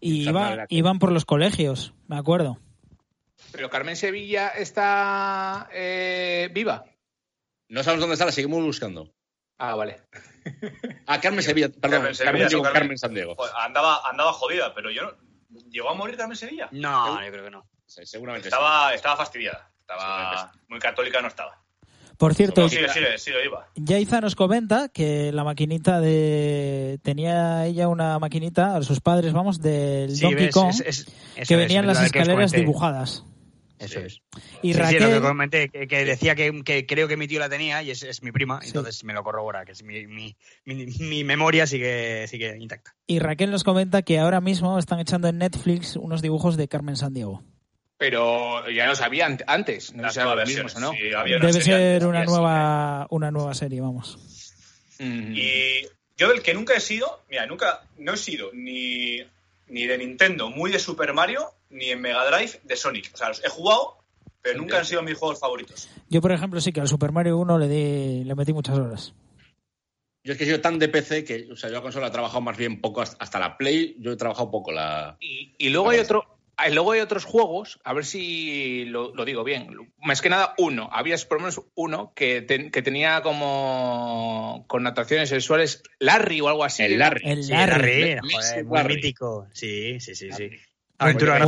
Y 0.00 0.28
iba- 0.28 0.66
iban 0.68 0.98
por 0.98 1.10
los 1.12 1.24
colegios, 1.24 1.94
me 2.06 2.16
acuerdo. 2.18 2.58
Pero 3.52 3.70
Carmen 3.70 3.96
Sevilla 3.96 4.48
está 4.48 5.68
eh, 5.72 6.50
viva. 6.52 6.84
No 7.68 7.82
sabemos 7.82 8.02
dónde 8.02 8.14
está, 8.14 8.26
la 8.26 8.32
seguimos 8.32 8.62
buscando. 8.62 9.10
Ah, 9.58 9.74
vale. 9.74 10.00
Ah, 11.06 11.20
Carmen 11.22 11.42
Sevilla, 11.42 11.68
perdón, 11.68 11.80
Carmen 11.80 12.00
Carmen, 12.00 12.14
Sevilla, 12.14 12.48
digo, 12.48 12.62
Carmen- 12.62 12.80
Carmen 12.80 12.98
San 12.98 13.14
Diego. 13.14 13.34
Joder, 13.36 13.52
andaba, 13.58 14.00
andaba 14.08 14.32
jodida, 14.32 14.72
pero 14.74 14.90
yo 14.90 15.02
no. 15.02 15.12
¿Llegó 15.70 15.90
a 15.90 15.94
morir 15.94 16.16
Carmen 16.16 16.36
Sevilla? 16.36 16.68
No, 16.72 17.22
yo 17.24 17.30
creo 17.32 17.44
que 17.44 17.50
no. 17.50 17.66
Sí, 17.86 18.02
seguramente 18.04 18.48
Estaba, 18.48 18.92
estaba 18.94 19.16
fastidiada. 19.16 19.70
Estaba 19.80 20.52
muy 20.68 20.78
católica, 20.78 21.20
no 21.22 21.28
estaba. 21.28 21.58
Por 22.18 22.34
cierto, 22.34 22.62
No, 22.62 22.68
sigue, 22.68 22.88
sigue, 22.88 23.16
sigue, 23.16 23.44
iba. 23.46 23.68
Yaiza 23.76 24.20
nos 24.20 24.34
comenta 24.34 24.88
que 24.88 25.30
la 25.32 25.44
maquinita 25.44 26.00
de... 26.00 26.98
Tenía 27.02 27.64
ella 27.66 27.86
una 27.88 28.18
maquinita, 28.18 28.76
a 28.76 28.82
sus 28.82 29.00
padres, 29.00 29.32
vamos, 29.32 29.60
del 29.62 30.14
Sí, 30.16 30.22
Donkey 30.22 30.46
ves, 30.46 30.54
Kong, 30.54 30.68
es- 30.70 30.80
es- 30.80 31.04
que 31.46 31.54
es, 31.54 31.58
venían 31.60 31.86
la 31.86 31.94
las 31.94 32.02
escaleras 32.04 32.50
dibujadas. 32.52 33.24
Eso 33.78 34.00
es. 34.00 34.20
Y 34.62 34.72
Sí, 34.72 34.74
sí, 34.74 34.78
Raquel... 34.78 35.02
lo 35.02 35.10
que 35.10 35.20
comenté, 35.20 35.68
que, 35.68 35.86
que 35.86 36.04
decía 36.04 36.34
que, 36.34 36.62
que 36.64 36.86
creo 36.86 37.06
que 37.08 37.16
mi 37.16 37.28
tío 37.28 37.38
la 37.40 37.48
tenía 37.48 37.82
y 37.82 37.90
es, 37.90 38.02
es 38.02 38.22
mi 38.22 38.32
prima, 38.32 38.60
Sí. 38.60 38.68
entonces 38.68 39.04
me 39.04 39.12
lo 39.12 39.22
corrobora, 39.22 39.64
que 39.64 39.72
es 39.72 39.82
mi, 39.82 40.06
mi, 40.06 40.36
mi, 40.64 40.86
mi 40.86 41.24
memoria 41.24 41.66
sigue, 41.66 42.26
sigue 42.28 42.56
intacta. 42.58 42.94
Y 43.06 43.18
Raquel 43.20 43.50
nos 43.50 43.64
comenta 43.64 44.02
que 44.02 44.18
ahora 44.18 44.40
mismo 44.40 44.78
están 44.78 44.98
echando 45.00 45.28
en 45.28 45.38
Netflix 45.38 45.96
unos 45.96 46.22
dibujos 46.22 46.56
de 46.56 46.68
Carmen 46.68 46.96
Sandiego. 46.96 47.42
Pero 47.96 48.68
ya 48.70 48.86
lo 48.86 48.94
sabía 48.94 49.28
ant- 49.28 49.44
antes. 49.46 49.92
No 49.92 50.04
sé 50.08 50.14
si 50.14 50.18
eran 50.20 50.28
nuevas 50.28 50.48
los 50.48 50.54
mismos 50.56 50.76
o 50.76 50.80
no. 50.80 50.90
versiones, 50.90 51.10
sí, 51.12 51.16
había 51.18 51.36
una 51.36 51.46
Debe 51.48 51.60
serie 51.60 51.74
ser 51.98 52.06
una 52.06 52.20
sí, 52.20 52.26
nueva, 52.30 53.06
una 53.10 53.30
nueva 53.30 53.54
serie, 53.54 53.80
vamos. 53.80 54.18
Mm. 55.00 55.32
Y 55.34 55.82
yo 56.16 56.28
del 56.28 56.42
que 56.42 56.54
nunca 56.54 56.74
he 56.74 56.80
sido, 56.80 57.22
mira, 57.28 57.46
nunca, 57.46 57.82
no 57.98 58.14
he 58.14 58.16
sido 58.16 58.50
ni, 58.52 59.18
ni 59.68 59.86
de 59.86 59.98
Nintendo, 59.98 60.48
muy 60.50 60.70
de 60.70 60.78
Super 60.78 61.12
Mario, 61.12 61.50
ni 61.70 61.90
en 61.90 62.00
Mega 62.00 62.24
Drive 62.30 62.60
de 62.64 62.76
Sonic. 62.76 63.10
O 63.14 63.16
sea, 63.16 63.28
los 63.28 63.44
he 63.44 63.48
jugado, 63.48 63.98
pero 64.42 64.58
nunca 64.58 64.78
han 64.78 64.84
sido 64.84 65.02
mis 65.02 65.16
juegos 65.18 65.38
favoritos. 65.40 65.88
Yo, 66.08 66.20
por 66.20 66.32
ejemplo, 66.32 66.60
sí 66.60 66.72
que 66.72 66.80
al 66.80 66.88
Super 66.88 67.12
Mario 67.12 67.38
1 67.38 67.58
le, 67.58 67.68
di, 67.68 68.24
le 68.24 68.34
metí 68.34 68.52
muchas 68.52 68.78
horas. 68.78 69.14
Yo 70.24 70.32
es 70.32 70.38
que 70.38 70.44
he 70.44 70.46
sido 70.46 70.60
tan 70.60 70.78
de 70.78 70.88
PC 70.88 71.24
que, 71.24 71.48
o 71.50 71.56
sea, 71.56 71.70
yo 71.70 71.78
a 71.78 71.82
consola 71.82 72.08
he 72.08 72.10
trabajado 72.10 72.40
más 72.40 72.56
bien 72.56 72.80
poco, 72.80 73.00
hasta- 73.00 73.16
hasta 73.22 73.38
la 73.38 73.56
Play, 73.56 73.96
yo 73.98 74.12
he 74.12 74.16
trabajado 74.16 74.50
poco 74.50 74.72
la... 74.72 75.16
Y, 75.20 75.54
y 75.58 75.70
luego 75.70 75.90
hay 75.90 76.00
otro. 76.00 76.34
Luego 76.72 76.90
hay 76.90 76.98
otros 76.98 77.24
juegos, 77.24 77.78
a 77.84 77.92
ver 77.92 78.04
si 78.04 78.84
lo, 78.86 79.14
lo 79.14 79.24
digo 79.24 79.44
bien. 79.44 79.68
Más 79.98 80.20
que 80.20 80.28
nada, 80.28 80.54
uno. 80.58 80.88
Había 80.92 81.16
por 81.28 81.38
lo 81.38 81.42
menos 81.42 81.62
uno 81.76 82.12
que, 82.16 82.42
ten- 82.42 82.72
que 82.72 82.82
tenía 82.82 83.22
como 83.22 84.64
connotaciones 84.66 85.28
sexuales 85.28 85.84
Larry 86.00 86.40
o 86.40 86.48
algo 86.48 86.64
así. 86.64 86.82
El 86.82 86.98
Larry. 86.98 87.22
El 87.30 87.44
Sí, 87.44 87.52
Larry. 87.52 87.72
Larry, 88.00 88.14
Larry. 88.16 88.30
joder, 88.32 88.64
muy 88.64 88.76
Larry. 88.76 88.94
mítico. 88.96 89.46
Sí, 89.52 90.00
sí, 90.00 90.16
sí, 90.16 90.32
sí. 90.32 90.50
Ah, 91.00 91.04
Aventura 91.04 91.38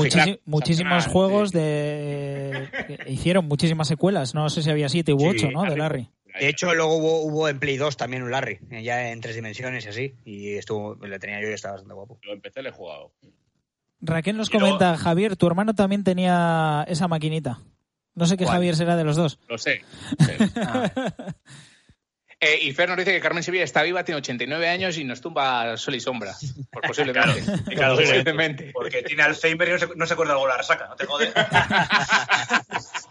muchísimos 0.46 1.06
Ah, 1.06 1.10
juegos 1.10 1.50
sí. 1.50 1.58
de 1.58 2.68
que 2.86 3.10
hicieron 3.12 3.46
muchísimas 3.46 3.88
secuelas. 3.88 4.34
No 4.34 4.48
sé 4.48 4.62
si 4.62 4.70
había 4.70 4.88
siete 4.88 5.12
u 5.12 5.18
Sí, 5.18 5.26
ocho, 5.26 5.50
¿no? 5.50 5.62
De 5.64 5.76
Larry. 5.76 6.08
De 6.38 6.48
hecho, 6.48 6.72
luego 6.74 6.94
hubo, 6.96 7.22
hubo 7.24 7.48
en 7.48 7.58
Play 7.58 7.76
2 7.76 7.96
también 7.96 8.22
un 8.22 8.30
Larry, 8.30 8.60
ya 8.82 9.10
en 9.10 9.20
tres 9.20 9.34
dimensiones 9.34 9.84
y 9.84 9.88
así. 9.88 10.14
Y 10.24 10.54
estuvo, 10.54 10.94
le 11.04 11.18
tenía 11.18 11.40
yo 11.42 11.50
y 11.50 11.52
estaba 11.54 11.72
bastante 11.72 11.94
guapo. 11.94 12.18
Yo 12.24 12.32
empecé, 12.32 12.62
le 12.62 12.68
he 12.68 12.72
jugado. 12.72 13.12
Raquel 14.00 14.36
nos 14.36 14.48
Y 14.48 14.52
luego- 14.52 14.66
comenta, 14.78 14.96
Javier, 14.96 15.36
tu 15.36 15.48
hermano 15.48 15.74
también 15.74 16.04
tenía 16.04 16.84
esa 16.88 17.08
maquinita. 17.08 17.58
No 18.14 18.26
sé 18.26 18.36
qué 18.36 18.44
¿Cuál? 18.44 18.56
Javier 18.58 18.76
será 18.76 18.96
de 18.96 19.02
los 19.04 19.16
dos. 19.16 19.40
Lo 19.48 19.58
sé. 19.58 19.82
Sí. 20.20 20.32
Eh, 22.42 22.58
y 22.62 22.72
Fer 22.72 22.88
nos 22.88 22.96
dice 22.96 23.12
que 23.12 23.20
Carmen 23.20 23.42
Sevilla 23.42 23.64
está 23.64 23.82
viva, 23.82 24.02
tiene 24.02 24.16
89 24.18 24.66
años 24.68 24.96
y 24.96 25.04
nos 25.04 25.20
tumba 25.20 25.76
sol 25.76 25.94
y 25.94 26.00
sombra. 26.00 26.34
Por 26.72 26.82
posiblemente. 26.86 27.42
Claro, 27.74 27.96
posiblemente. 27.96 28.70
Porque 28.72 29.02
tiene 29.02 29.22
Alzheimer 29.22 29.68
y 29.68 29.72
no 29.72 29.78
se, 29.78 29.88
no 29.94 30.06
se 30.06 30.14
acuerda 30.14 30.32
algo 30.32 30.46
de 30.46 30.52
la 30.52 30.56
resaca, 30.58 30.88
no 30.88 30.96
te 30.96 31.04
jodes. 31.06 31.32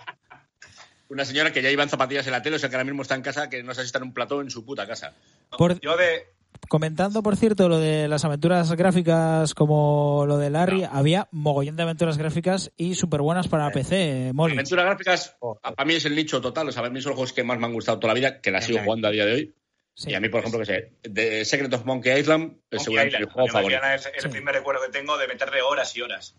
Una 1.09 1.25
señora 1.25 1.51
que 1.51 1.61
ya 1.63 1.71
iba 1.71 1.81
en 1.83 1.89
zapatillas 1.89 2.25
en 2.27 2.33
la 2.33 2.41
tele, 2.41 2.57
o 2.57 2.59
sea 2.59 2.69
que 2.69 2.75
ahora 2.75 2.83
mismo 2.85 3.01
está 3.01 3.15
en 3.15 3.23
casa, 3.23 3.49
que 3.49 3.63
no 3.63 3.73
sé 3.73 3.81
si 3.81 3.87
está 3.87 3.97
en 3.97 4.03
un 4.05 4.13
plató 4.13 4.41
en 4.41 4.51
su 4.51 4.63
puta 4.63 4.85
casa. 4.85 5.13
Por- 5.57 5.79
Yo 5.79 5.97
de. 5.97 6.27
Comentando, 6.69 7.23
por 7.23 7.35
cierto, 7.35 7.67
lo 7.67 7.79
de 7.79 8.07
las 8.07 8.23
aventuras 8.25 8.71
gráficas 8.73 9.55
como 9.55 10.25
lo 10.27 10.37
de 10.37 10.51
Larry, 10.51 10.83
había 10.89 11.27
mogollón 11.31 11.75
de 11.75 11.81
aventuras 11.83 12.17
gráficas 12.19 12.71
y 12.77 12.93
súper 12.93 13.21
buenas 13.21 13.47
para 13.47 13.71
PC, 13.71 14.31
Molly. 14.35 14.53
Aventuras 14.53 14.85
gráficas, 14.85 15.35
para 15.61 15.83
mí 15.85 15.95
es 15.95 16.05
el 16.05 16.15
nicho 16.15 16.39
total. 16.39 16.69
O 16.69 16.71
sea, 16.71 16.85
a 16.85 16.89
mí 16.91 17.01
son 17.01 17.09
los 17.09 17.15
juegos 17.17 17.33
que 17.33 17.43
más 17.43 17.57
me 17.57 17.65
han 17.65 17.73
gustado 17.73 17.97
toda 17.99 18.13
la 18.13 18.19
vida, 18.19 18.39
que 18.39 18.51
la 18.51 18.61
sigo 18.61 18.79
jugando 18.83 19.07
a 19.07 19.11
día 19.11 19.25
de 19.25 19.33
hoy. 19.33 19.53
Sí. 19.95 20.11
Y 20.11 20.13
a 20.13 20.19
mí, 20.19 20.29
por 20.29 20.41
ejemplo, 20.41 20.59
que 20.59 20.65
sé, 20.65 20.91
The 21.11 21.43
Secret 21.43 21.73
of 21.73 21.85
Monkey 21.85 22.19
Island 22.19 22.43
Monkey 22.71 22.79
seguramente 22.79 23.17
Island. 23.17 23.25
mi 23.27 23.33
juego 23.33 23.47
favorito. 23.49 23.81
Es, 23.95 24.05
el 24.15 24.21
Sí. 24.21 24.27
primer 24.29 24.53
recuerdo 24.55 24.81
que 24.85 24.91
tengo 24.91 25.17
de 25.17 25.27
meterle 25.27 25.61
horas 25.63 25.97
y 25.97 26.01
horas. 26.01 26.35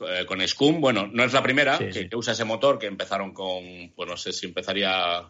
Eh, 0.00 0.26
con 0.26 0.46
Scum, 0.46 0.80
bueno, 0.80 1.08
no 1.12 1.24
es 1.24 1.32
la 1.32 1.42
primera 1.42 1.76
Sí, 1.78 1.86
que, 1.86 1.92
sí. 1.94 2.08
que 2.08 2.16
usa 2.16 2.34
ese 2.34 2.44
motor, 2.44 2.78
que 2.78 2.86
empezaron 2.86 3.32
con, 3.32 3.64
pues 3.96 4.08
no 4.08 4.16
sé 4.16 4.32
si 4.32 4.46
empezaría 4.46 5.24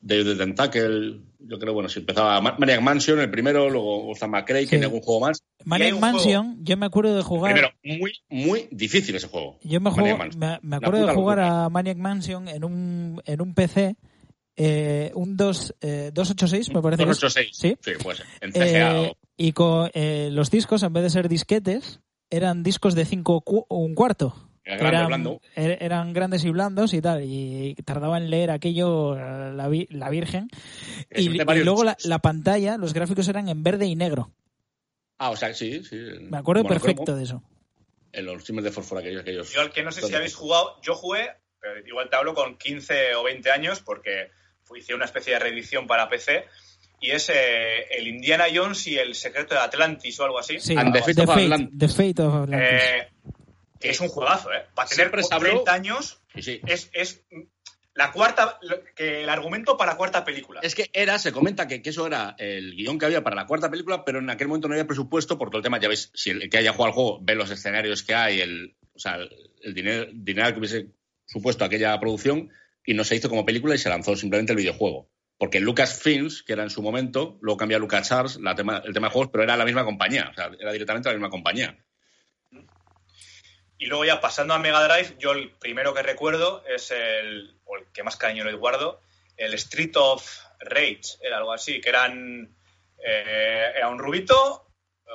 Dave 0.00 0.24
the 0.24 0.34
Tentacle, 0.36 1.20
yo 1.40 1.58
creo, 1.58 1.74
bueno, 1.74 1.88
si 1.88 1.98
empezaba 2.00 2.40
Ma- 2.40 2.56
Maniac 2.58 2.80
Mansion, 2.80 3.18
el 3.20 3.30
primero, 3.30 3.68
luego 3.68 4.14
Sam 4.14 4.30
McCray, 4.30 4.64
que 4.64 4.70
Sí. 4.70 4.76
en 4.76 4.84
algún 4.84 5.00
juego 5.00 5.20
más. 5.20 5.42
Maniac 5.64 5.98
Mansion, 5.98 6.58
yo 6.64 6.76
me 6.76 6.86
acuerdo 6.86 7.16
de 7.16 7.22
jugar. 7.22 7.52
Primero, 7.52 7.74
muy, 7.84 8.12
muy 8.28 8.68
difícil 8.70 9.14
ese 9.16 9.26
juego. 9.28 9.58
Yo 9.62 9.80
me, 9.80 9.90
juego- 9.90 10.16
acuerdo 10.22 11.06
de 11.06 11.14
jugar 11.14 11.38
locura. 11.38 11.64
a 11.64 11.68
Maniac 11.68 11.96
Mansion 11.98 12.48
en 12.48 12.64
un, 12.64 13.22
en 13.24 13.40
un 13.40 13.54
PC, 13.54 13.96
eh, 14.56 15.10
un 15.14 15.36
2, 15.36 15.74
eh, 15.80 16.10
286, 16.12 16.72
me 16.74 16.82
parece 16.82 17.04
que 17.04 17.10
es. 17.10 17.20
286. 17.20 17.56
Sí. 17.56 17.76
Sí, 17.80 17.90
pues 18.02 18.22
en 18.40 18.52
CGA. 18.52 19.02
Eh, 19.02 19.12
y 19.36 19.52
con 19.52 19.90
eh, 19.94 20.30
los 20.32 20.50
discos, 20.50 20.82
en 20.82 20.92
vez 20.92 21.02
de 21.04 21.10
ser 21.10 21.28
disquetes, 21.28 22.00
eran 22.30 22.62
discos 22.62 22.94
de 22.94 23.04
5 23.04 23.42
un 23.68 23.94
cuarto. 23.94 24.34
Era 24.68 24.76
que 24.76 24.82
grande, 24.82 24.96
eran, 24.98 25.06
blando. 25.08 25.40
er- 25.56 25.78
eran 25.80 26.12
grandes 26.12 26.44
y 26.44 26.50
blandos 26.50 26.92
y 26.94 27.00
tal, 27.00 27.22
y 27.24 27.74
tardaba 27.84 28.18
en 28.18 28.28
leer 28.28 28.50
aquello 28.50 29.16
eh, 29.16 29.52
la, 29.54 29.66
vi- 29.68 29.88
la 29.90 30.10
Virgen. 30.10 30.48
Y, 31.14 31.28
luego 31.64 31.84
la, 31.84 32.18
pantalla, 32.18 32.76
los 32.76 32.92
gráficos 32.92 33.26
eran 33.28 33.48
en 33.48 33.62
verde 33.62 33.86
y 33.86 33.96
negro. 33.96 34.30
Ah, 35.18 35.30
o 35.30 35.36
sea, 35.36 35.52
sí, 35.54 35.82
sí. 35.84 35.96
Me 36.30 36.38
acuerdo 36.38 36.64
perfecto 36.64 37.16
de 37.16 37.24
eso. 37.24 37.42
En 38.12 38.26
los 38.26 38.44
filmes 38.44 38.64
de 38.64 38.70
fósforo 38.70 39.00
aquellos. 39.00 39.22
aquellos 39.22 39.52
Yo 39.52 39.60
al 39.62 39.70
que 39.72 39.82
no 39.82 39.90
sé 39.90 40.02
si 40.02 40.14
habéis 40.14 40.34
jugado, 40.34 40.80
yo 40.82 40.94
jugué, 40.94 41.30
pero 41.60 41.86
igual 41.86 42.08
te 42.10 42.16
hablo 42.16 42.34
con 42.34 42.56
15 42.56 43.14
o 43.16 43.24
20 43.24 43.50
años 43.50 43.80
porque 43.80 44.30
fui- 44.64 44.80
hice 44.80 44.94
una 44.94 45.04
especie 45.06 45.32
de 45.34 45.38
reedición 45.40 45.86
para 45.86 46.08
PC 46.08 46.44
y 47.00 47.10
es 47.10 47.28
eh, 47.30 47.84
el 47.96 48.08
Indiana 48.08 48.44
Jones 48.52 48.86
y 48.86 48.96
el 48.98 49.14
secreto 49.14 49.54
de 49.54 49.60
Atlantis 49.60 50.18
o 50.20 50.24
algo 50.24 50.38
así. 50.38 50.58
Sí, 50.60 50.74
And 50.76 50.92
the 50.92 51.00
The 51.00 51.04
Fate 51.14 51.20
of 51.22 51.28
Fate, 51.28 51.42
Atlantis. 51.44 51.78
The 51.78 51.88
Fate 51.88 52.22
of 52.22 52.34
Atlantis. 52.34 52.80
Eh, 52.82 53.08
que 53.80 53.90
es 53.90 54.00
un 54.00 54.08
juegazo, 54.08 54.52
¿eh? 54.52 54.64
Para 54.74 54.88
tener 54.88 55.06
Siempre 55.06 55.22
se 55.22 55.34
habló- 55.34 55.50
30 55.64 55.72
años 55.72 56.20
Sí, 56.34 56.42
sí. 56.42 56.60
es, 56.66 56.90
es 56.92 57.24
la 57.94 58.12
cuarta, 58.12 58.60
que 58.94 59.22
el 59.22 59.28
argumento 59.28 59.76
para 59.76 59.92
la 59.92 59.96
cuarta 59.96 60.24
película. 60.24 60.60
Es 60.62 60.74
que 60.76 60.88
era, 60.92 61.18
se 61.18 61.32
comenta 61.32 61.66
que, 61.66 61.82
que 61.82 61.90
eso 61.90 62.06
era 62.06 62.36
el 62.38 62.76
guion 62.76 62.96
que 62.98 63.06
había 63.06 63.24
para 63.24 63.34
la 63.34 63.46
cuarta 63.46 63.70
película, 63.70 64.04
pero 64.04 64.20
en 64.20 64.30
aquel 64.30 64.46
momento 64.46 64.68
no 64.68 64.74
había 64.74 64.86
presupuesto 64.86 65.36
por 65.36 65.48
todo 65.50 65.58
el 65.58 65.64
tema. 65.64 65.80
Ya 65.80 65.88
veis, 65.88 66.10
si 66.14 66.30
el 66.30 66.48
que 66.48 66.58
haya 66.58 66.72
jugado 66.72 66.86
al 66.86 66.92
juego 66.94 67.18
ve 67.22 67.34
los 67.34 67.50
escenarios 67.50 68.04
que 68.04 68.14
hay, 68.14 68.40
el, 68.40 68.76
o 68.94 68.98
sea, 69.00 69.16
el, 69.16 69.30
el 69.62 69.74
dinero, 69.74 70.06
dinero 70.12 70.52
que 70.52 70.58
hubiese 70.60 70.86
supuesto 71.26 71.64
aquella 71.64 71.98
producción, 71.98 72.50
y 72.84 72.94
no 72.94 73.02
se 73.04 73.16
hizo 73.16 73.28
como 73.28 73.44
película 73.44 73.74
y 73.74 73.78
se 73.78 73.88
lanzó 73.88 74.14
simplemente 74.16 74.52
el 74.52 74.58
videojuego. 74.58 75.10
Porque 75.36 75.60
Lucasfilms, 75.60 76.42
que 76.42 76.52
era 76.52 76.62
en 76.62 76.70
su 76.70 76.82
momento, 76.82 77.38
luego 77.42 77.58
cambió 77.58 77.76
a 77.76 77.80
LucasArts 77.80 78.36
el 78.36 78.54
tema 78.54 78.80
de 78.82 79.00
juegos, 79.10 79.28
pero 79.32 79.44
era 79.44 79.56
la 79.56 79.64
misma 79.64 79.84
compañía, 79.84 80.28
o 80.30 80.34
sea, 80.34 80.50
era 80.58 80.72
directamente 80.72 81.08
la 81.08 81.14
misma 81.16 81.30
compañía. 81.30 81.76
Y 83.78 83.86
luego 83.86 84.04
ya 84.04 84.20
pasando 84.20 84.54
a 84.54 84.58
Mega 84.58 84.82
Drive, 84.86 85.16
yo 85.18 85.32
el 85.32 85.50
primero 85.52 85.94
que 85.94 86.02
recuerdo 86.02 86.64
es 86.66 86.90
el, 86.90 87.54
o 87.64 87.76
el 87.76 87.84
que 87.92 88.02
más 88.02 88.16
cariño 88.16 88.44
le 88.44 88.52
guardo, 88.54 89.00
el 89.36 89.54
Street 89.54 89.92
of 89.96 90.28
Rage, 90.58 91.02
era 91.22 91.36
algo 91.38 91.52
así, 91.52 91.80
que 91.80 91.88
eran, 91.88 92.48
eh, 93.04 93.72
era 93.76 93.88
un 93.88 93.98
rubito, 94.00 94.66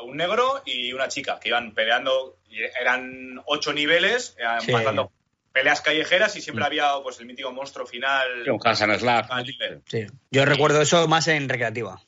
un 0.04 0.16
negro 0.18 0.62
y 0.66 0.94
una 0.94 1.10
chica, 1.10 1.40
que 1.40 1.50
iban 1.50 1.74
peleando, 1.74 2.40
y 2.48 2.62
eran 2.62 3.42
ocho 3.46 3.74
niveles, 3.74 4.36
iban 4.40 4.62
Sí. 4.62 4.72
pasando 4.72 5.12
peleas 5.52 5.82
callejeras 5.82 6.36
y 6.36 6.42
siempre 6.42 6.66
había 6.66 6.94
pues 7.04 7.20
el 7.20 7.26
mítico 7.28 7.52
monstruo 7.52 7.86
final. 7.86 8.50
Un 8.50 8.60
al 9.30 9.44
nivel. 9.44 9.82
Sí. 9.88 10.08
Yo 10.32 10.46
recuerdo 10.46 10.82
eso 10.82 11.08
más 11.08 11.28
en 11.28 11.48
recreativa. 11.48 12.02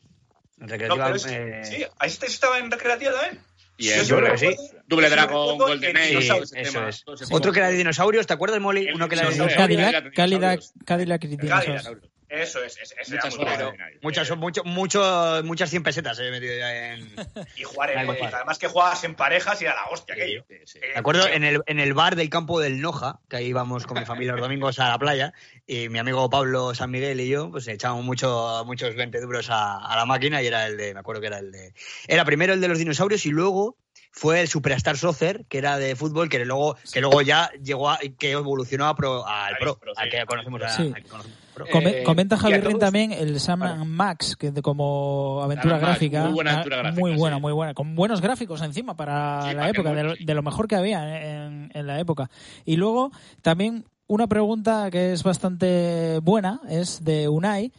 En 0.60 0.66
No, 0.66 0.68
recreativa. 0.68 1.06
pero 1.06 1.16
es- 1.18 1.26
eh, 1.28 1.62
sí, 1.64 1.86
ahí 2.00 2.10
estaba 2.10 2.58
en 2.58 2.72
recreativa 2.72 3.12
también. 3.12 3.44
Y 3.78 3.88
Yo 3.88 3.96
el 3.96 4.08
creo 4.08 4.32
que 4.32 4.38
sí. 4.38 4.56
Double 4.88 5.10
yo 5.10 5.16
Dragon, 5.16 5.58
Golden 5.58 5.98
Age, 5.98 6.18
ese 6.18 6.38
eso 6.62 6.72
tema, 6.74 6.90
es. 6.90 7.04
ese 7.22 7.34
Otro 7.34 7.52
que 7.52 7.60
era 7.60 7.70
de 7.70 7.78
dinosaurios, 7.78 8.28
¿te 8.28 8.34
acuerdas, 8.34 8.60
Molly? 8.62 8.90
Uno 8.94 9.10
que 9.10 9.16
era 9.16 9.26
de 9.26 9.34
dinosaurios. 9.34 9.58
Cadillac, 9.58 10.14
Cadillac, 10.14 10.62
Cadillac 10.86 11.24
y 11.24 11.38
Cadillac. 11.38 12.00
Eso 12.42 12.64
es, 12.64 12.78
es- 12.78 12.94
ese 13.00 13.16
Muchas 13.16 13.38
horas. 13.38 13.74
Muchas, 14.02 14.38
mucho, 14.38 14.64
mucho, 14.64 15.42
muchas 15.44 15.70
100 15.70 15.84
pesetas 15.84 16.20
he 16.20 16.30
metido 16.32 16.58
ya 16.58 16.94
en. 16.94 17.16
Y 17.56 17.64
jugar 17.64 17.92
en, 17.92 18.08
para. 18.08 18.38
además 18.38 18.58
que 18.58 18.68
jugabas 18.68 19.04
en 19.04 19.16
parejas 19.16 19.62
y 19.62 19.66
era 19.66 19.76
la 19.76 19.86
hostia 19.92 20.16
aquello. 20.16 20.46
Sí, 20.50 20.56
sí. 20.66 20.80
Eh, 20.82 20.92
Me 20.94 21.00
acuerdo 21.00 21.28
eh, 21.28 21.36
en 21.36 21.44
el, 21.44 21.62
en 21.66 21.80
el 21.80 21.94
bar 21.94 22.16
del 22.16 22.30
campo 22.30 22.60
del 22.60 22.82
Noja, 22.82 23.20
que 23.30 23.38
ahí 23.38 23.46
íbamos 23.48 23.86
con 23.88 24.00
mi 24.00 24.06
familia 24.06 24.34
los 24.34 24.42
domingos 24.42 24.80
a 24.80 24.90
la 24.90 24.98
playa, 25.00 25.34
y 25.66 25.90
mi 25.90 26.00
amigo 26.00 26.30
Pablo 26.30 26.74
San 26.76 26.92
Miguel 26.92 27.20
y 27.20 27.30
yo, 27.30 27.52
pues 27.52 27.68
echábamos 27.68 28.04
mucho, 28.06 28.64
muchos 28.66 28.96
20 28.96 29.20
duros 29.22 29.50
a, 29.50 29.78
a 29.78 29.96
la 29.96 30.06
máquina 30.06 30.42
y 30.42 30.48
era 30.48 30.68
el 30.68 30.78
de, 30.78 30.94
me 30.94 31.00
acuerdo 31.00 31.22
que 31.22 31.28
era 31.28 31.40
el 31.40 31.52
de. 31.52 31.74
Era 32.08 32.26
primero 32.26 32.54
el 32.54 32.62
de 32.62 32.68
los 32.68 32.78
dinosaurios 32.80 33.26
y 33.26 33.30
luego 33.30 33.78
fue 34.12 34.40
el 34.40 34.48
Superstar 34.48 34.98
Soccer, 34.98 35.46
que 35.50 35.58
era 35.58 35.78
de 35.78 35.96
fútbol, 35.98 36.30
que 36.30 36.44
luego, 36.46 36.78
que 36.94 37.02
luego 37.02 37.22
ya 37.22 37.52
llegó 37.62 37.90
a, 37.90 38.00
que 38.18 38.32
evolucionó 38.32 38.88
a 38.88 38.96
pro, 38.96 39.28
al 39.28 39.54
Al 39.56 39.58
pro, 39.60 39.78
Pro, 39.78 39.92
al 39.98 40.10
que 40.10 40.26
conocemos 40.26 40.62
a, 40.64 40.78
que 40.78 41.04
conocemos. 41.04 41.38
Come- 41.72 42.02
Eh, 42.02 42.04
comenta 42.04 42.38
Javier 42.38 42.66
Rin 42.66 42.80
también 42.80 43.12
el 43.12 43.40
Sam 43.40 43.60
Vale. 43.62 43.86
Max, 43.86 44.36
que 44.36 44.52
de- 44.52 44.62
como 44.62 45.42
aventura 45.44 45.76
Sam 45.76 45.82
Max, 45.82 45.92
gráfica. 46.00 46.24
muy 46.26 46.34
buena 46.34 46.50
ah, 46.52 46.54
aventura 46.56 46.78
gráfica, 46.78 47.02
Muy 47.02 47.16
buena, 47.18 47.36
sí. 47.38 47.42
muy 47.42 47.52
buena. 47.54 47.74
Con 47.74 47.96
buenos 47.96 48.22
gráficos 48.22 48.62
encima 48.62 48.96
para 48.96 49.42
Sí, 49.44 49.48
la 49.50 49.54
para 49.62 49.70
época, 49.70 49.94
de 49.94 50.04
lo, 50.04 50.16
sí. 50.16 50.26
de 50.26 50.34
lo 50.34 50.44
mejor 50.44 50.68
que 50.68 50.76
había 50.76 51.46
en, 51.46 51.72
en 51.74 51.88
la 51.88 52.00
época. 52.00 52.30
Y 52.66 52.76
luego 52.76 53.12
también 53.42 53.86
una 54.08 54.28
pregunta 54.28 54.90
que 54.92 55.14
es 55.14 55.24
bastante 55.24 56.20
buena 56.22 56.62
es 56.70 57.04
de 57.04 57.28
Unai. 57.30 57.72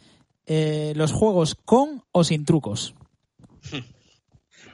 eh, 0.45 0.93
¿Los 0.95 1.11
juegos 1.11 1.55
con 1.55 2.03
o 2.11 2.23
sin 2.23 2.45
trucos? 2.45 2.95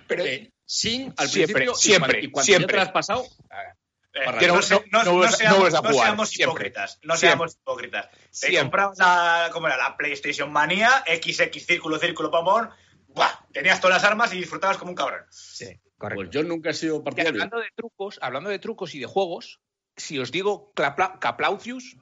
Pero, 0.08 0.26
Eh, 0.26 0.52
sin, 0.66 1.14
al 1.18 1.28
Siempre, 1.28 1.66
principio, 1.66 1.72
y 1.74 1.76
siempre, 1.82 2.24
y 2.24 2.32
cuando 2.32 2.46
siempre. 2.46 2.66
ya 2.66 2.68
te 2.68 2.76
lo 2.78 2.82
has 2.84 2.92
pasado, 2.92 3.24
Para 3.48 3.76
que 4.14 4.48
no, 4.48 4.56
no- 4.56 4.62
se- 4.62 4.76
no- 4.76 4.82
no- 4.92 5.04
no 5.04 5.12
no 5.14 5.18
vas- 5.20 5.32
no 5.32 5.38
seamos, 5.38 5.74
a 5.74 5.78
jugar, 5.80 6.18
hipócritas. 6.38 7.00
No 7.04 7.16
Siempre. 7.16 7.18
seamos 7.18 7.56
hipócritas. 7.56 8.10
Te 8.12 8.18
Siempre. 8.32 8.62
comprabas 8.62 8.98
la, 9.00 9.50
¿cómo 9.52 9.68
era? 9.68 9.78
la 9.78 9.98
PlayStation 9.98 10.52
Manía, 10.52 11.04
XX, 11.08 11.60
círculo, 11.66 11.98
círculo, 11.98 12.30
pamón. 12.32 12.70
¡Buah! 13.08 13.32
Tenías 13.52 13.80
todas 13.82 13.98
las 14.02 14.10
armas 14.10 14.34
y 14.34 14.38
disfrutabas 14.38 14.78
como 14.78 14.92
un 14.92 14.96
cabrón. 14.96 15.22
Sí, 15.30 15.66
correcto. 15.98 16.16
pues 16.24 16.30
yo 16.32 16.44
nunca 16.44 16.70
he 16.72 16.74
sido 16.74 17.04
partidario. 17.04 17.34
hablando 17.42 17.60
de 17.60 17.70
trucos, 17.76 18.20
hablando 18.22 18.50
de 18.50 18.60
trucos 18.60 18.94
y 18.96 19.00
de 19.00 19.06
juegos, 19.06 19.60
si 19.98 20.18
os 20.20 20.32
digo 20.32 20.72
Capla- 20.76 21.18
Caplaucius, 21.20 21.98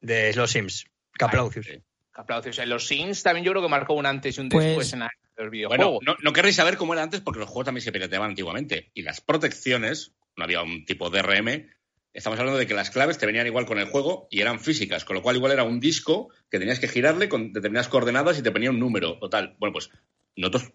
De 0.00 0.32
los 0.34 0.50
Sims. 0.50 0.86
Caplaucius. 1.12 1.66
Sí. 1.66 1.82
Caplaucius 2.12 2.58
en 2.58 2.68
los 2.70 2.86
Sims 2.86 3.22
tambiin 3.22 3.44
yo 3.44 3.52
creo 3.52 3.62
que 3.62 3.68
marcó 3.68 3.94
un 3.94 4.06
antes 4.06 4.36
y 4.36 4.40
un 4.40 4.48
Pues- 4.48 4.64
después 4.64 4.92
en 4.94 5.00
la- 5.00 5.06
en 5.06 5.10
los 5.36 5.36
Bueno, 5.36 5.50
videojuegos. 5.50 5.98
no, 6.04 6.16
no 6.22 6.32
querréis 6.32 6.56
saber 6.56 6.76
cómo 6.76 6.92
era 6.94 7.02
antes 7.02 7.20
porque 7.20 7.38
los 7.40 7.48
juegos 7.48 7.66
también 7.66 7.82
se 7.84 7.92
pirateaban 7.92 8.30
antiguamente. 8.30 8.90
Y 8.94 9.02
las 9.02 9.20
protecciones, 9.20 10.12
no 10.36 10.44
había 10.44 10.62
un 10.62 10.84
tipo 10.84 11.10
DRM, 11.10 11.68
estamos 12.12 12.38
hablando 12.38 12.58
de 12.58 12.66
que 12.66 12.74
las 12.74 12.90
claves 12.90 13.18
te 13.18 13.26
venían 13.26 13.46
igual 13.46 13.66
con 13.66 13.78
el 13.78 13.86
juego 13.86 14.26
y 14.30 14.40
eran 14.40 14.60
físicas, 14.60 15.04
con 15.04 15.16
lo 15.16 15.22
cual 15.22 15.36
igual 15.36 15.52
era 15.52 15.64
un 15.64 15.80
disco 15.80 16.30
que 16.50 16.58
tenías 16.58 16.80
que 16.80 16.88
girarle 16.88 17.28
con 17.28 17.52
determinadas 17.52 17.88
coordenadas 17.88 18.38
y 18.38 18.42
te 18.42 18.50
ponía 18.50 18.70
un 18.70 18.80
número 18.80 19.18
total. 19.18 19.56
Bueno, 19.58 19.72
pues 19.72 19.90
nosotros 20.36 20.72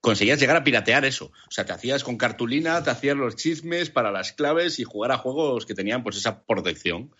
conseguías 0.00 0.38
llegar 0.38 0.56
a 0.56 0.64
piratear 0.64 1.04
eso. 1.04 1.32
O 1.48 1.50
sea, 1.50 1.64
te 1.64 1.72
hacías 1.72 2.04
con 2.04 2.18
cartulina, 2.18 2.82
te 2.82 2.90
hacías 2.90 3.16
los 3.16 3.36
chismes 3.36 3.90
para 3.90 4.12
las 4.12 4.32
claves 4.32 4.78
y 4.78 4.84
jugar 4.84 5.12
a 5.12 5.18
juegos 5.18 5.64
que 5.64 5.74
tenían 5.74 6.02
pues 6.02 6.16
esa 6.16 6.44
protección. 6.44 7.14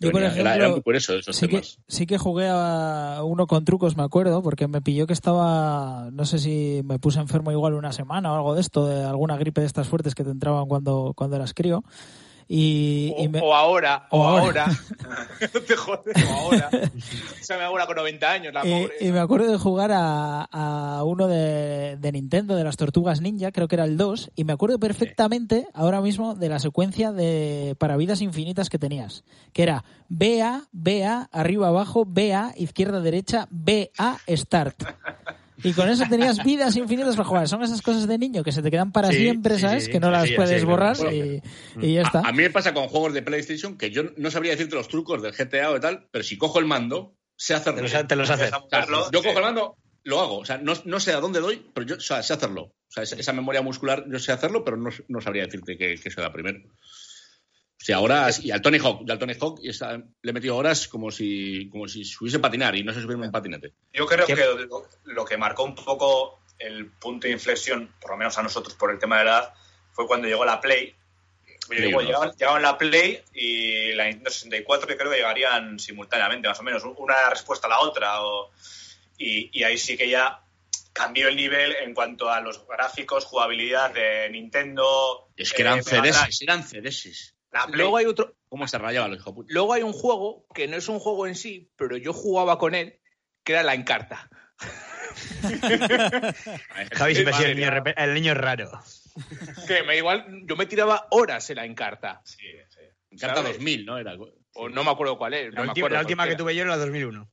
Yo, 0.00 0.10
por 0.12 0.20
Era- 0.22 0.32
era- 0.32 0.40
era 0.40 0.50
ejemplo, 0.54 0.70
muy 0.72 0.80
por 0.82 0.96
eso 0.96 1.14
esos 1.14 1.34
Sí 1.36 1.48
que, 1.48 1.62
sí 1.88 2.06
que 2.06 2.18
jugué 2.18 2.48
a 2.50 3.20
uno 3.24 3.46
con 3.46 3.64
trucos, 3.64 3.96
me 3.96 4.02
acuerdo, 4.02 4.42
porque 4.42 4.68
me 4.68 4.80
pilló 4.80 5.06
que 5.06 5.12
estaba, 5.12 6.08
no 6.12 6.24
sé 6.24 6.38
si 6.38 6.82
me 6.84 6.98
puse 6.98 7.18
enfermo 7.20 7.50
igual 7.52 7.74
una 7.74 7.92
semana 7.92 8.32
o 8.32 8.36
algo 8.36 8.54
de 8.54 8.60
esto, 8.60 8.86
de 8.86 9.04
alguna 9.04 9.36
gripe 9.36 9.60
de 9.60 9.66
estas 9.66 9.88
fuertes 9.88 10.14
que 10.14 10.24
te 10.24 10.30
entraban 10.30 10.66
cuando, 10.66 11.12
cuando 11.16 11.36
eras 11.36 11.54
crío. 11.54 11.82
Y, 12.50 13.12
o, 13.14 13.22
y 13.24 13.28
me- 13.28 13.40
o 13.42 13.54
ahora, 13.54 14.06
o 14.10 14.20
o 14.20 14.24
ahora. 14.26 14.64
ahora. 14.64 14.78
no 15.54 15.60
te 15.66 15.76
jodes, 15.76 16.24
como 16.24 16.34
ahora. 16.38 16.70
O 16.72 17.44
sea, 17.44 17.58
me 17.58 17.64
ahora 17.64 17.84
con 17.86 17.96
90 17.96 18.30
años, 18.32 18.54
la 18.54 18.66
Y, 18.66 18.70
pobre. 18.84 18.94
y 19.00 19.12
me 19.12 19.20
acuerdo 19.20 19.52
de 19.52 19.58
jugar 19.58 19.90
a, 19.92 20.44
a 20.50 21.04
uno 21.04 21.28
de, 21.28 21.96
de 21.98 22.12
Nintendo, 22.12 22.56
de 22.56 22.64
las 22.64 22.78
Tortugas 22.78 23.20
Ninja, 23.20 23.52
creo 23.52 23.68
que 23.68 23.74
era 23.76 23.84
el 23.84 23.98
2, 23.98 24.30
y 24.34 24.44
me 24.44 24.54
acuerdo 24.54 24.78
perfectamente 24.78 25.66
ahora 25.74 26.00
mismo 26.00 26.34
de 26.34 26.48
la 26.48 26.58
secuencia 26.58 27.12
de 27.12 27.76
para 27.78 27.98
vidas 27.98 28.22
infinitas 28.22 28.70
que 28.70 28.78
tenías, 28.78 29.24
que 29.52 29.64
era 29.64 29.84
BA, 30.08 30.62
BA, 30.72 31.28
arriba 31.32 31.68
abajo, 31.68 32.04
BA, 32.06 32.54
izquierda 32.56 33.00
derecha, 33.02 33.46
BA, 33.50 34.18
start. 34.36 34.82
Y 35.62 35.72
con 35.72 35.88
eso 35.88 36.04
tenías 36.08 36.42
vidas 36.44 36.76
infinitas 36.76 37.16
para 37.16 37.28
jugar. 37.28 37.48
Son 37.48 37.62
esas 37.62 37.82
cosas 37.82 38.06
de 38.06 38.18
niño 38.18 38.42
que 38.42 38.52
se 38.52 38.62
te 38.62 38.70
quedan 38.70 38.92
para 38.92 39.08
Sí, 39.08 39.18
siempre, 39.18 39.56
sí, 39.56 39.62
¿sabes? 39.62 39.84
sí, 39.84 39.90
que 39.90 40.00
no 40.00 40.08
sí, 40.08 40.12
las 40.12 40.28
sí, 40.28 40.34
puedes 40.34 40.64
borrar 40.64 40.96
bueno. 40.98 41.12
y, 41.12 41.42
y 41.80 41.94
ya 41.94 42.02
está. 42.02 42.20
A, 42.20 42.28
a 42.28 42.32
mí 42.32 42.42
me 42.42 42.50
pasa 42.50 42.72
con 42.74 42.88
juegos 42.88 43.12
de 43.14 43.22
PlayStation 43.22 43.76
que 43.76 43.90
yo 43.90 44.04
no 44.16 44.30
sabría 44.30 44.52
decirte 44.52 44.76
los 44.76 44.88
trucos 44.88 45.22
del 45.22 45.32
GTA 45.32 45.70
o 45.70 45.80
tal, 45.80 46.06
pero 46.10 46.22
si 46.24 46.38
cojo 46.38 46.58
el 46.58 46.66
mando, 46.66 47.16
sé 47.36 47.54
hacerlo. 47.54 47.82
Te 47.82 47.88
los, 47.88 48.06
te 48.06 48.16
los 48.16 48.30
haces. 48.30 48.52
O 48.52 48.68
sea, 48.70 48.86
yo 49.12 49.22
cojo 49.22 49.38
el 49.38 49.44
mando, 49.44 49.76
lo 50.04 50.20
hago. 50.20 50.38
O 50.38 50.44
sea, 50.44 50.58
no, 50.58 50.74
no 50.84 51.00
sé 51.00 51.12
a 51.12 51.20
dónde 51.20 51.40
doy, 51.40 51.64
pero 51.74 51.86
yo 51.86 51.96
o 51.96 52.00
sea, 52.00 52.22
sé 52.22 52.34
hacerlo. 52.34 52.62
O 52.62 52.90
sea, 52.90 53.02
esa, 53.02 53.16
esa 53.16 53.32
memoria 53.32 53.62
muscular 53.62 54.04
yo 54.08 54.18
sé 54.18 54.32
hacerlo, 54.32 54.64
pero 54.64 54.76
no, 54.76 54.90
no 55.08 55.20
sabría 55.20 55.44
decirte 55.44 55.76
que, 55.76 55.96
que 55.96 56.10
se 56.10 56.20
da 56.20 56.32
primero. 56.32 56.60
O 57.80 57.84
sea, 57.84 58.00
horas, 58.00 58.44
y 58.44 58.50
al 58.50 58.60
Tony 58.60 58.78
Hawk, 58.78 59.02
y 59.06 59.10
al 59.10 59.18
Tony 59.18 59.34
Hawk 59.40 59.60
y 59.62 59.68
está- 59.68 59.96
le 59.96 60.30
he 60.30 60.32
metido 60.32 60.56
horas 60.56 60.88
como 60.88 61.12
si, 61.12 61.68
como 61.70 61.86
si 61.86 62.04
subiese 62.04 62.38
a 62.38 62.40
patinar 62.40 62.74
y 62.74 62.82
no 62.82 62.92
sé 62.92 63.00
subirme 63.00 63.26
en 63.26 63.32
patinete. 63.32 63.72
Yo 63.92 64.04
creo 64.06 64.26
¿Qué? 64.26 64.34
que 64.34 64.44
lo, 64.44 64.88
lo 65.04 65.24
que 65.24 65.36
marcó 65.36 65.62
un 65.62 65.76
poco 65.76 66.40
el 66.58 66.90
punto 66.90 67.28
de 67.28 67.32
inflexión, 67.34 67.94
por 68.00 68.10
lo 68.10 68.16
menos 68.16 68.36
a 68.36 68.42
nosotros 68.42 68.74
por 68.74 68.90
el 68.90 68.98
tema 68.98 69.18
de 69.20 69.24
la 69.26 69.30
edad, 69.30 69.54
fue 69.92 70.06
cuando 70.08 70.26
llegó 70.26 70.44
la 70.44 70.60
Play. 70.60 70.94
Llegaban, 71.70 72.32
llegaban 72.32 72.62
la 72.62 72.78
Play 72.78 73.22
y 73.34 73.92
la 73.92 74.04
Nintendo 74.06 74.30
64 74.30 74.88
que 74.88 74.96
creo 74.96 75.10
que 75.10 75.18
llegarían 75.18 75.78
simultáneamente, 75.78 76.48
más 76.48 76.58
o 76.58 76.62
menos, 76.62 76.82
una 76.96 77.30
respuesta 77.30 77.66
a 77.68 77.70
la 77.70 77.80
otra. 77.80 78.22
o- 78.22 78.50
y, 79.18 79.50
y 79.52 79.62
ahí 79.64 79.76
sí 79.78 79.96
que 79.96 80.08
ya 80.08 80.40
cambió 80.92 81.28
el 81.28 81.36
nivel 81.36 81.76
en 81.82 81.92
cuanto 81.94 82.30
a 82.30 82.40
los 82.40 82.66
gráficos, 82.66 83.24
jugabilidad 83.24 83.92
de 83.92 84.28
Nintendo. 84.30 85.28
Es 85.36 85.52
que 85.52 85.62
eran 85.62 85.78
eh, 85.80 85.82
eran 86.40 86.64
cedeses. 86.64 87.34
Luego 87.72 87.96
hay 87.96 88.06
otro, 88.06 88.36
¿Cómo 88.48 88.66
se 88.68 88.78
rayaban 88.78 89.10
los 89.10 89.20
hijos 89.20 89.34
luego 89.48 89.72
hay 89.72 89.82
un 89.82 89.92
juego 89.92 90.46
que 90.54 90.68
no 90.68 90.76
es 90.76 90.88
un 90.88 90.98
juego 90.98 91.26
en 91.26 91.34
sí, 91.34 91.70
pero 91.76 91.96
yo 91.96 92.12
jugaba 92.12 92.58
con 92.58 92.74
él, 92.74 93.00
que 93.44 93.52
era 93.52 93.62
la 93.62 93.74
Encarta. 93.74 94.30
Javi 96.92 97.14
siempre 97.14 97.34
ha 97.34 97.38
sido 97.38 97.48
el 97.96 98.14
niño, 98.14 98.34
raro. 98.34 98.70
Que 99.66 99.82
me 99.82 99.96
igual, 99.96 100.26
yo 100.44 100.56
me 100.56 100.66
tiraba 100.66 101.06
horas 101.10 101.48
en 101.50 101.56
la 101.56 101.64
Encarta. 101.64 102.20
Sí, 102.24 102.46
sí. 102.68 103.16
Carta 103.18 103.36
¿sabes? 103.36 103.54
2000, 103.54 103.86
¿no? 103.86 103.98
Era, 103.98 104.14
O 104.54 104.68
no 104.68 104.84
me 104.84 104.90
acuerdo 104.90 105.18
cuál 105.18 105.34
es. 105.34 105.52
La, 105.52 105.60
no 105.60 105.64
me 105.64 105.68
última, 105.70 105.86
acuerdo 105.86 105.94
la 105.96 106.00
última 106.00 106.22
cuál 106.22 106.28
que 106.28 106.32
era. 106.34 106.38
tuve 106.38 106.54
yo 106.54 106.62
era 106.62 106.70
la 106.72 106.76
2001. 106.78 107.30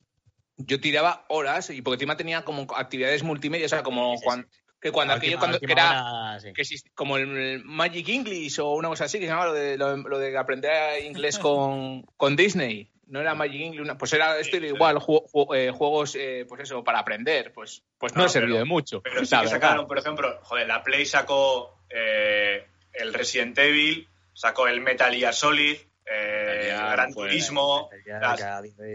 Yo 0.57 0.79
tiraba 0.79 1.25
horas 1.29 1.69
y 1.69 1.81
porque 1.81 1.95
encima 1.95 2.17
tenía 2.17 2.43
como 2.45 2.65
actividades 2.75 3.23
multimedia, 3.23 3.65
o 3.65 3.69
sea, 3.69 3.83
como 3.83 4.13
Sí, 4.13 4.19
sí, 4.19 4.25
cuan- 4.25 4.49
que 4.85 4.91
cuando 4.91 5.13
La 5.13 5.17
aquello 5.17 5.37
última- 5.37 5.39
cuando 5.53 5.59
que 5.59 5.71
era 5.71 6.11
hora, 6.13 6.39
sí. 6.39 6.53
que 6.53 6.61
exist- 6.61 6.91
como 6.93 7.17
el 7.17 7.63
Magic 7.65 8.07
English 8.07 8.59
o 8.59 8.73
una 8.75 8.87
cosa 8.87 9.05
así 9.05 9.17
que 9.17 9.25
se 9.25 9.29
llamaba 9.31 9.47
lo 9.47 9.53
de, 9.55 9.77
lo, 9.79 9.97
lo 9.97 10.19
de 10.19 10.37
aprender 10.37 11.03
inglés 11.03 11.39
con, 11.39 12.03
con 12.17 12.35
Disney. 12.35 12.91
No 13.07 13.19
era 13.19 13.33
Magic 13.33 13.61
English, 13.61 13.81
una- 13.81 13.97
pues 13.97 14.13
era 14.13 14.37
esto 14.39 14.57
Sí, 14.57 14.65
igual, 14.65 14.97
ju- 14.97 15.23
ju- 15.31 15.55
eh, 15.55 15.71
juegos, 15.71 16.15
eh, 16.15 16.45
pues 16.47 16.61
eso, 16.61 16.83
para 16.83 16.99
aprender. 16.99 17.51
Pues, 17.51 17.83
pues 17.97 18.13
no, 18.13 18.19
No, 18.21 18.25
ha 18.25 18.29
servido 18.29 18.57
de 18.59 18.65
mucho. 18.65 19.01
Pero 19.01 19.25
sí 19.25 19.35
que 19.41 19.47
sacaron, 19.47 19.87
por 19.87 19.97
ejemplo, 19.97 20.39
joder, 20.43 20.67
la 20.67 20.83
Play 20.83 21.05
sacó 21.07 21.79
eh, 21.89 22.65
el 22.93 23.11
Resident 23.13 23.57
Evil, 23.57 24.07
sacó 24.33 24.67
el 24.67 24.81
Metal 24.81 25.11
Gear 25.15 25.33
Solid, 25.33 25.77
eh, 26.05 26.45
Metal 26.45 26.63
Gear, 26.77 26.91
Gran 26.91 27.13
pues, 27.13 27.29
Turismo, 27.31 27.89
las- 28.19 28.39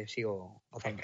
sigo. 0.06 0.59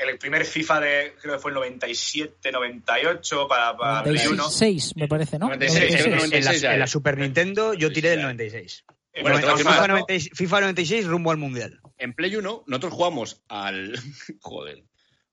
El 0.08 0.18
primer 0.18 0.44
FIFA 0.44 0.80
de, 0.80 1.14
creo 1.20 1.34
que 1.34 1.40
fue 1.40 1.50
el 1.50 1.56
97, 1.56 2.52
98 2.52 3.48
para, 3.48 3.76
para 3.76 4.02
Play 4.04 4.26
1. 4.26 4.36
96, 4.36 4.96
me 4.96 5.08
parece, 5.08 5.38
¿no? 5.38 5.46
96, 5.46 5.82
En, 5.82 5.90
96. 5.90 6.04
en 6.06 6.10
la, 6.10 6.16
96 6.18 6.62
en 6.64 6.78
la. 6.80 6.86
Super 6.86 7.18
Nintendo 7.18 7.74
yo 7.74 7.92
tiré 7.92 8.10
del 8.10 8.18
ya. 8.20 8.24
96. 8.26 8.84
Eh, 9.12 9.22
Bueno, 9.22 9.24
pero 9.24 9.34
a 9.36 9.38
estamos 9.40 9.58
FIFA, 9.60 9.70
más, 9.70 9.78
hablando- 9.80 10.00
96 10.06 10.30
FIFA 10.38 10.60
96 10.60 11.06
rumbo 11.06 11.30
al 11.30 11.36
Mundial. 11.38 11.80
En 11.98 12.12
Play 12.14 12.36
1, 12.36 12.64
nosotros 12.66 12.92
jugamos 12.92 13.42
al. 13.48 13.98
Joder. 14.40 14.84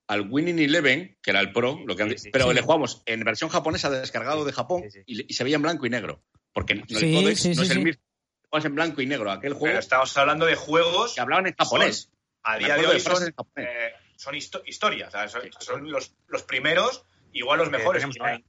Al 0.06 0.28
Winning 0.30 0.58
Eleven, 0.58 1.16
que 1.22 1.30
era 1.30 1.40
el 1.40 1.52
Pro, 1.52 1.80
lo 1.86 1.96
que 1.96 2.02
han- 2.02 2.10
Sí, 2.10 2.18
sí. 2.18 2.30
pero 2.30 2.48
Sí. 2.48 2.54
le 2.54 2.60
jugamos 2.60 3.02
en 3.06 3.20
versión 3.24 3.48
japonesa 3.50 3.88
descargado 3.88 4.44
de 4.44 4.52
Japón 4.52 4.82
Sí, 4.84 4.90
sí. 4.90 5.02
Y, 5.06 5.30
y 5.30 5.34
se 5.34 5.44
veía 5.44 5.56
en 5.56 5.62
blanco 5.62 5.86
y 5.86 5.90
negro. 5.90 6.22
Porque 6.52 6.74
el 6.74 6.84
Sí, 6.88 7.14
códex 7.14 7.40
sí, 7.40 7.48
no 7.50 7.54
sí, 7.54 7.62
es 7.62 7.70
el 7.70 7.80
mismo. 7.84 8.02
Juegas 8.50 8.66
en 8.66 8.74
blanco 8.74 9.00
y 9.00 9.06
negro 9.06 9.30
aquel 9.30 9.50
Pero 9.50 9.56
juego 9.56 9.78
estamos 9.78 10.16
hablando 10.18 10.44
de 10.46 10.54
juegos 10.54 11.14
que 11.14 11.20
hablaban 11.20 11.46
en 11.46 11.54
japonés. 11.58 12.10
a 12.42 12.52
Me 12.52 12.64
día 12.64 12.76
de 12.76 12.86
hoy 12.86 12.94
de 12.94 13.00
son, 13.00 13.22
en 13.22 13.32
japonés. 13.34 13.68
eh, 13.68 13.92
son 14.16 14.34
histo- 14.34 14.62
historias, 14.66 15.12
son, 15.30 15.42
son 15.60 15.90
los, 15.90 16.14
los 16.28 16.42
primeros, 16.42 17.04
igual 17.32 17.58
los 17.58 17.70
mejores. 17.70 18.02
En 18.04 18.10
la- 18.18 18.40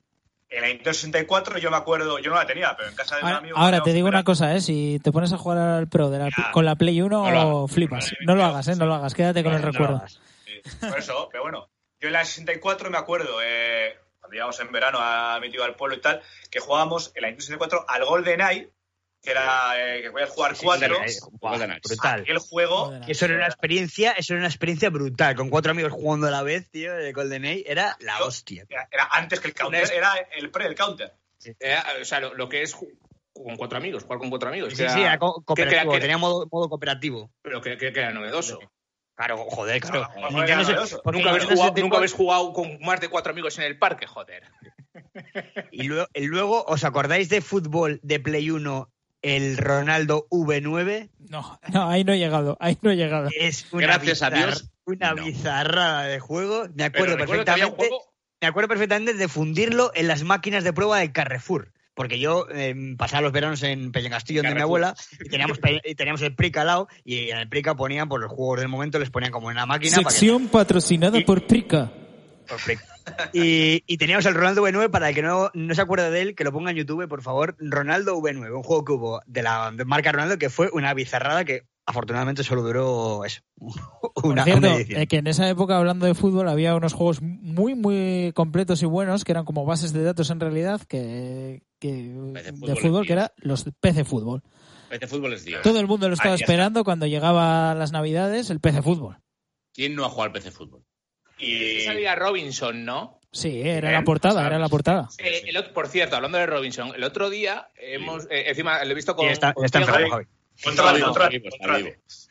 En 0.47 0.61
la 0.61 0.68
Nintendo 0.68 0.93
64 0.93 1.57
yo 1.57 1.72
me 1.72 1.78
acuerdo, 1.78 2.20
yo 2.20 2.30
no 2.30 2.36
la 2.38 2.45
tenía, 2.45 2.76
pero 2.78 2.88
en 2.89 2.95
casa 2.95 3.16
de 3.16 3.22
un 3.24 3.28
Ahora, 3.28 3.38
amigo... 3.39 3.57
ahora 3.57 3.82
te 3.82 3.93
digo 3.93 4.07
una 4.07 4.24
cosa, 4.24 4.53
¿eh? 4.55 4.61
Si 4.61 4.99
te 5.03 5.11
pones 5.11 5.34
a 5.34 5.38
jugar 5.38 5.57
al 5.57 5.88
Pro 5.89 6.11
de 6.11 6.20
la- 6.20 6.30
Ya. 6.30 6.51
con 6.51 6.66
la 6.66 6.76
Play 6.76 7.01
1, 7.01 7.24
No 7.24 7.32
lo 7.32 7.39
hagas. 7.61 7.72
flipas. 7.72 8.13
No, 8.22 8.36
lo 8.36 8.45
hagas, 8.45 8.68
¿eh? 8.68 8.76
No 8.76 8.86
lo 8.86 8.93
hagas. 8.93 9.16
Quédate 9.16 9.43
con 9.43 9.53
el 9.53 9.61
No, 9.61 9.66
no 9.68 9.72
recuerdo. 9.72 10.03
Sí, 10.07 10.61
Por 10.88 10.99
eso, 10.99 11.28
pero 11.32 11.43
bueno, 11.43 11.68
yo 11.99 12.07
en 12.07 12.13
la 12.13 12.24
64 12.24 12.91
me 12.91 12.97
acuerdo, 12.99 13.39
eh, 13.43 13.97
cuando 14.20 14.36
íbamos 14.38 14.59
en 14.59 14.72
verano 14.72 14.99
a 15.01 15.39
mi 15.41 15.49
tío 15.49 15.63
al 15.63 15.76
pueblo 15.76 15.95
y 15.97 16.01
tal, 16.01 16.22
que 16.51 16.59
jugábamos 16.59 17.11
en 17.16 17.24
la 17.24 17.28
Nintendo 17.30 17.45
64 17.66 17.86
al 17.89 18.05
Golden 18.05 18.41
Eye, 18.41 18.70
que 19.26 19.32
era 19.32 19.73
eh, 19.97 20.01
que 20.03 20.11
podías 20.11 20.30
jugar 20.30 20.55
Sí, 20.55 20.63
cuatro. 20.65 20.95
sí, 21.05 21.13
sí, 21.13 21.19
Axe. 21.19 21.80
brutal. 21.84 22.21
Aquel 22.21 22.38
juego, 22.38 22.93
eso 23.07 23.26
era 23.26 23.36
una 23.36 23.47
experiencia, 23.47 24.11
eso 24.13 24.34
era 24.34 24.39
una 24.41 24.47
experiencia 24.47 24.89
brutal. 24.89 25.36
Con 25.36 25.49
cuatro 25.49 25.71
amigos 25.71 25.91
jugando 25.91 26.28
a 26.28 26.32
la 26.32 26.43
vez, 26.43 26.69
tío, 26.69 26.93
de 26.93 27.11
GoldenEye, 27.11 27.65
era 27.67 27.97
la 27.99 28.19
Yo- 28.19 28.28
hostia. 28.28 28.65
era, 28.69 28.88
era 28.91 29.07
antes 29.11 29.39
que 29.41 29.47
el 29.49 29.53
counter, 29.53 29.84
Una- 29.84 29.93
era 29.93 30.13
el 30.38 30.49
pre 30.51 30.65
del 30.65 30.76
counter. 30.76 31.11
Eh, 31.59 31.76
o 32.01 32.05
sea, 32.05 32.19
lo, 32.21 32.34
lo 32.36 32.47
que 32.47 32.61
es 32.61 32.76
con 33.34 33.55
cuatro 33.57 33.78
amigos, 33.78 34.03
jugar 34.03 34.19
con 34.19 34.30
cuatro 34.30 34.47
amigos. 34.49 34.71
Sí, 34.73 34.84
que 34.84 34.89
sí, 34.89 34.99
era- 35.01 35.09
era 35.09 35.19
co- 35.19 35.36
que- 35.36 35.55
que- 35.55 35.63
cooperativo, 35.63 35.93
que- 35.93 35.99
tenía 35.99 36.17
modo, 36.17 36.47
modo 36.51 36.69
cooperativo. 36.69 37.32
pero 37.41 37.61
que, 37.61 37.78
que- 37.78 37.91
que 37.91 37.99
era 37.99 38.11
novedoso. 38.11 38.59
Claro, 39.17 39.38
joder, 39.49 39.80
claro. 39.82 40.09
Se- 40.13 40.19
Nunca 40.32 40.53
habéis, 40.53 40.67
jugado, 40.67 40.86
64 40.88 41.84
nunca 41.84 41.97
habéis 41.97 42.13
jugado 42.13 42.51
con 42.53 42.80
más 42.82 42.99
de 42.99 43.07
cuatro 43.09 43.32
amigos 43.32 43.57
en 43.59 43.63
el 43.65 43.78
parque, 43.80 44.07
joder. 44.07 44.43
Y 45.71 45.84
luego, 45.84 46.07
y 46.13 46.26
luego, 46.26 46.63
¿os 46.65 46.84
acordáis 46.84 47.30
de 47.30 47.41
fútbol 47.41 47.99
de 48.03 48.19
Play 48.19 48.49
1, 48.49 48.89
el 49.26 49.57
Ronaldo 49.57 50.28
V9? 50.30 51.09
No, 51.30 51.59
no, 51.73 51.89
ahí 51.89 52.03
no 52.03 52.13
he 52.13 52.19
llegado. 52.19 52.57
Ahí 52.59 52.78
no 52.82 52.91
he 52.91 52.95
llegado. 52.95 53.30
Es 53.38 53.65
una, 53.71 53.88
Gracias 53.88 54.21
a 54.21 54.30
bizarra- 54.30 54.45
Dios, 54.47 54.71
una 54.86 55.13
no. 55.13 55.26
bizarrada 55.26 56.03
de 56.03 56.19
juego. 56.19 56.67
Me 56.76 56.84
acuerdo 56.86 57.17
perfectamente. 57.17 57.76
juego 57.76 58.01
Me 58.41 58.47
acuerdo 58.47 58.67
perfectamente 58.67 59.13
de 59.15 59.28
fundirlo 59.28 59.91
en 59.95 60.07
las 60.07 60.23
máquinas 60.23 60.63
de 60.63 60.73
prueba 60.73 60.99
de 60.99 61.11
Carrefour. 61.11 61.71
Porque 61.95 62.19
yo 62.19 62.45
eh, 62.53 62.76
pasaba 62.97 63.21
los 63.21 63.32
veranos 63.32 63.63
en 63.63 63.93
Peñacastillo 63.93 64.41
de 64.41 64.53
mi 64.53 64.59
abuela 64.61 64.93
y 65.17 65.30
teníamos, 65.30 65.59
y 65.86 65.95
teníamos 65.95 66.21
el 66.23 66.36
Prica 66.36 66.59
al 66.61 66.67
lado 66.67 66.88
y 67.05 67.30
en 67.30 67.38
el 67.38 67.47
Prica 67.47 67.73
ponían 67.76 68.09
por 68.09 68.19
los 68.19 68.30
juegos 68.30 68.59
del 68.59 68.67
momento, 68.67 68.99
les 68.99 69.09
ponían 69.09 69.32
como 69.32 69.49
en 69.49 69.55
una 69.55 69.65
máquina. 69.65 69.95
para 69.95 70.03
que- 70.03 70.09
Sección 70.11 70.49
patrocinada 70.49 71.17
Y- 71.17 71.23
por 71.23 71.47
Prica. 71.47 71.91
Por 72.48 72.62
Prica. 72.64 72.84
Y, 73.34 73.84
y 73.86 73.98
teníamos 73.98 74.26
el 74.26 74.34
Ronaldo 74.34 74.64
V9, 74.64 74.89
para 74.89 75.10
el 75.10 75.16
que 75.16 75.22
no, 75.22 75.52
no 75.54 75.76
se 75.76 75.82
acuerda 75.82 76.10
de 76.10 76.22
él, 76.22 76.36
que 76.36 76.43
lo 76.43 76.52
ponga 76.52 76.72
en 76.72 76.78
YouTube, 76.78 77.08
por 77.08 77.22
favor. 77.22 77.56
Ronaldo 77.60 78.18
V9, 78.18 78.56
un 78.56 78.64
juego 78.64 78.84
que 78.84 78.91
hubo 78.93 79.22
de 79.28 79.43
la 79.43 79.72
de 79.72 79.86
marca 79.86 80.12
Ronaldo 80.12 80.38
que 80.39 80.50
fue 80.50 80.70
una 80.74 80.93
bizarrada 80.96 81.46
que 81.46 81.68
afortunadamente 81.86 82.43
solo 82.43 82.64
duró 82.64 83.24
eso. 83.26 83.41
Por 84.16 84.26
Una, 84.32 84.43
cierto, 84.43 84.66
una 84.68 84.76
edición. 84.78 85.02
eh, 85.02 85.08
que 85.08 85.18
en 85.18 85.28
esa 85.28 85.48
época, 85.48 85.78
hablando 85.78 86.08
de 86.08 86.16
fútbol, 86.16 86.48
había 86.50 86.74
unos 86.76 86.93
juegos 86.93 87.22
muy, 87.22 87.76
muy 87.76 88.32
completos 88.34 88.82
y 88.82 88.88
buenos, 88.88 89.24
que 89.24 89.34
eran 89.34 89.46
como 89.46 89.66
bases 89.66 89.93
de 89.93 90.02
datos 90.02 90.32
en 90.32 90.39
realidad, 90.39 90.82
que, 90.82 91.62
que 91.80 92.12
PC 92.34 92.52
de 92.54 92.76
Fútbol 92.76 93.06
que 93.06 93.14
era 93.14 93.34
los 93.38 93.66
PC 93.80 94.04
Fútbol. 94.04 94.41
Este 94.89 95.06
fútbol 95.08 95.34
es 95.34 95.46
Dios. 95.46 95.62
Todo 95.62 95.80
el 95.80 95.86
mundo 95.88 96.08
lo 96.08 96.16
estaba 96.16 96.32
Ahí 96.34 96.36
está. 96.41 96.46
esperando 96.52 96.84
cuando 96.84 97.06
llegaba 97.06 97.76
las 97.76 97.91
navidades, 97.91 98.50
el 98.50 98.60
PC 98.60 98.82
Fútbol. 98.82 99.20
¿Quién 99.74 99.93
no 99.93 100.06
ha 100.06 100.10
jugado 100.10 100.24
al 100.28 100.32
PC 100.32 100.50
fútbol? 100.52 100.84
Y 101.38 101.82
salía 101.82 102.16
Robinson, 102.16 102.86
¿no? 102.86 103.20
Sí, 103.32 103.62
era 103.64 103.92
la 103.92 104.04
portada, 104.04 104.46
era 104.48 104.58
la 104.58 104.70
portada. 104.70 105.10
Eh, 105.18 105.44
el 105.48 105.58
otro- 105.58 105.74
por 105.74 105.88
cierto, 105.90 106.16
hablando 106.16 106.38
de 106.38 106.46
Robinson, 106.46 106.94
el 106.96 107.04
otro 107.04 107.30
día 107.30 107.68
hemos, 107.76 108.26
eh, 108.30 108.46
encima 108.48 108.84
lo 108.86 108.92
he 108.92 108.96
visto 108.96 109.16
con, 109.16 109.26
Y 109.28 109.30
está, 109.30 109.54
está 109.64 109.80
enfermo, 109.80 110.10
Javi. 110.10 110.26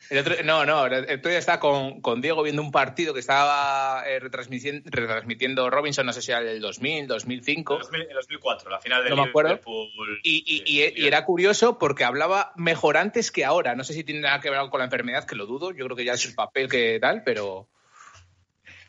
El 0.09 0.17
otro- 0.19 0.35
no, 0.43 0.65
no, 0.65 0.85
el 0.87 0.93
otro 1.19 1.29
día 1.29 1.37
estaba 1.37 1.59
con, 1.59 2.01
con 2.01 2.21
Diego 2.21 2.41
viendo 2.41 2.61
un 2.63 2.71
partido 2.71 3.13
que 3.13 3.19
estaba 3.19 4.03
eh, 4.07 4.19
retransmitiendo, 4.19 4.89
retransmitiendo 4.89 5.69
Robinson, 5.69 6.07
no 6.07 6.13
sé 6.13 6.23
si 6.23 6.31
era 6.31 6.41
el 6.41 6.59
2000, 6.59 7.05
2005. 7.07 7.73
En 7.75 7.79
2000 7.81 8.01
en 8.01 8.13
2004, 8.15 8.69
la 8.71 8.79
final 8.79 9.03
del 9.03 9.11
No 9.11 9.23
me 9.23 9.29
acuerdo. 9.29 9.49
Liverpool. 9.49 10.19
Y, 10.23 10.43
y- 10.47 10.63
y- 10.65 11.03
y 11.03 11.07
era 11.07 11.23
curioso 11.23 11.77
porque 11.77 12.03
hablaba 12.03 12.51
mejor 12.55 12.97
antes 12.97 13.31
que 13.31 13.45
ahora. 13.45 13.75
No 13.75 13.83
sé 13.83 13.93
si 13.93 14.03
tiene 14.03 14.21
nada 14.21 14.39
que 14.41 14.49
ver 14.49 14.59
con 14.71 14.79
la 14.79 14.85
enfermedad, 14.85 15.25
que 15.25 15.35
lo 15.35 15.45
dudo. 15.45 15.71
Yo 15.71 15.85
creo 15.85 15.95
que 15.95 16.05
ya 16.05 16.13
es 16.13 16.25
el 16.25 16.33
papel 16.33 16.67
que 16.67 16.97
tal, 16.99 17.21
pero. 17.23 17.67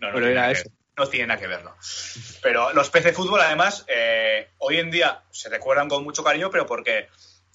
No, 0.00 0.08
no 0.08 0.14
Pero 0.14 0.28
era 0.28 0.50
eso. 0.50 0.64
ver. 0.64 0.72
No 0.98 1.06
tiene 1.08 1.26
nada 1.26 1.38
que 1.40 1.46
verlo. 1.46 1.76
Pero 2.42 2.72
los 2.72 2.88
PC 2.88 3.12
Fútbol, 3.12 3.40
además, 3.42 3.84
eh, 3.86 4.48
hoy 4.58 4.78
en 4.78 4.90
día 4.90 5.22
se 5.30 5.50
recuerdan 5.50 5.88
con 5.90 6.02
mucho 6.02 6.24
cariño, 6.24 6.50
pero 6.50 6.64
porque 6.66 7.08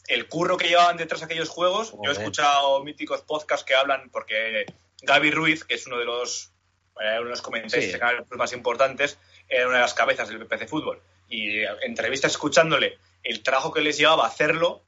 el 0.07 0.27
curro 0.27 0.57
que 0.57 0.67
llevaban 0.67 0.97
detrás 0.97 1.21
de 1.21 1.25
aquellos 1.25 1.49
juegos, 1.49 1.93
yo 2.03 2.11
he 2.11 2.13
escuchado 2.13 2.83
míticos 2.83 3.21
podcasts 3.23 3.65
que 3.65 3.73
hablan, 3.73 4.09
porque 4.11 4.65
Gaby 5.01 5.31
Ruiz, 5.31 5.63
que 5.63 5.73
es 5.73 5.87
uno 5.87 5.97
de 5.97 6.05
los, 6.05 6.51
eh, 6.99 7.15
uno 7.15 7.23
de 7.25 7.29
los 7.31 7.41
comentaristas 7.41 7.99
Sí. 8.29 8.35
más 8.37 8.53
importantes, 8.53 9.17
era 9.47 9.65
una 9.67 9.77
de 9.77 9.81
las 9.81 9.95
cabezas 9.95 10.29
del 10.29 10.45
PC 10.45 10.67
Fútbol. 10.67 11.01
Y 11.27 11.61
eh, 11.61 11.67
entrevistas 11.81 12.31
escuchándole 12.33 12.99
el 13.23 13.41
trabajo 13.41 13.73
que 13.73 13.81
les 13.81 13.97
llevaba 13.97 14.25
a 14.25 14.27
hacerlo 14.27 14.83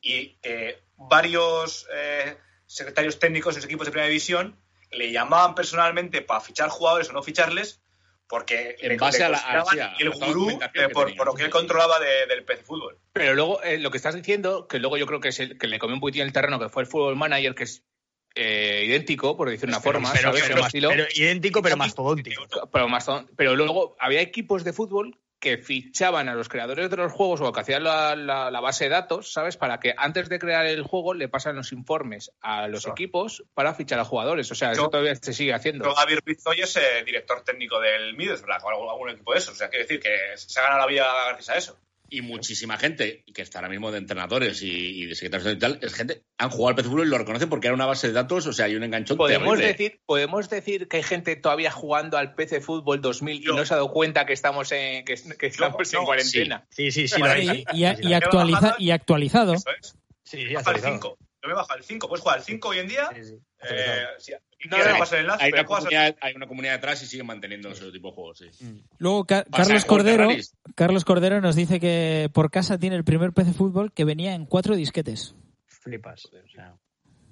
y 0.00 0.30
que 0.42 0.80
varios 0.96 1.86
eh, 1.92 2.36
secretarios 2.66 3.18
técnicos 3.20 3.54
de 3.54 3.60
los 3.60 3.66
equipos 3.66 3.86
de 3.86 3.92
primera 3.92 4.08
división 4.08 4.56
le 4.92 5.12
llamaban 5.12 5.54
personalmente 5.54 6.22
para 6.22 6.40
fichar 6.40 6.68
jugadores 6.68 7.08
o 7.10 7.12
no 7.12 7.22
ficharles 7.22 7.80
porque 8.28 8.76
En 8.80 8.88
le- 8.90 8.96
base 8.96 9.18
le 9.18 9.24
a 9.24 9.28
la- 9.28 9.38
a- 9.38 9.40
consideraban 9.62 9.74
sí, 9.74 9.80
a 9.80 9.94
el 9.98 10.10
gurú 10.10 10.50
eh, 10.74 10.88
por, 10.88 11.26
lo 11.26 11.34
que 11.34 11.42
él 11.44 11.50
controlaba 11.50 11.98
de- 12.00 12.26
del 12.26 12.44
PC 12.44 12.62
Fútbol. 12.64 12.98
Pero 13.12 13.34
luego, 13.34 13.62
eh, 13.62 13.78
lo 13.78 13.90
que 13.90 13.98
estás 13.98 14.14
diciendo, 14.14 14.66
que 14.68 14.78
luego 14.78 14.96
yo 14.96 15.06
creo 15.06 15.20
que 15.20 15.28
es 15.28 15.40
el 15.40 15.58
que 15.58 15.66
le 15.66 15.78
comió 15.78 15.94
un 15.94 16.00
poquitín 16.00 16.22
el 16.22 16.32
terreno, 16.32 16.58
que 16.58 16.68
fue 16.70 16.82
el 16.82 16.88
Football 16.88 17.16
Manager, 17.16 17.54
que 17.54 17.64
es 17.64 17.84
eh, 18.34 18.84
idéntico, 18.86 19.36
por 19.36 19.50
decir 19.50 19.68
una 19.68 19.80
forma, 19.80 20.10
pero, 20.12 20.32
¿sabes? 20.32 20.44
pero 20.46 20.64
pero 20.88 21.04
idéntico, 21.14 21.60
pero 21.60 21.76
mastodóntico. 21.76 22.46
pero 22.72 22.88
pero 23.36 23.54
luego 23.56 23.94
había 24.00 24.22
equipos 24.22 24.64
de 24.64 24.72
fútbol 24.72 25.18
que 25.42 25.58
fichaban 25.58 26.28
a 26.28 26.34
los 26.36 26.48
creadores 26.48 26.88
de 26.88 26.96
los 26.96 27.10
juegos 27.10 27.40
o 27.40 27.52
que 27.52 27.60
hacían 27.60 27.82
la, 27.82 28.14
la- 28.14 28.48
la 28.52 28.60
base 28.60 28.84
de 28.84 28.90
datos, 28.90 29.32
¿sabes? 29.32 29.56
Para 29.56 29.80
que 29.80 29.92
antes 29.96 30.28
de 30.28 30.38
crear 30.38 30.64
el 30.66 30.82
juego 30.84 31.14
le 31.14 31.28
pasan 31.28 31.56
los 31.56 31.72
informes 31.72 32.30
a 32.40 32.68
los 32.68 32.82
Eso. 32.84 32.92
equipos 32.92 33.42
para 33.52 33.74
fichar 33.74 33.98
a 33.98 34.04
jugadores. 34.04 34.48
O 34.52 34.54
sea, 34.54 34.68
Yo- 34.68 34.82
eso 34.82 34.88
todavía 34.90 35.16
se 35.16 35.32
sigue 35.32 35.52
haciendo. 35.52 35.84
Ruiz 36.24 36.46
hoy 36.46 36.60
es 36.60 36.76
eh, 36.76 37.02
director 37.04 37.42
técnico 37.42 37.80
del 37.80 38.14
Middlesbrough 38.14 38.62
o 38.62 38.68
algún, 38.70 38.88
algún 38.88 39.10
equipo 39.10 39.32
de 39.32 39.38
esos. 39.40 39.54
O 39.54 39.56
sea, 39.56 39.68
quiere 39.68 39.82
decir 39.84 39.98
que 39.98 40.16
se 40.36 40.60
ha 40.60 40.62
ganado 40.62 40.82
la 40.82 40.86
vida 40.86 41.06
gracias 41.30 41.48
a 41.48 41.56
eso. 41.58 41.76
Y 42.14 42.20
muchísima 42.20 42.76
gente 42.76 43.24
que 43.32 43.40
está 43.40 43.58
ahora 43.60 43.70
mismo 43.70 43.90
de 43.90 43.96
entrenadores 43.96 44.60
y, 44.60 44.68
y 45.02 45.06
de 45.06 45.14
secretarios 45.14 45.54
y 45.54 45.58
tal, 45.58 45.78
es 45.80 45.94
gente, 45.94 46.24
han 46.36 46.50
jugado 46.50 46.68
al 46.68 46.74
PC 46.76 46.88
Fútbol 46.90 47.06
y 47.06 47.10
lo 47.10 47.16
reconocen 47.16 47.48
porque 47.48 47.68
era 47.68 47.74
una 47.74 47.86
base 47.86 48.08
de 48.08 48.12
datos, 48.12 48.46
o 48.46 48.52
sea, 48.52 48.66
hay 48.66 48.76
un 48.76 48.82
enganchón 48.82 49.16
Podemos 49.16 49.48
terrible. 49.56 49.66
decir, 49.68 50.00
podemos 50.04 50.50
decir 50.50 50.88
que 50.88 50.98
hay 50.98 51.02
gente 51.02 51.36
todavía 51.36 51.70
jugando 51.70 52.18
al 52.18 52.34
PC 52.34 52.60
Fútbol 52.60 53.00
2000 53.00 53.40
Yo. 53.40 53.54
y 53.54 53.56
no 53.56 53.64
se 53.64 53.72
ha 53.72 53.76
dado 53.78 53.90
cuenta 53.92 54.26
que 54.26 54.34
estamos 54.34 54.70
en, 54.72 55.06
que, 55.06 55.14
que 55.38 55.46
estamos 55.46 55.90
no, 55.94 56.00
en 56.00 56.04
cuarentena. 56.04 56.66
Sí, 56.68 56.90
sí, 56.90 57.08
sí. 57.08 57.18
Lo 57.18 57.34
Y, 57.38 57.64
y- 57.72 57.84
y 58.08 58.12
actualiza- 58.12 58.76
actualizado. 58.92 59.54
Eso 59.54 59.70
es. 59.80 59.96
Sí, 60.22 60.46
sí, 60.48 60.54
actualizado. 60.54 60.92
5. 60.94 61.16
Yo 61.42 61.48
me 61.48 61.54
bajo 61.54 61.72
al 61.72 61.82
5. 61.82 62.08
Puedes 62.08 62.22
jugar 62.22 62.38
al 62.38 62.44
5 62.44 62.68
hoy 62.68 62.78
en 62.78 62.88
día. 62.88 63.08
Sí, 63.14 63.24
sí, 63.24 63.34
Eh, 63.70 64.04
No, 64.70 64.78
no, 64.78 64.98
pasar 64.98 65.18
el 65.18 65.24
enlace, 65.24 65.44
Hay 65.44 65.50
pero 65.50 65.62
una, 65.62 65.68
comunidad, 65.78 66.16
hay 66.20 66.34
una 66.34 66.46
comunidad 66.46 66.72
detrás 66.74 67.02
y 67.02 67.06
siguen 67.06 67.26
manteniendo 67.26 67.70
ese 67.70 67.90
tipo 67.90 68.08
de 68.10 68.14
juegos, 68.14 68.38
sí. 68.38 68.82
Luego 68.98 69.24
Ca- 69.24 69.44
Pasa, 69.50 69.64
Carlos 69.64 69.84
Cordero. 69.84 70.28
Carlos 70.74 71.04
Cordero 71.04 71.40
nos 71.40 71.56
dice 71.56 71.80
que 71.80 72.30
por 72.32 72.50
casa 72.50 72.78
tiene 72.78 72.96
el 72.96 73.04
primer 73.04 73.32
PC 73.32 73.52
fútbol 73.52 73.92
que 73.92 74.04
venía 74.04 74.34
en 74.34 74.46
cuatro 74.46 74.76
disquetes. 74.76 75.34
Flipas. 75.66 76.26
o 76.26 76.48
sea. 76.48 76.74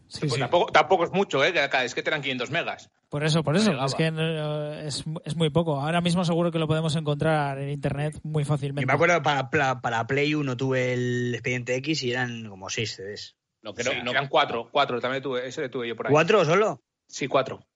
Sí, 0.09 0.21
Pues 0.23 0.33
sí. 0.33 0.41
tampoco, 0.41 0.73
tampoco 0.73 1.05
es 1.05 1.13
mucho, 1.13 1.45
¿eh? 1.45 1.53
Que 1.53 1.69
cada 1.69 1.85
vez 1.85 1.95
que 1.95 2.03
te 2.03 2.11
eran 2.11 2.21
500 2.21 2.51
megas. 2.51 2.91
Por 3.09 3.23
eso, 3.23 3.45
por 3.45 3.57
eso. 3.57 3.73
Es 3.85 3.95
que 3.95 4.11
eh, 4.13 4.83
es, 4.87 5.05
es 5.25 5.37
muy 5.37 5.51
poco. 5.51 5.81
Ahora 5.81 6.01
mismo 6.01 6.25
seguro 6.25 6.51
que 6.51 6.59
lo 6.59 6.67
podemos 6.67 6.97
encontrar 6.97 7.59
en 7.61 7.71
internet 7.71 8.19
muy 8.25 8.45
fácilmente. 8.45 8.87
me 8.87 8.93
acuerdo 8.93 9.23
para, 9.23 9.51
para, 9.51 9.81
para 9.81 10.05
Play 10.09 10.35
1 10.35 10.57
tuve 10.57 10.95
el 10.95 11.33
expediente 11.35 11.77
X 11.77 12.03
y 12.03 12.11
eran 12.11 12.49
como 12.49 12.69
6 12.69 12.93
CDs. 12.93 13.37
No, 13.63 13.73
no- 13.73 14.03
no- 14.05 14.11
eran 14.13 14.29
cuatro, 14.29 14.69
cuatro, 14.71 15.01
también 15.01 15.23
tuve, 15.23 15.47
ese 15.47 15.69
tuve 15.69 15.89
yo 15.89 15.97
por 15.97 16.07
ahí. 16.07 16.13
¿Cuatro 16.13 16.45
solo? 16.45 16.83
Sí, 17.07 17.27
cuatro. 17.29 17.67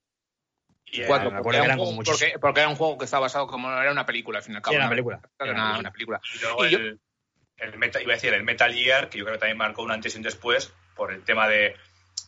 Y, 0.87 1.03
eh, 1.03 1.05
cuatro, 1.07 1.31
me 1.31 1.37
porque 1.39 1.41
acuerdo 1.41 1.51
que 1.51 1.57
era, 1.57 1.65
eran 1.65 1.79
un 1.79 1.79
como 1.79 1.85
juego, 1.87 1.97
muchos. 1.97 2.21
porque, 2.21 2.39
porque 2.39 2.61
era 2.61 2.69
un 2.69 2.77
juego 2.77 2.99
que 2.99 3.05
estaba 3.05 3.23
basado 3.23 3.47
como 3.47 3.71
era 3.71 3.91
una 3.91 4.07
película, 4.07 4.39
al 4.39 4.45
fin 4.45 4.55
y 4.55 4.57
al 4.57 4.63
cabo. 4.63 4.73
Sí, 4.73 4.77
era 4.77 4.85
una- 4.87 4.91
película. 4.91 5.21
Era 5.41 5.53
una, 5.79 5.91
película. 5.93 6.21
Y 6.35 6.39
luego 6.41 6.67
Y 6.67 6.71
yo- 6.71 6.79
el, 6.79 7.01
el 7.57 7.79
Metal, 7.79 8.03
iba 8.03 8.13
a 8.13 8.15
decir, 8.17 8.33
el 8.33 8.43
Metal 8.45 8.73
Gear, 8.73 9.09
que 9.09 9.19
yo 9.19 9.25
creo 9.25 9.35
que 9.37 9.41
también 9.41 9.59
marcó 9.59 9.83
un 9.83 9.91
antes 9.91 10.15
y 10.15 10.19
un 10.19 10.23
después, 10.23 10.73
por 10.95 11.13
el 11.13 11.23
tema 11.25 11.49
de. 11.49 11.77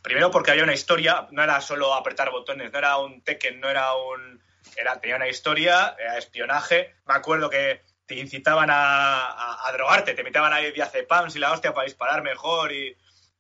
Primero 0.03 0.31
porque 0.31 0.51
había 0.53 0.63
una 0.65 0.75
historia, 0.75 1.27
no 1.33 1.43
era 1.43 1.61
solo 1.61 1.95
apretar 1.95 2.31
botones, 2.31 2.73
no 2.73 2.79
era 2.79 2.97
un 2.99 3.23
Tekken, 3.23 3.61
no 3.61 3.69
era 3.69 3.95
un. 3.95 4.41
Era, 4.77 5.01
tenía 5.01 5.17
una 5.17 5.29
historia, 5.29 5.95
era 5.99 6.19
espionaje. 6.19 6.95
Me 7.07 7.15
acuerdo 7.15 7.49
que 7.49 7.83
te 8.05 8.15
incitaban 8.17 8.69
a, 8.71 9.27
a- 9.27 9.69
a 9.69 9.73
drogarte, 9.73 10.15
te 10.15 10.23
metían 10.25 10.53
ahí 10.53 10.71
diazepams 10.73 11.35
y 11.37 11.39
la 11.39 11.53
hostia 11.53 11.73
para 11.73 11.85
disparar 11.87 12.23
mejor. 12.23 12.73
Y, 12.73 12.97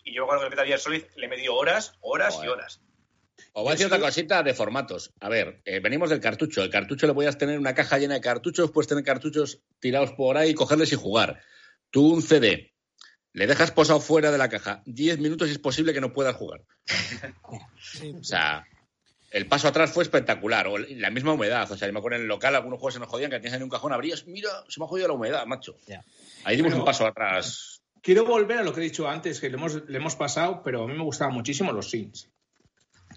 y 0.06 0.14
yo 0.14 0.26
que 0.26 0.36
el 0.36 0.50
Metal 0.50 0.66
Gear 0.66 0.78
Solid 0.78 1.02
le 1.16 1.28
me 1.28 1.36
dio 1.36 1.54
horas, 1.54 1.94
horas 2.00 2.38
y 2.42 2.46
horas. 2.46 2.80
Os 3.52 3.62
voy 3.62 3.70
a 3.70 3.72
decir 3.72 3.86
otra 3.86 3.98
cosita 3.98 4.42
de 4.42 4.54
formatos. 4.54 5.12
A 5.20 5.28
ver, 5.28 5.60
eh, 5.64 5.80
venimos 5.80 6.08
del 6.08 6.20
cartucho. 6.20 6.62
El 6.62 6.70
cartucho 6.70 7.06
le 7.06 7.12
podías 7.12 7.36
tener 7.36 7.58
una 7.58 7.74
caja 7.74 7.98
llena 7.98 8.14
de 8.14 8.20
cartuchos, 8.20 8.70
puedes 8.70 8.88
tener 8.88 9.02
cartuchos 9.04 9.62
tirados 9.80 10.12
por 10.12 10.36
ahí, 10.36 10.54
cogerles 10.54 10.92
y 10.92 10.96
jugar. 10.96 11.42
Tú 11.90 12.14
un 12.14 12.22
CD, 12.22 12.72
le 13.32 13.46
dejas 13.46 13.72
posado 13.72 14.00
fuera 14.00 14.30
de 14.30 14.38
la 14.38 14.48
caja 14.48 14.82
10 14.86 15.18
minutos 15.18 15.48
y 15.48 15.52
es 15.52 15.58
posible 15.58 15.92
que 15.92 16.00
no 16.00 16.12
puedas 16.12 16.36
jugar. 16.36 16.62
O 18.20 18.24
sea, 18.24 18.66
el 19.30 19.46
paso 19.46 19.68
atrás 19.68 19.90
fue 19.90 20.02
espectacular. 20.02 20.66
O 20.68 20.78
la 20.78 21.10
misma 21.10 21.32
humedad. 21.32 21.70
O 21.70 21.76
sea, 21.76 21.88
yo 21.88 21.92
me 21.92 21.98
acuerdo 21.98 22.16
en 22.16 22.22
el 22.22 22.28
local, 22.28 22.54
algunos 22.54 22.78
juegos 22.78 22.94
se 22.94 23.00
nos 23.00 23.08
jodían, 23.08 23.30
que 23.30 23.36
tenías 23.36 23.54
en 23.54 23.62
un 23.62 23.70
cajón, 23.70 23.92
abrías, 23.92 24.26
mira, 24.26 24.50
se 24.68 24.80
me 24.80 24.86
ha 24.86 24.88
jodido 24.88 25.08
la 25.08 25.14
humedad, 25.14 25.46
macho. 25.46 25.76
Ahí 26.44 26.56
dimos 26.56 26.74
un 26.74 26.84
paso 26.84 27.06
atrás. 27.06 27.75
Quiero 28.06 28.24
volver 28.24 28.58
a 28.58 28.62
lo 28.62 28.72
que 28.72 28.78
he 28.78 28.84
dicho 28.84 29.08
antes, 29.08 29.40
que 29.40 29.48
le 29.50 29.56
hemos, 29.56 29.82
le 29.88 29.96
hemos 29.98 30.14
pasado, 30.14 30.62
pero 30.62 30.84
a 30.84 30.86
mí 30.86 30.94
me 30.94 31.02
gustaban 31.02 31.34
muchísimo 31.34 31.72
los 31.72 31.90
Sims. 31.90 32.30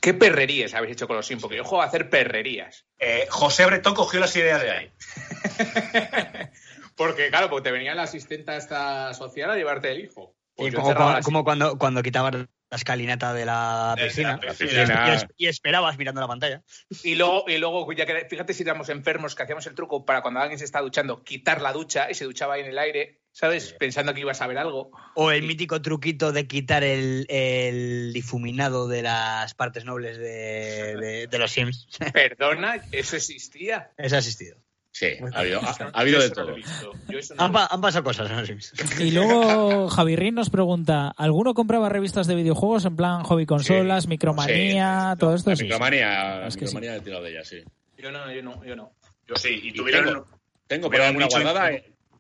¿Qué 0.02 0.16
perrerías 0.16 0.74
habéis 0.74 0.94
hecho 0.94 1.06
con 1.06 1.16
los 1.16 1.28
Sims? 1.28 1.44
Porque 1.44 1.58
yo 1.58 1.64
juego 1.64 1.84
a 1.84 1.86
hacer 1.86 2.10
perrerías. 2.10 2.88
Eh, 2.98 3.28
José 3.30 3.68
Bretón 3.68 3.94
cogió 3.94 4.20
las 4.20 4.36
ideas 4.36 4.60
de 4.64 4.72
ahí. 4.72 4.92
Porque, 6.96 7.30
claro, 7.30 7.50
porque 7.52 7.64
te 7.70 7.72
venía 7.72 7.96
la 7.96 8.04
asistenta 8.04 8.58
esta 8.58 9.14
social 9.14 9.50
a 9.52 9.56
llevarte 9.56 9.90
el 9.92 10.02
hijo. 10.04 10.36
Y 10.58 10.70
Pues 10.72 10.74
yo 10.74 11.22
como, 11.24 11.46
cuando, 11.46 11.78
cuando 11.78 12.04
quitabas 12.04 12.34
la 12.36 12.48
escalinata 12.72 13.34
de 13.34 13.46
la 13.46 13.94
De 13.96 14.02
la 14.02 14.08
piscina, 14.08 14.40
piscina. 14.40 15.06
y, 15.08 15.16
es- 15.16 15.28
y 15.38 15.48
esperabas 15.48 15.98
mirando 15.98 16.20
la 16.20 16.28
pantalla. 16.28 16.62
Y 17.04 17.16
luego, 17.16 17.46
y 17.48 17.58
luego, 17.58 17.90
ya 17.94 18.06
que 18.06 18.26
fíjate 18.30 18.54
si 18.54 18.64
éramos 18.64 18.90
enfermos, 18.90 19.34
que 19.34 19.44
hacíamos 19.44 19.66
el 19.68 19.76
truco 19.76 20.04
para 20.04 20.22
cuando 20.22 20.42
alguien 20.42 20.60
se 20.60 20.66
está 20.66 20.82
duchando, 20.82 21.24
quitar 21.24 21.62
la 21.62 21.72
ducha 21.72 22.12
y 22.12 22.16
se 22.16 22.26
duchaba 22.26 22.56
ahí 22.56 22.62
en 22.62 22.68
el 22.68 22.78
aire, 22.78 23.22
¿sabes? 23.40 23.74
Pensando 23.80 24.14
que 24.14 24.20
ibas 24.20 24.42
a 24.42 24.48
ver 24.48 24.58
algo. 24.58 24.92
O 25.16 25.32
el 25.32 25.44
mítico 25.44 25.82
truquito 25.82 26.34
de 26.34 26.46
quitar 26.46 26.84
el, 26.84 27.26
el 27.30 28.12
difuminado 28.12 28.90
de 28.90 29.02
las 29.04 29.54
partes 29.54 29.86
nobles 29.86 30.18
de, 30.18 30.98
de- 30.98 31.28
de 31.28 31.40
los 31.40 31.50
Sims. 31.52 31.88
Perdona, 32.14 32.84
eso 32.92 33.16
existía. 33.16 33.92
Eso 33.98 34.16
ha 34.16 34.20
existido. 34.20 34.58
Sí, 34.92 35.08
ha 35.34 35.40
habido, 35.40 35.62
ha, 35.62 35.70
ha 35.94 36.00
habido 36.02 36.20
de 36.20 36.32
todo. 36.32 36.54
no 36.58 37.44
Han, 37.70 37.82
pasado 37.82 38.04
cosas 38.04 38.30
en 38.30 38.38
los 38.38 38.48
Sims. 38.48 38.74
Y 39.00 39.12
luego 39.12 39.88
Javi 39.88 40.16
Rin 40.18 40.36
nos 40.36 40.50
pregunta, 40.50 41.14
¿alguno 41.16 41.54
compraba 41.54 41.88
revistas 41.88 42.28
de 42.28 42.36
videojuegos 42.36 42.84
en 42.86 42.98
plan 42.98 43.24
hobby 43.24 43.46
consolas, 43.46 44.08
micromanía, 44.08 45.16
todo 45.18 45.36
esto? 45.36 45.52
La 45.52 45.56
Sí, 45.56 45.60
sí. 45.62 45.64
micromanía, 45.66 46.48
Es 46.48 46.58
que 46.58 46.68
sí. 46.68 46.76
micromanía 46.76 46.96
he 46.98 47.02
tirado 47.02 47.24
de 47.24 47.32
ella, 47.32 47.46
sí. 47.46 47.64
Yo 47.98 48.12
no, 48.12 48.30
yo 48.34 48.42
no, 48.44 48.66
yo 48.66 48.76
no. 48.76 48.92
Yo 49.28 49.36
sí, 49.36 49.60
y 49.64 49.72
tuvieron, 49.72 50.06
tengo, 50.06 50.28
tengo 50.68 50.88
tuvieron 50.88 51.08
alguna 51.08 51.28
guardada. 51.28 51.72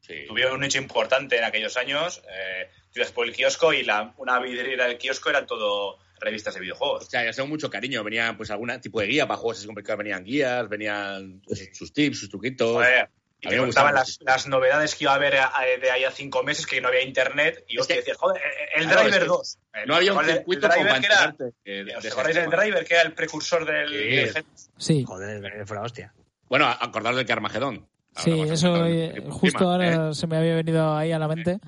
Sí. 0.10 0.26
tuvieron 0.28 0.56
un 0.56 0.60
nicho 0.62 0.78
importante 0.80 1.38
en 1.38 1.44
aquellos 1.46 1.78
años. 1.78 2.22
Eh, 2.30 2.70
tú 2.92 3.00
ibas 3.00 3.12
por 3.14 3.26
el 3.28 3.34
kiosco 3.34 3.72
y 3.74 3.84
la, 3.84 4.14
una 4.18 4.40
vidriera 4.40 4.88
del 4.88 4.98
kiosco 4.98 5.30
eran 5.30 5.46
todo 5.48 6.00
revistas 6.20 6.54
de 6.56 6.60
O 6.60 6.64
videojuegos. 6.64 7.08
sea, 7.08 7.24
ya 7.24 7.32
tengo 7.32 7.48
mucho 7.48 7.70
cariño. 7.70 8.04
Venía 8.04 8.36
pues 8.36 8.52
algún 8.52 8.78
tipo 8.82 9.00
de 9.00 9.08
guía 9.08 9.26
para 9.28 9.38
juegos 9.38 9.58
así 9.60 9.66
complicados. 9.68 10.00
Venían 10.00 10.24
guías, 10.26 10.68
venían 10.68 11.42
pues, 11.46 11.70
sus 11.74 11.94
tips, 11.94 12.20
sus 12.20 12.30
truquitos. 12.30 12.74
Joder, 12.74 13.10
y 13.42 13.48
A 13.48 13.50
te 13.52 13.56
mí 13.56 13.62
me 13.62 13.68
contaban 13.68 13.96
las, 13.96 14.20
las 14.20 14.48
novedades 14.48 14.96
que 14.96 15.06
iba 15.06 15.14
a 15.14 15.16
haber 15.16 15.36
eh, 15.36 15.80
de 15.82 15.90
ahí 15.92 16.04
a 16.04 16.12
cinco 16.12 16.44
meses, 16.44 16.68
que 16.68 16.82
no 16.82 16.90
había 16.90 17.04
internet. 17.04 17.64
Y 17.70 17.76
Es 17.76 17.82
hostia, 17.82 17.96
que- 17.96 18.02
decías, 18.02 18.18
joder, 18.18 18.42
eh, 18.42 18.50
el 18.76 18.84
Claro, 18.84 19.02
Driver 19.04 19.14
es 19.14 19.20
que 19.24 19.26
2. 19.30 19.58
No 19.88 19.96
había 19.96 20.12
un 20.14 20.20
El- 20.26 20.30
el 20.30 20.36
circuito 20.36 20.68
como 20.68 20.74
Driver 20.84 20.90
para 20.90 21.00
que 21.00 21.06
era- 21.08 21.54
de- 21.64 21.84
de 21.86 21.96
¿Os 21.96 22.06
acordáis 22.06 22.36
del. 22.36 22.50
Driver, 22.50 22.86
que 22.86 22.94
era 22.96 23.04
el 23.04 23.14
precursor 23.14 23.64
del, 23.66 23.88
Sí. 23.88 24.34
del? 24.34 24.46
Sí, 24.78 25.04
Joder, 25.08 25.30
el 25.30 25.42
Driver 25.42 25.66
fue 25.66 25.78
la 25.78 25.84
hostia. 25.84 26.14
Bueno, 26.50 26.68
acordaros 26.68 27.16
del 27.16 27.26
que 27.26 27.32
Armagedón. 27.32 27.88
Sí, 28.16 28.42
eso 28.42 28.86
eh, 28.86 29.24
justo 29.30 29.48
encima, 29.48 29.72
ahora 29.72 30.10
¿eh? 30.10 30.14
se 30.14 30.28
me 30.28 30.38
había 30.38 30.56
venido 30.56 30.96
ahí 30.96 31.12
a 31.12 31.20
la 31.20 31.28
mente. 31.28 31.60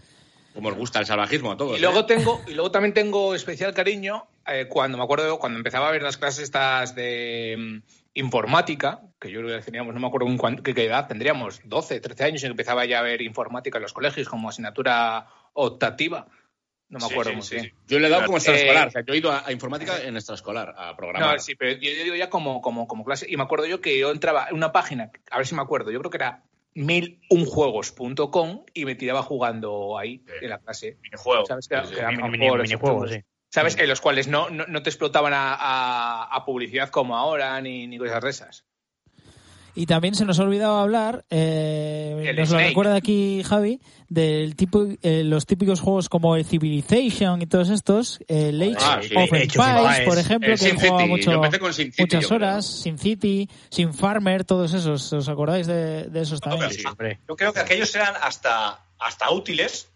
Como 0.53 0.69
os 0.69 0.75
gusta 0.75 0.99
el 0.99 1.05
salvajismo 1.05 1.51
a 1.53 1.57
todos. 1.57 1.77
Y 1.77 1.81
luego 1.81 1.99
¿eh? 2.01 2.05
tengo, 2.07 2.41
y 2.47 2.53
luego 2.53 2.71
también 2.71 2.93
tengo 2.93 3.33
especial 3.35 3.73
cariño 3.73 4.25
eh, 4.47 4.67
cuando 4.67 4.97
me 4.97 5.03
acuerdo 5.03 5.39
cuando 5.39 5.57
empezaba 5.57 5.87
a 5.87 5.91
ver 5.91 6.03
las 6.03 6.17
clases 6.17 6.43
estas 6.43 6.93
de 6.93 7.55
mm, 7.57 7.77
informática, 8.15 8.99
que 9.19 9.31
yo 9.31 9.39
creo 9.41 9.57
que 9.57 9.63
teníamos, 9.63 9.93
no 9.93 9.99
me 10.01 10.07
acuerdo 10.07 10.27
en 10.27 10.37
cuán- 10.37 10.61
qué, 10.61 10.73
qué 10.73 10.85
edad, 10.85 11.07
tendríamos 11.07 11.61
12, 11.63 12.01
13 12.01 12.23
años 12.25 12.43
y 12.43 12.47
empezaba 12.47 12.83
ya 12.85 12.99
a 12.99 13.03
ver 13.03 13.21
informática 13.21 13.77
en 13.77 13.83
los 13.83 13.93
colegios 13.93 14.27
como 14.27 14.49
asignatura 14.49 15.27
optativa. 15.53 16.27
No 16.91 16.99
me 16.99 17.05
acuerdo 17.05 17.31
sí, 17.31 17.35
muy 17.37 17.45
sí, 17.45 17.55
bien. 17.55 17.65
sí. 17.67 17.73
Yo 17.87 17.99
le 17.99 18.07
he 18.07 18.09
dado 18.11 18.25
como 18.25 18.37
extraescolar. 18.37 18.83
Eh, 18.85 18.87
o 18.87 18.91
sea, 18.91 19.03
yo 19.05 19.13
he 19.13 19.17
ido 19.17 19.31
a, 19.31 19.43
a 19.47 19.51
informática 19.51 20.01
en 20.03 20.15
extraescolar, 20.17 20.75
a 20.77 20.95
programar. 20.95 21.35
No, 21.35 21.39
sí, 21.41 21.55
pero 21.55 21.71
yo, 21.71 21.89
yo 21.89 22.03
digo 22.03 22.15
ya 22.15 22.29
como, 22.29 22.61
como, 22.61 22.87
como 22.87 23.03
clase. 23.05 23.25
Y 23.29 23.37
me 23.37 23.43
acuerdo 23.43 23.65
yo 23.65 23.81
que 23.81 23.97
yo 23.97 24.11
entraba 24.11 24.47
en 24.49 24.55
una 24.55 24.71
página, 24.71 25.09
a 25.31 25.37
ver 25.37 25.47
si 25.47 25.55
me 25.55 25.61
acuerdo, 25.61 25.89
yo 25.89 25.99
creo 25.99 26.11
que 26.11 26.17
era 26.17 26.43
milunjuegos.com 26.73 28.65
y 28.73 28.85
me 28.85 28.95
tiraba 28.95 29.23
jugando 29.23 29.97
ahí 29.97 30.23
en 30.41 30.49
la 30.49 30.59
clase. 30.59 30.97
Minijuego. 31.01 31.45
¿Sabes? 31.45 31.67
Que, 31.67 31.77
Sí, 31.77 31.81
sí. 31.87 31.93
que 31.93 31.99
eran 31.99 32.15
Mini- 32.15 32.23
mini- 32.23 32.31
minijuegos, 32.37 32.63
minijuegos, 32.69 33.11
sí. 33.11 33.23
¿Sabes? 33.49 33.77
En 33.77 33.89
los 33.89 33.99
cuales 33.99 34.27
no, 34.29 34.49
no, 34.49 34.65
no 34.67 34.81
te 34.81 34.89
explotaban 34.89 35.33
a, 35.33 35.53
a- 35.55 36.23
a 36.23 36.45
publicidad 36.45 36.89
como 36.89 37.17
ahora 37.17 37.59
ni, 37.61 37.87
ni 37.87 37.97
cosas 37.97 38.23
de 38.23 38.29
esas. 38.29 38.65
Y 39.73 39.85
también 39.85 40.15
se 40.15 40.25
nos 40.25 40.37
ha 40.39 40.43
olvidado 40.43 40.77
hablar, 40.77 41.23
eh, 41.29 42.33
nos 42.37 42.49
lo 42.49 42.57
recuerda 42.57 42.95
aquí 42.95 43.41
Javi, 43.43 43.79
del 44.09 44.55
tipo, 44.57 44.85
eh, 45.01 45.23
los 45.23 45.45
típicos 45.45 45.79
juegos 45.79 46.09
como 46.09 46.35
el 46.35 46.43
Civilization 46.45 47.41
y 47.41 47.45
todos 47.47 47.69
estos, 47.69 48.19
el 48.27 48.61
Age 48.61 48.75
Ah, 48.79 48.99
sí. 49.01 49.13
of 49.15 49.31
Empires, 49.31 50.01
por 50.05 50.17
ejemplo, 50.17 50.51
El 50.53 50.59
que 50.59 50.73
jugaba 50.73 51.05
mucho, 51.05 51.41
muchas 51.99 52.31
horas, 52.31 52.65
Sin 52.65 52.97
City, 52.97 53.49
Sin 53.69 53.93
Farmer, 53.93 54.43
todos 54.43 54.73
esos, 54.73 55.13
¿os 55.13 55.29
acordáis 55.29 55.67
de, 55.67 56.03
de 56.09 56.21
esos 56.21 56.41
No, 56.45 56.51
también? 56.57 56.71
pero 56.97 57.09
Sí. 57.11 57.17
Yo 57.29 57.35
creo 57.37 57.53
que 57.53 57.59
aquellos 57.61 57.95
eran 57.95 58.13
hasta, 58.21 58.79
hasta 58.99 59.31
útiles 59.31 59.89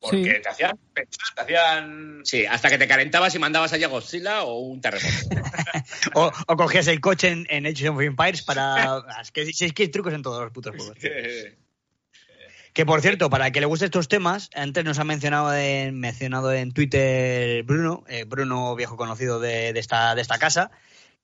porque 0.00 0.34
Sí. 0.36 0.42
te 0.42 0.48
hacían 0.48 0.78
pensar, 0.94 1.34
te 1.34 1.40
hacían... 1.42 2.20
Sí, 2.24 2.46
hasta 2.46 2.68
que 2.70 2.78
te 2.78 2.86
calentabas 2.86 3.34
y 3.34 3.38
mandabas 3.38 3.72
allá 3.72 3.88
Godzilla 3.88 4.42
o 4.44 4.58
un 4.60 4.80
terremoto. 4.80 5.08
O, 6.14 6.30
o 6.46 6.56
cogías 6.56 6.86
el 6.88 7.00
coche 7.00 7.28
en, 7.28 7.46
en 7.50 7.66
Age 7.66 7.88
of 7.88 8.00
Empires 8.00 8.42
para... 8.42 9.02
Es 9.20 9.30
que, 9.32 9.42
es 9.42 9.72
que 9.72 9.82
hay 9.84 9.88
trucos 9.88 10.12
en 10.14 10.22
todos 10.22 10.42
los 10.42 10.52
putos 10.52 10.76
juegos. 10.76 10.96
Que 12.72 12.86
por 12.86 13.00
cierto, 13.00 13.28
para 13.30 13.46
el 13.46 13.52
que 13.52 13.60
le 13.60 13.66
guste 13.66 13.86
estos 13.86 14.08
temas, 14.08 14.50
antes 14.54 14.84
nos 14.84 14.98
ha 14.98 15.04
mencionado 15.04 15.52
en, 15.54 15.98
mencionado 15.98 16.52
en 16.52 16.72
Twitter 16.72 17.62
Bruno, 17.64 18.04
eh, 18.08 18.24
Bruno 18.24 18.76
viejo 18.76 18.96
conocido 18.96 19.40
de, 19.40 19.72
de 19.72 19.80
esta, 19.80 20.14
de 20.14 20.22
esta 20.22 20.38
casa, 20.38 20.70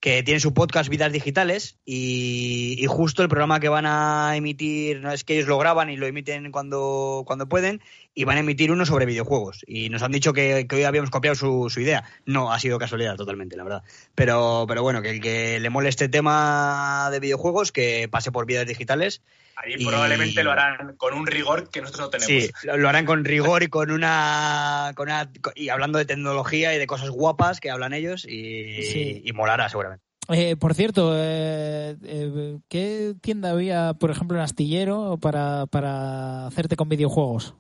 que 0.04 0.22
tiene 0.22 0.38
su 0.38 0.52
podcast 0.52 0.90
Vidas 0.90 1.12
Digitales 1.12 1.78
y, 1.86 2.84
justo 2.88 3.22
el 3.22 3.30
programa 3.30 3.58
que 3.58 3.70
van 3.70 3.86
a 3.86 4.36
emitir, 4.36 5.00
no 5.00 5.10
es 5.10 5.24
que 5.24 5.32
ellos 5.32 5.48
lo 5.48 5.56
graban 5.56 5.88
y 5.88 5.96
lo 5.96 6.06
emiten 6.06 6.52
cuando, 6.52 7.22
cuando 7.26 7.48
pueden, 7.48 7.80
y 8.12 8.24
van 8.24 8.36
a 8.36 8.40
emitir 8.40 8.70
uno 8.70 8.84
sobre 8.84 9.06
videojuegos. 9.06 9.64
Y 9.66 9.88
nos 9.88 10.02
han 10.02 10.12
dicho 10.12 10.34
que, 10.34 10.66
que 10.68 10.76
hoy 10.76 10.82
habíamos 10.82 11.08
copiado 11.08 11.34
su, 11.34 11.70
su 11.70 11.80
idea. 11.80 12.04
No, 12.26 12.52
ha 12.52 12.60
sido 12.60 12.78
casualidad 12.78 13.16
totalmente, 13.16 13.56
la 13.56 13.64
verdad. 13.64 13.82
Pero, 14.14 14.66
pero 14.68 14.82
bueno, 14.82 15.00
que 15.00 15.08
el 15.08 15.22
que 15.22 15.58
le 15.58 15.70
mole 15.70 15.88
este 15.88 16.10
tema 16.10 17.08
de 17.10 17.20
videojuegos, 17.20 17.72
que 17.72 18.06
pase 18.10 18.30
por 18.30 18.44
Vidas 18.44 18.66
Digitales 18.66 19.22
Ahí 19.56 19.74
Y- 19.78 19.84
probablemente 19.86 20.42
lo 20.42 20.50
harán 20.52 20.96
con 20.96 21.14
un 21.14 21.26
rigor 21.26 21.70
que 21.70 21.80
nosotros 21.80 22.06
no 22.06 22.10
tenemos. 22.10 22.44
Sí, 22.46 22.50
lo, 22.64 22.76
lo 22.76 22.88
harán 22.88 23.06
con 23.06 23.24
rigor 23.24 23.62
y 23.62 23.68
con 23.68 23.90
una, 23.90 24.92
con 24.96 25.08
una- 25.08 25.30
y 25.54 25.68
hablando 25.68 25.98
de 25.98 26.04
tecnología 26.04 26.74
y 26.74 26.78
de 26.78 26.86
cosas 26.86 27.10
guapas 27.10 27.60
que 27.60 27.70
hablan 27.70 27.92
ellos 27.94 28.24
y, 28.24 28.82
Sí. 28.82 29.22
y 29.24 29.32
molará 29.32 29.68
seguramente. 29.68 30.02
Eh, 30.30 30.56
por 30.56 30.74
cierto, 30.74 31.12
eh, 31.16 31.96
eh, 32.02 32.58
¿qué 32.68 33.14
tienda 33.20 33.50
había, 33.50 33.92
por 33.94 34.10
ejemplo, 34.10 34.36
en 34.38 34.42
Astillero 34.42 35.18
para, 35.20 35.66
para 35.66 36.46
hacerte 36.46 36.76
con 36.76 36.88
videojuegos? 36.88 37.54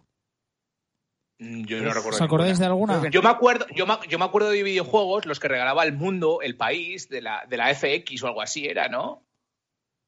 Mm, 1.38 1.64
Yo 1.66 1.78
no 1.82 1.92
recuerdo. 1.92 2.16
¿Os 2.16 2.22
acordáis 2.22 2.58
de 2.58 2.64
alguna? 2.66 3.08
Yo 3.10 3.20
me 3.22 3.28
acuerdo, 3.28 3.66
yo 3.74 3.86
me, 3.86 3.94
yo 4.08 4.18
me 4.18 4.24
acuerdo 4.24 4.50
de 4.50 4.62
videojuegos, 4.62 5.26
los 5.26 5.40
que 5.40 5.48
regalaba 5.48 5.84
el 5.84 5.92
mundo, 5.92 6.38
el 6.42 6.56
país, 6.56 7.08
de 7.08 7.20
la, 7.20 7.44
de 7.48 7.56
la 7.56 7.74
FX 7.74 8.22
o 8.22 8.28
algo 8.28 8.40
así 8.40 8.66
era, 8.66 8.88
¿no? 8.88 9.22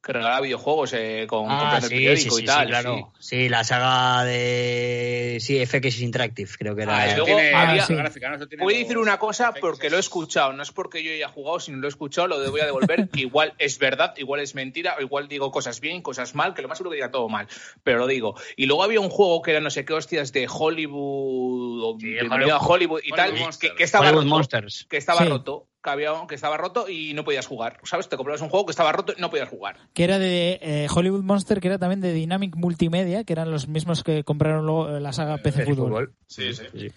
Que 0.07 0.13
regalaba 0.13 0.41
videojuegos 0.41 0.93
eh, 0.93 1.27
con 1.29 1.47
Ah, 1.51 1.79
el 1.79 1.83
sí, 1.83 1.89
periódico 1.89 2.37
sí, 2.37 2.37
sí, 2.37 2.43
y 2.43 2.47
tal. 2.47 2.61
sí, 2.67 2.71
claro. 2.71 3.13
sí. 3.19 3.27
Sí, 3.37 3.49
la 3.49 3.65
saga 3.65 4.23
de 4.25 5.39
sí, 5.41 5.67
FX 5.67 6.01
Interactive, 6.01 6.49
creo 6.57 6.77
que 6.77 6.83
era. 6.83 6.97
Ah, 6.97 7.07
Eso 7.07 7.17
luego 7.17 7.27
tiene 7.39 7.55
había- 7.55 7.87
gráfica, 7.89 8.29
¿no? 8.31 8.37
Eso 8.37 8.47
tiene 8.47 8.63
Voy 8.63 8.77
a 8.77 8.79
decir 8.79 8.99
una 8.99 9.19
cosa 9.19 9.53
porque 9.61 9.91
lo 9.91 9.97
he 9.97 10.01
escuchado, 10.01 10.53
no 10.53 10.63
es 10.63 10.71
porque 10.71 11.03
yo 11.03 11.11
haya 11.11 11.27
jugado, 11.29 11.59
sino 11.59 11.79
lo 11.79 11.89
he 11.89 11.91
escuchado, 11.91 12.29
lo 12.29 12.51
voy 12.53 12.61
a 12.61 12.67
devolver, 12.67 13.09
que 13.09 13.21
igual 13.23 13.55
es 13.59 13.81
verdad, 13.81 14.15
igual 14.17 14.41
es 14.41 14.55
mentira, 14.55 14.95
o 14.97 15.03
igual 15.03 15.27
digo 15.27 15.51
cosas 15.51 15.81
bien, 15.81 16.03
cosas 16.03 16.37
mal, 16.37 16.55
que 16.55 16.63
lo 16.63 16.69
más 16.69 16.79
seguro 16.79 16.93
que 16.93 16.99
diga 16.99 17.11
todo 17.11 17.29
mal, 17.29 17.49
pero 17.83 17.99
lo 17.99 18.07
digo. 18.07 18.37
Y 18.57 18.67
luego 18.67 18.85
había 18.85 19.01
un 19.01 19.11
juego 19.11 19.43
que 19.43 19.51
era 19.51 19.61
no 19.61 19.71
sé 19.71 19.85
qué 19.85 19.93
hostias 19.93 20.33
de 20.33 20.47
Hollywood, 20.49 21.83
o 21.83 21.97
a 21.97 22.59
Hollywood 22.59 23.01
y 23.03 23.11
Hollywood 23.13 23.17
tal, 23.17 23.33
Monsters. 23.35 23.73
que, 23.73 23.77
que 23.77 23.83
estaba 23.85 24.07
Hollywood 24.07 24.23
roto, 24.23 24.35
Monsters. 24.37 24.87
que 24.89 24.97
estaba 24.99 25.23
Sí. 25.23 25.29
roto, 25.29 25.67
que, 25.87 25.91
había, 25.91 26.13
que 26.29 26.35
estaba 26.35 26.57
roto 26.57 26.89
y 26.89 27.15
no 27.15 27.25
podías 27.25 27.47
jugar, 27.47 27.79
¿sabes? 27.85 28.09
Te 28.09 28.17
comprabas 28.17 28.43
un 28.43 28.49
juego 28.49 28.67
que 28.67 28.73
estaba 28.73 28.93
roto 28.93 29.15
y 29.17 29.21
no 29.21 29.31
podías 29.31 29.49
jugar. 29.49 29.77
Que 29.95 30.05
era 30.05 30.19
de 30.19 30.59
eh, 30.61 30.87
Hollywood 30.93 31.23
Monster, 31.23 31.61
que 31.61 31.69
era 31.69 31.79
también 31.79 32.01
de 32.01 32.13
Dynamic 32.13 32.57
Multimedia, 32.57 33.25
que 33.25 33.33
eran 33.33 33.51
los 33.51 33.69
mismos 33.69 34.03
que 34.03 34.25
compraron 34.25 34.67
luego 34.67 34.97
eh, 34.97 35.01
la 35.01 35.13
saga 35.13 35.39
PC 35.39 35.65
Fútbol. 35.65 36.15
Sí, 36.27 36.53
sí. 36.53 36.91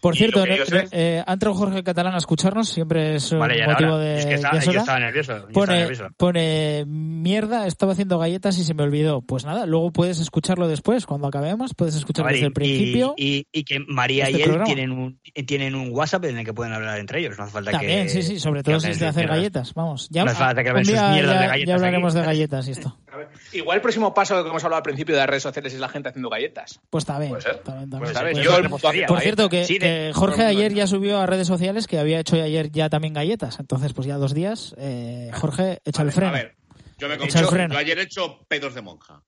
Por 0.00 0.14
Y 0.14 0.18
cierto, 0.18 0.46
no- 0.46 0.52
es- 0.54 0.88
eh, 0.92 1.22
ha 1.26 1.32
entrado 1.32 1.54
Jorge 1.54 1.82
Catalán 1.82 2.14
a 2.14 2.18
escucharnos, 2.18 2.68
siempre 2.68 3.16
es 3.16 3.32
un 3.32 3.38
Vale, 3.40 3.58
ya 3.58 3.66
motivo 3.68 3.98
de... 3.98 4.18
es 4.18 4.26
que 4.26 4.34
está- 4.34 4.52
ya 4.52 4.58
es 4.58 4.64
yo 4.66 4.72
estaba 4.80 4.98
nervioso. 5.00 5.32
yo 5.32 5.36
estaba 5.38 5.52
Pone, 5.52 5.78
nervioso. 5.78 6.08
pone 6.16 6.84
mierda, 6.86 7.66
estaba 7.66 7.92
haciendo 7.92 8.18
galletas 8.18 8.58
y 8.58 8.64
se 8.64 8.74
me 8.74 8.82
olvidó. 8.82 9.20
Pues 9.22 9.44
nada, 9.44 9.66
luego 9.66 9.92
puedes 9.92 10.18
escucharlo 10.20 10.68
después, 10.68 11.06
cuando 11.06 11.26
acabemos, 11.28 11.74
puedes 11.74 11.94
escucharlo 11.96 12.26
ver, 12.28 12.34
desde 12.36 12.46
el 12.46 12.52
y- 12.52 12.54
principio. 12.54 13.14
Y, 13.16 13.46
y 13.52 13.64
que 13.64 13.80
María 13.86 14.24
este 14.26 14.38
y 14.38 14.42
él 14.42 14.48
programa. 14.48 14.64
tienen 14.66 14.92
un, 14.92 15.20
tienen 15.46 15.74
un 15.74 15.90
WhatsApp 15.92 16.24
en 16.26 16.38
el 16.38 16.44
que 16.44 16.52
pueden 16.54 16.72
hablar 16.72 16.98
entre 16.98 17.20
ellos. 17.20 17.36
No 17.38 17.44
hace 17.44 17.52
falta 17.52 17.70
También, 17.72 18.04
que. 18.04 18.08
sí, 18.10 18.22
sí, 18.22 18.38
sobre 18.38 18.62
todo 18.62 18.80
si 18.80 18.90
es 18.90 18.98
de 18.98 19.06
hacer 19.06 19.22
mierdas. 19.24 19.36
galletas, 19.38 19.74
vamos. 19.74 20.08
Ya, 20.10 20.24
No 20.24 20.30
hace 20.30 20.38
falta 20.40 20.62
que 20.62 20.70
sus 20.70 20.86
día 20.88 21.08
mierdas 21.10 21.34
ya- 21.34 21.40
de 21.40 21.46
ya 21.46 21.50
galletas 21.52 21.74
hablaremos 21.74 22.14
aquí. 22.14 22.20
de 22.20 22.26
galletas 22.26 22.68
y 22.68 22.70
esto. 22.72 22.96
Igual 23.52 23.76
el 23.76 23.82
próximo 23.82 24.14
paso 24.14 24.34
de 24.34 24.40
lo 24.40 24.44
que 24.44 24.50
hemos 24.50 24.64
hablado 24.64 24.78
al 24.78 24.82
principio 24.84 25.14
de 25.14 25.20
las 25.20 25.28
redes 25.28 25.42
sociales 25.42 25.74
es 25.74 25.80
la 25.80 25.88
gente 25.88 26.08
haciendo 26.08 26.28
galletas. 26.30 26.80
Pues 26.88 27.02
está 27.02 27.18
bien. 27.18 27.32
Pues, 27.32 27.44
también. 27.64 28.14
¿sabes? 28.14 28.32
pues, 28.34 28.44
Yo 28.44 28.50
pues, 28.50 28.60
el 28.60 28.66
haciendo 28.66 28.78
Por 28.78 28.90
galletas. 28.92 29.22
cierto, 29.22 29.48
que, 29.48 29.64
que 29.78 30.12
Jorge 30.14 30.44
ayer 30.44 30.72
ya 30.74 30.86
subió 30.86 31.18
a 31.18 31.26
redes 31.26 31.46
sociales 31.46 31.86
que 31.86 31.98
había 31.98 32.20
hecho 32.20 32.36
ayer 32.36 32.70
ya 32.70 32.88
también 32.88 33.14
galletas. 33.14 33.60
Entonces, 33.60 33.92
pues 33.92 34.06
ya 34.06 34.16
dos 34.16 34.34
días. 34.34 34.74
Eh, 34.78 35.30
Jorge, 35.34 35.80
echa 35.84 36.02
el 36.02 36.08
A 36.08 36.12
freno. 36.12 36.32
ver, 36.32 36.56
yo 36.98 37.08
me 37.08 37.14
Echa 37.14 37.24
el 37.24 37.30
compré. 37.46 37.46
freno. 37.48 37.74
Yo 37.74 37.80
ayer 37.80 37.98
he 37.98 38.02
hecho 38.02 38.38
pedos 38.48 38.74
de 38.74 38.82
monja. 38.82 39.22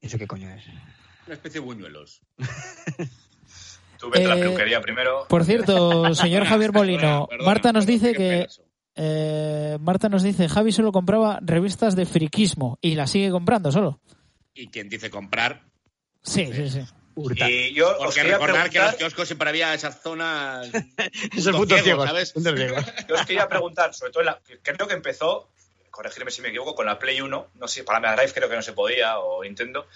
¿Eso 0.00 0.16
qué 0.18 0.26
coño 0.26 0.48
es? 0.50 0.64
Una 1.26 1.34
especie 1.34 1.60
de 1.60 1.66
buñuelos. 1.66 2.20
Tú 3.98 4.10
vete 4.10 4.26
a 4.26 4.28
la 4.28 4.36
Eh, 4.36 4.40
peluquería 4.40 4.80
primero. 4.80 5.26
Por 5.28 5.44
cierto, 5.44 6.14
señor 6.14 6.44
Javier 6.46 6.72
Molino, 6.72 7.28
Marta 7.44 7.72
nos 7.72 7.84
dice 7.86 8.12
que 8.14 8.46
eh, 8.94 9.76
Marta 9.80 10.08
nos 10.08 10.22
dice 10.22 10.48
Javi 10.48 10.70
solo 10.72 10.92
compraba 10.92 11.38
revistas 11.42 11.96
de 11.96 12.06
friquismo 12.06 12.78
y 12.80 12.94
las 12.94 13.10
sigue 13.10 13.30
comprando 13.30 13.72
solo. 13.72 14.00
Y 14.54 14.68
quien 14.68 14.88
dice 14.88 15.10
comprar. 15.10 15.62
Sí, 16.22 16.48
sí, 16.52 16.68
sí. 16.68 16.80
Y 17.48 17.74
yo 17.74 17.90
os 17.90 17.98
Porque 17.98 18.14
quería 18.20 18.32
recordar 18.38 18.70
que 18.70 18.78
en 18.78 18.84
los 18.84 18.90
preguntar, 18.94 18.96
kioscos 18.98 19.28
siempre 19.28 19.48
había 19.48 19.74
esas 19.74 20.00
zonas. 20.00 20.68
Esos 21.36 21.56
puntos 21.56 21.82
ciegos, 21.82 22.06
¿sabes? 22.06 22.32
yo 23.08 23.14
os 23.14 23.26
quería 23.26 23.48
preguntar, 23.48 23.94
sobre 23.94 24.12
todo, 24.12 24.20
en 24.22 24.26
la, 24.26 24.40
creo 24.62 24.86
que 24.86 24.94
empezó, 24.94 25.50
corregirme 25.90 26.30
si 26.30 26.42
me 26.42 26.48
equivoco, 26.48 26.74
con 26.74 26.86
la 26.86 26.98
Play 26.98 27.20
1, 27.20 27.50
no 27.54 27.68
sé, 27.68 27.84
para 27.84 28.00
Mega 28.00 28.16
Drive 28.16 28.32
creo 28.32 28.48
que 28.48 28.56
no 28.56 28.62
se 28.62 28.72
podía, 28.72 29.18
o 29.18 29.42
Nintendo, 29.42 29.86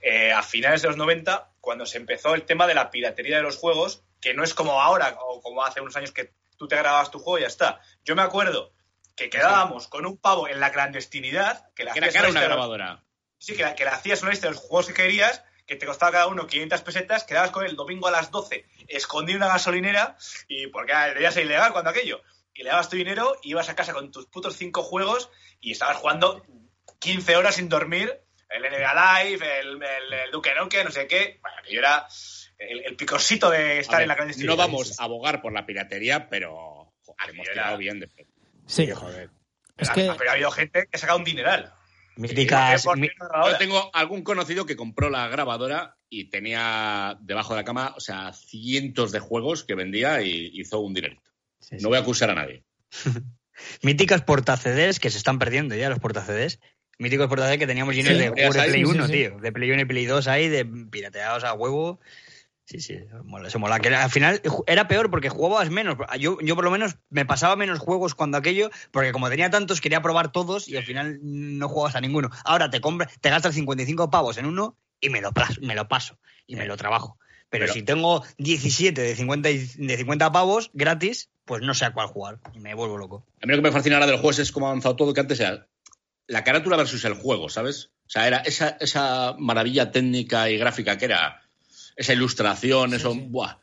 eh, 0.00 0.32
a 0.32 0.42
finales 0.42 0.82
de 0.82 0.88
los 0.88 0.96
90, 0.96 1.50
cuando 1.60 1.84
se 1.86 1.98
empezó 1.98 2.34
el 2.34 2.42
tema 2.42 2.66
de 2.66 2.74
la 2.74 2.90
piratería 2.90 3.36
de 3.36 3.42
los 3.42 3.56
juegos, 3.56 4.02
que 4.20 4.34
no 4.34 4.42
es 4.44 4.54
como 4.54 4.80
ahora, 4.80 5.16
o 5.20 5.40
como 5.42 5.64
hace 5.64 5.80
unos 5.80 5.96
años 5.96 6.12
que 6.12 6.32
tú 6.56 6.68
te 6.68 6.76
grababas 6.76 7.10
tu 7.10 7.18
juego 7.18 7.38
y 7.38 7.42
ya 7.42 7.48
está. 7.48 7.80
Yo 8.04 8.16
me 8.16 8.22
acuerdo 8.22 8.72
que 9.16 9.28
quedábamos 9.28 9.88
con 9.88 10.06
un 10.06 10.16
pavo 10.16 10.48
en 10.48 10.60
la 10.60 10.72
clandestinidad, 10.72 11.68
que 11.74 11.84
Que 11.84 11.98
era 11.98 12.10
cara 12.12 12.28
una 12.30 12.42
grabadora. 12.42 13.02
Sí, 13.38 13.54
que, 13.54 13.62
la- 13.62 13.74
que 13.74 13.84
le 13.84 13.90
hacías 13.90 14.22
una 14.22 14.30
lista 14.30 14.46
de 14.46 14.54
los 14.54 14.62
juegos 14.62 14.86
que 14.86 14.94
querías, 14.94 15.42
que 15.70 15.76
te 15.76 15.86
costaba 15.86 16.10
cada 16.10 16.26
uno 16.26 16.48
500 16.48 16.82
pesetas, 16.82 17.22
quedabas 17.22 17.52
con 17.52 17.62
él 17.64 17.70
el 17.70 17.76
domingo 17.76 18.08
a 18.08 18.10
las 18.10 18.32
12, 18.32 18.64
escondido 18.88 19.36
en 19.36 19.42
una 19.44 19.52
gasolinera, 19.52 20.16
y 20.48 20.66
porque 20.66 20.92
ah, 20.92 21.06
debía 21.14 21.30
ser 21.30 21.44
ilegal 21.44 21.72
cuando 21.72 21.90
aquello. 21.90 22.20
Y 22.52 22.64
le 22.64 22.70
dabas 22.70 22.88
tu 22.90 22.96
dinero, 22.96 23.36
ibas 23.44 23.68
a 23.68 23.76
casa 23.76 23.92
con 23.92 24.10
tus 24.10 24.26
putos 24.26 24.56
cinco 24.56 24.82
juegos 24.82 25.30
y 25.60 25.70
estabas 25.70 25.96
jugando 25.98 26.44
15 26.98 27.36
horas 27.36 27.54
sin 27.54 27.68
dormir, 27.68 28.20
el 28.48 28.62
NBA 28.62 29.22
Live, 29.24 29.60
el, 29.60 29.80
el, 29.80 30.12
el 30.12 30.30
Duke 30.32 30.52
Nukem, 30.58 30.84
no 30.86 30.90
sé 30.90 31.06
qué. 31.06 31.38
Bueno, 31.40 31.56
que 31.64 31.72
yo 31.72 31.78
era 31.78 32.08
el, 32.58 32.80
el 32.84 32.96
picorcito 32.96 33.48
de 33.48 33.78
estar 33.78 33.98
ver, 33.98 34.02
en 34.02 34.08
la 34.08 34.16
clandestinidad. 34.16 34.52
no 34.52 34.56
vamos 34.56 34.98
a 34.98 35.04
abogar 35.04 35.40
por 35.40 35.52
la 35.52 35.64
piratería, 35.66 36.28
pero 36.28 36.92
joder, 37.04 37.30
hemos 37.30 37.46
Era- 37.46 37.52
tirado 37.54 37.78
bien 37.78 38.00
de 38.00 38.08
Sí. 38.66 38.90
joder. 38.90 39.30
Es 39.76 39.88
Pero, 39.94 40.12
que 40.14 40.18
pero 40.18 40.30
ha 40.30 40.34
habido 40.34 40.50
gente 40.50 40.88
que 40.88 40.96
ha 40.96 40.98
sacado 40.98 41.18
un 41.18 41.24
dineral. 41.24 41.72
Míticas. 42.20 42.84
Yo 42.84 43.56
tengo 43.58 43.90
algún 43.94 44.22
conocido 44.22 44.66
que 44.66 44.76
compró 44.76 45.08
la 45.08 45.28
grabadora 45.28 45.96
y 46.10 46.28
tenía 46.28 47.16
debajo 47.22 47.54
de 47.54 47.60
la 47.60 47.64
cama, 47.64 47.94
o 47.96 48.00
sea, 48.00 48.34
cientos 48.34 49.10
de 49.10 49.20
juegos 49.20 49.64
que 49.64 49.74
vendía 49.74 50.20
y 50.20 50.50
hizo 50.52 50.80
un 50.80 50.94
sí, 50.94 51.02
sí. 51.60 51.76
No 51.80 51.88
voy 51.88 51.96
a 51.96 52.02
acusar 52.02 52.30
a 52.30 52.34
nadie. 52.34 52.62
míticas 53.82 54.20
portacedes 54.22 55.00
que 55.00 55.08
se 55.08 55.16
están 55.16 55.38
perdiendo 55.38 55.74
ya 55.74 55.88
los 55.88 55.98
portacedes. 55.98 56.60
Míticos 56.98 57.28
portacedes 57.28 57.58
que 57.58 57.66
teníamos 57.66 57.94
llenos 57.94 58.12
Sí, 58.12 58.18
de 58.18 58.30
de 58.30 58.50
Play 58.50 58.72
sí, 58.72 58.84
1, 58.84 59.06
sí, 59.06 59.12
sí. 59.12 59.18
tío. 59.18 59.38
De 59.38 59.52
Play 59.52 59.70
1 59.70 59.80
y 59.80 59.84
Play 59.86 60.04
2 60.04 60.28
ahí, 60.28 60.48
de 60.48 60.66
pirateados 60.66 61.44
a 61.44 61.54
huevo. 61.54 62.00
Sí, 62.70 62.78
sí, 62.78 62.98
mola, 63.24 63.48
eso 63.48 63.58
mola. 63.58 63.80
Que 63.80 63.88
al 63.92 64.10
final 64.10 64.40
era 64.68 64.86
peor 64.86 65.10
porque 65.10 65.28
jugabas 65.28 65.70
menos. 65.70 65.96
Yo, 66.20 66.38
yo 66.40 66.54
por 66.54 66.64
lo 66.64 66.70
menos 66.70 66.96
me 67.08 67.26
pasaba 67.26 67.56
menos 67.56 67.80
juegos 67.80 68.14
cuando 68.14 68.38
aquello, 68.38 68.70
porque 68.92 69.10
como 69.10 69.28
tenía 69.28 69.50
tantos, 69.50 69.80
quería 69.80 70.02
probar 70.02 70.30
todos 70.30 70.68
y 70.68 70.76
al 70.76 70.84
final 70.84 71.18
no 71.20 71.68
jugabas 71.68 71.96
a 71.96 72.00
ninguno. 72.00 72.30
Ahora 72.44 72.70
te 72.70 72.80
compras, 72.80 73.12
te 73.20 73.28
gastas 73.28 73.56
55 73.56 74.08
pavos 74.10 74.38
en 74.38 74.46
uno 74.46 74.76
y 75.00 75.08
me 75.10 75.20
lo, 75.20 75.32
plas- 75.32 75.58
me 75.60 75.74
lo 75.74 75.88
paso 75.88 76.20
y 76.46 76.54
me 76.54 76.66
lo 76.66 76.76
trabajo. 76.76 77.18
Pero, 77.48 77.64
Pero- 77.64 77.72
si 77.72 77.82
tengo 77.82 78.22
17 78.38 79.00
de 79.02 79.16
50, 79.16 79.50
y- 79.50 79.66
de 79.66 79.96
50 79.96 80.30
pavos 80.30 80.70
gratis, 80.72 81.28
pues 81.44 81.62
no 81.62 81.74
sé 81.74 81.86
a 81.86 81.92
cuál 81.92 82.06
jugar 82.06 82.38
y 82.54 82.60
me 82.60 82.74
vuelvo 82.74 82.98
loco. 82.98 83.26
A 83.42 83.46
mí 83.46 83.50
lo 83.50 83.56
que 83.56 83.62
me 83.62 83.72
fascina 83.72 83.96
ahora 83.96 84.06
de 84.06 84.12
los 84.12 84.20
juegos 84.20 84.38
es 84.38 84.52
cómo 84.52 84.66
ha 84.66 84.70
avanzado 84.70 84.94
todo, 84.94 85.12
que 85.12 85.20
antes 85.22 85.40
era 85.40 85.66
la 86.28 86.44
carátula 86.44 86.76
versus 86.76 87.04
el 87.04 87.14
juego, 87.14 87.48
¿sabes? 87.48 87.90
O 88.06 88.10
sea, 88.10 88.28
era 88.28 88.38
esa, 88.38 88.76
esa 88.78 89.34
maravilla 89.40 89.90
técnica 89.90 90.48
y 90.48 90.56
gráfica 90.58 90.96
que 90.96 91.06
era 91.06 91.42
esa 92.00 92.12
ilustración, 92.12 92.94
eso, 92.94 93.12
sí. 93.12 93.26
¡buah! 93.28 93.56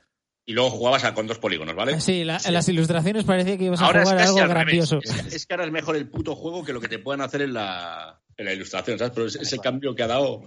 Y 0.46 0.54
luego 0.54 0.70
jugabas 0.70 1.04
a- 1.04 1.14
con 1.14 1.28
dos 1.28 1.40
polígonos, 1.40 1.76
¿vale? 1.76 2.00
sí, 2.00 2.24
la- 2.24 2.40
en 2.46 2.54
las 2.54 2.70
ilustraciones 2.70 3.26
parecía 3.26 3.58
que 3.58 3.66
ibas 3.66 3.82
a 3.82 3.86
es 3.86 3.92
jugar 3.92 4.06
casi 4.18 4.28
algo 4.30 4.40
al 4.42 4.50
revés. 4.50 4.90
grandioso. 4.90 5.00
Es, 5.04 5.34
es 5.34 5.46
que 5.46 5.54
ahora 5.56 5.66
es 5.66 5.72
mejor 5.72 5.96
el 5.98 6.08
puto 6.10 6.36
juego 6.36 6.64
que 6.64 6.72
lo 6.74 6.80
que 6.80 6.88
te 6.88 7.00
puedan 7.00 7.22
hacer 7.22 7.42
en 7.42 7.54
la, 7.54 8.22
en 8.38 8.46
la 8.46 8.54
ilustración, 8.54 8.98
¿sabes? 8.98 9.12
Pero 9.14 9.28
es- 9.28 9.36
ese 9.36 9.60
cambio 9.60 9.94
que 9.96 10.04
ha 10.04 10.08
dado. 10.08 10.44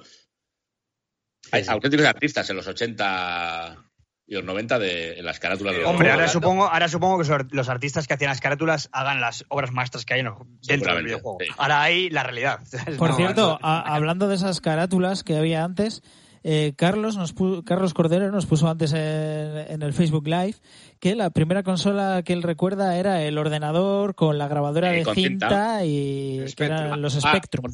Hay 1.52 1.64
auténticos 1.66 2.06
artistas 2.06 2.48
en 2.50 2.56
los 2.56 2.66
80 2.66 3.84
y 4.26 4.34
los 4.34 4.44
90 4.44 4.78
de, 4.78 5.18
en 5.18 5.24
las 5.24 5.40
carátulas 5.40 5.74
de 5.74 5.80
los 5.80 5.90
Hombre, 5.90 6.10
ahora 6.12 6.28
supongo, 6.28 6.68
ahora 6.68 6.88
supongo 6.88 7.18
que 7.22 7.46
los 7.56 7.68
artistas 7.68 8.06
que 8.06 8.14
hacían 8.14 8.28
las 8.30 8.40
carátulas 8.40 8.88
hagan 8.92 9.20
las 9.20 9.44
obras 9.48 9.72
maestras 9.72 10.04
que 10.04 10.14
hay 10.14 10.22
dentro 10.62 10.94
del 10.94 11.04
videojuego. 11.04 11.38
sí. 11.40 11.46
Ahora 11.58 11.82
hay 11.82 12.10
la 12.10 12.22
realidad. 12.22 12.60
Por 12.98 13.10
No, 13.10 13.16
cierto, 13.16 13.56
eso- 13.56 13.58
a- 13.60 13.94
hablando 13.94 14.28
de 14.28 14.36
esas 14.36 14.60
carátulas 14.60 15.24
que 15.24 15.36
había 15.36 15.64
antes, 15.64 16.02
eh, 16.42 16.72
Carlos 16.76 17.16
nos 17.16 17.34
pu- 17.34 17.62
Carlos 17.64 17.92
Cordero 17.94 18.30
nos 18.30 18.46
puso 18.46 18.68
antes 18.68 18.92
en, 18.92 19.00
en 19.00 19.82
el 19.82 19.92
Facebook 19.92 20.26
Live 20.26 20.54
que 20.98 21.14
la 21.14 21.30
primera 21.30 21.62
consola 21.62 22.22
que 22.24 22.32
él 22.32 22.42
recuerda 22.42 22.96
era 22.96 23.22
el 23.22 23.36
ordenador 23.38 24.14
con 24.14 24.38
la 24.38 24.48
grabadora 24.48 24.92
Eh, 24.94 25.04
de 25.04 25.14
cinta, 25.14 25.48
cinta. 25.48 25.84
y 25.84 26.44
que 26.56 26.64
eran 26.64 27.00
los 27.02 27.16
Ah, 27.24 27.30
Spectrum. 27.30 27.66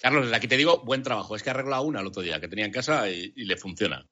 Carlos, 0.00 0.32
aquí 0.32 0.46
te 0.46 0.56
digo, 0.56 0.78
buen 0.84 1.02
trabajo. 1.02 1.34
Es 1.34 1.42
que 1.42 1.50
arreglado 1.50 1.82
una 1.82 2.00
el 2.00 2.06
otro 2.06 2.22
día 2.22 2.40
que 2.40 2.46
tenía 2.48 2.64
en 2.66 2.70
casa 2.72 3.10
y, 3.10 3.32
y 3.34 3.44
le 3.44 3.56
funciona. 3.56 4.06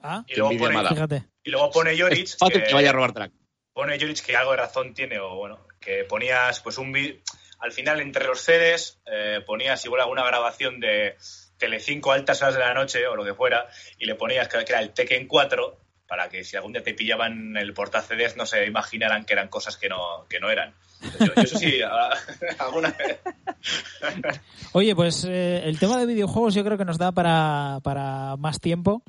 Ah, 0.00 0.24
Y 0.28 0.36
luego, 0.36 0.56
pone, 0.58 0.88
fíjate. 0.88 1.24
y 1.44 1.50
luego 1.50 1.70
pone 1.70 1.96
Yorick 1.96 2.24
Es 2.24 2.36
fácil 2.36 2.62
que 2.64 2.74
vaya 2.74 2.90
a 2.90 2.92
robarte 2.92 3.20
la 3.20 3.30
pone 3.72 3.98
Joric 3.98 4.20
que 4.24 4.36
algo 4.36 4.50
de 4.52 4.56
razón 4.58 4.92
tiene, 4.94 5.18
o 5.18 5.36
bueno, 5.36 5.58
que 5.80 6.04
ponías 6.04 6.60
pues 6.60 6.76
un 6.78 6.94
al 7.58 7.72
final 7.72 8.00
entre 8.00 8.26
los 8.26 8.40
CDs 8.40 9.00
eh, 9.06 9.40
ponías 9.46 9.84
igual 9.84 10.00
alguna 10.02 10.24
grabación 10.24 10.80
de 10.80 11.16
Telecinco 11.60 12.10
a 12.10 12.16
altas 12.16 12.42
horas 12.42 12.54
de 12.54 12.60
la 12.60 12.74
noche 12.74 13.06
o 13.06 13.14
lo 13.14 13.24
que 13.24 13.34
fuera, 13.34 13.68
y 14.00 14.06
le 14.06 14.16
ponías 14.16 14.48
que 14.48 14.58
era 14.68 14.80
el 14.80 14.90
Tekken 14.90 15.28
4 15.28 15.76
para 16.08 16.28
que 16.28 16.42
si 16.42 16.56
algún 16.56 16.72
día 16.72 16.82
te 16.82 16.92
pillaban 16.92 17.56
el 17.56 17.72
porta 17.72 18.02
CDs 18.02 18.36
no 18.36 18.44
se 18.44 18.66
imaginaran 18.66 19.24
que 19.24 19.32
eran 19.34 19.46
cosas 19.46 19.76
que 19.76 19.88
no, 19.88 20.26
que 20.28 20.40
no 20.40 20.50
eran. 20.50 20.74
Yo, 21.20 21.26
yo 21.26 21.32
eso 21.42 21.56
sí, 21.56 21.80
a- 21.88 22.10
alguna 22.58 22.88
vez. 22.90 23.20
Oye, 24.72 24.96
pues 24.96 25.24
eh, 25.28 25.62
el 25.64 25.78
tema 25.78 25.98
de 25.98 26.06
videojuegos 26.06 26.54
yo 26.54 26.64
creo 26.64 26.76
que 26.76 26.84
nos 26.84 26.98
da 26.98 27.12
para, 27.12 27.78
para 27.84 28.36
más 28.38 28.58
tiempo. 28.60 29.02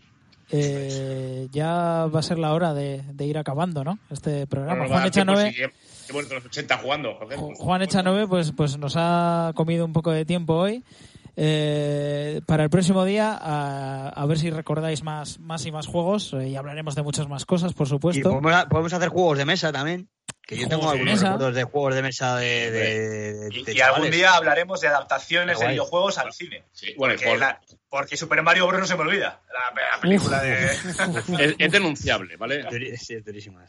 Eh, 0.53 1.47
ya 1.51 2.07
va 2.13 2.19
a 2.19 2.23
ser 2.23 2.37
la 2.37 2.53
hora 2.53 2.73
de, 2.73 3.01
de 3.13 3.25
ir 3.25 3.37
acabando, 3.37 3.83
¿no? 3.85 3.97
Este 4.09 4.45
programa. 4.47 4.85
Juan 4.87 5.07
Echanove, 5.07 5.53
Qué 5.53 6.13
bueno, 6.13 6.27
los 6.35 6.45
80 6.45 6.77
jugando. 6.79 7.15
joder. 7.15 7.37
Juan 7.39 7.81
Echanove 7.83 8.27
pues, 8.27 8.51
pues 8.51 8.77
nos 8.77 8.95
ha 8.97 9.53
comido 9.55 9.85
un 9.85 9.93
poco 9.93 10.11
de 10.11 10.25
tiempo 10.25 10.55
hoy. 10.55 10.83
Eh, 11.43 12.41
para 12.45 12.63
el 12.65 12.69
próximo 12.69 13.03
día, 13.03 13.35
a, 13.39 14.09
a 14.09 14.25
ver 14.27 14.37
si 14.37 14.51
recordáis 14.51 15.01
más, 15.01 15.39
más 15.39 15.65
y 15.65 15.71
más 15.71 15.87
juegos 15.87 16.33
eh, 16.33 16.49
y 16.49 16.55
hablaremos 16.55 16.93
de 16.93 17.01
muchas 17.01 17.27
más 17.27 17.45
cosas, 17.47 17.73
por 17.73 17.87
Y 17.87 17.89
supuesto. 17.89 18.29
podemos, 18.29 18.65
podemos 18.65 18.93
hacer 18.93 19.09
juegos 19.09 19.39
de 19.39 19.45
mesa 19.45 19.71
también. 19.71 20.07
Que 20.43 20.55
yo 20.57 20.67
tengo 20.67 20.89
algunos 20.89 21.13
mesa. 21.15 21.31
recuerdos 21.31 21.55
de 21.55 21.63
juegos 21.63 21.95
de 21.95 22.01
mesa 22.03 22.35
de. 22.35 22.71
de- 22.71 23.33
de- 23.33 23.49
Y, 23.57 23.63
de 23.63 23.73
y 23.73 23.81
algún 23.81 24.11
día 24.11 24.33
hablaremos 24.35 24.81
de 24.81 24.87
adaptaciones 24.89 25.59
de 25.59 25.67
videojuegos 25.69 26.17
al 26.19 26.31
cine. 26.33 26.63
Sí, 26.73 26.93
bueno, 26.97 27.13
y 27.15 27.17
Porque, 27.17 27.29
por- 27.31 27.39
la- 27.39 27.59
porque 27.89 28.17
Super 28.17 28.43
Mario 28.43 28.67
Bros. 28.67 28.81
no 28.81 28.85
se 28.85 28.95
me 28.95 29.01
olvida. 29.01 29.41
La, 29.51 29.81
la 29.95 30.01
película 30.01 30.41
de. 30.43 30.65
es, 30.65 31.55
es 31.57 31.71
denunciable, 31.71 32.37
¿vale? 32.37 32.65
Sí, 32.97 33.15
es 33.15 33.25
durísima. 33.25 33.65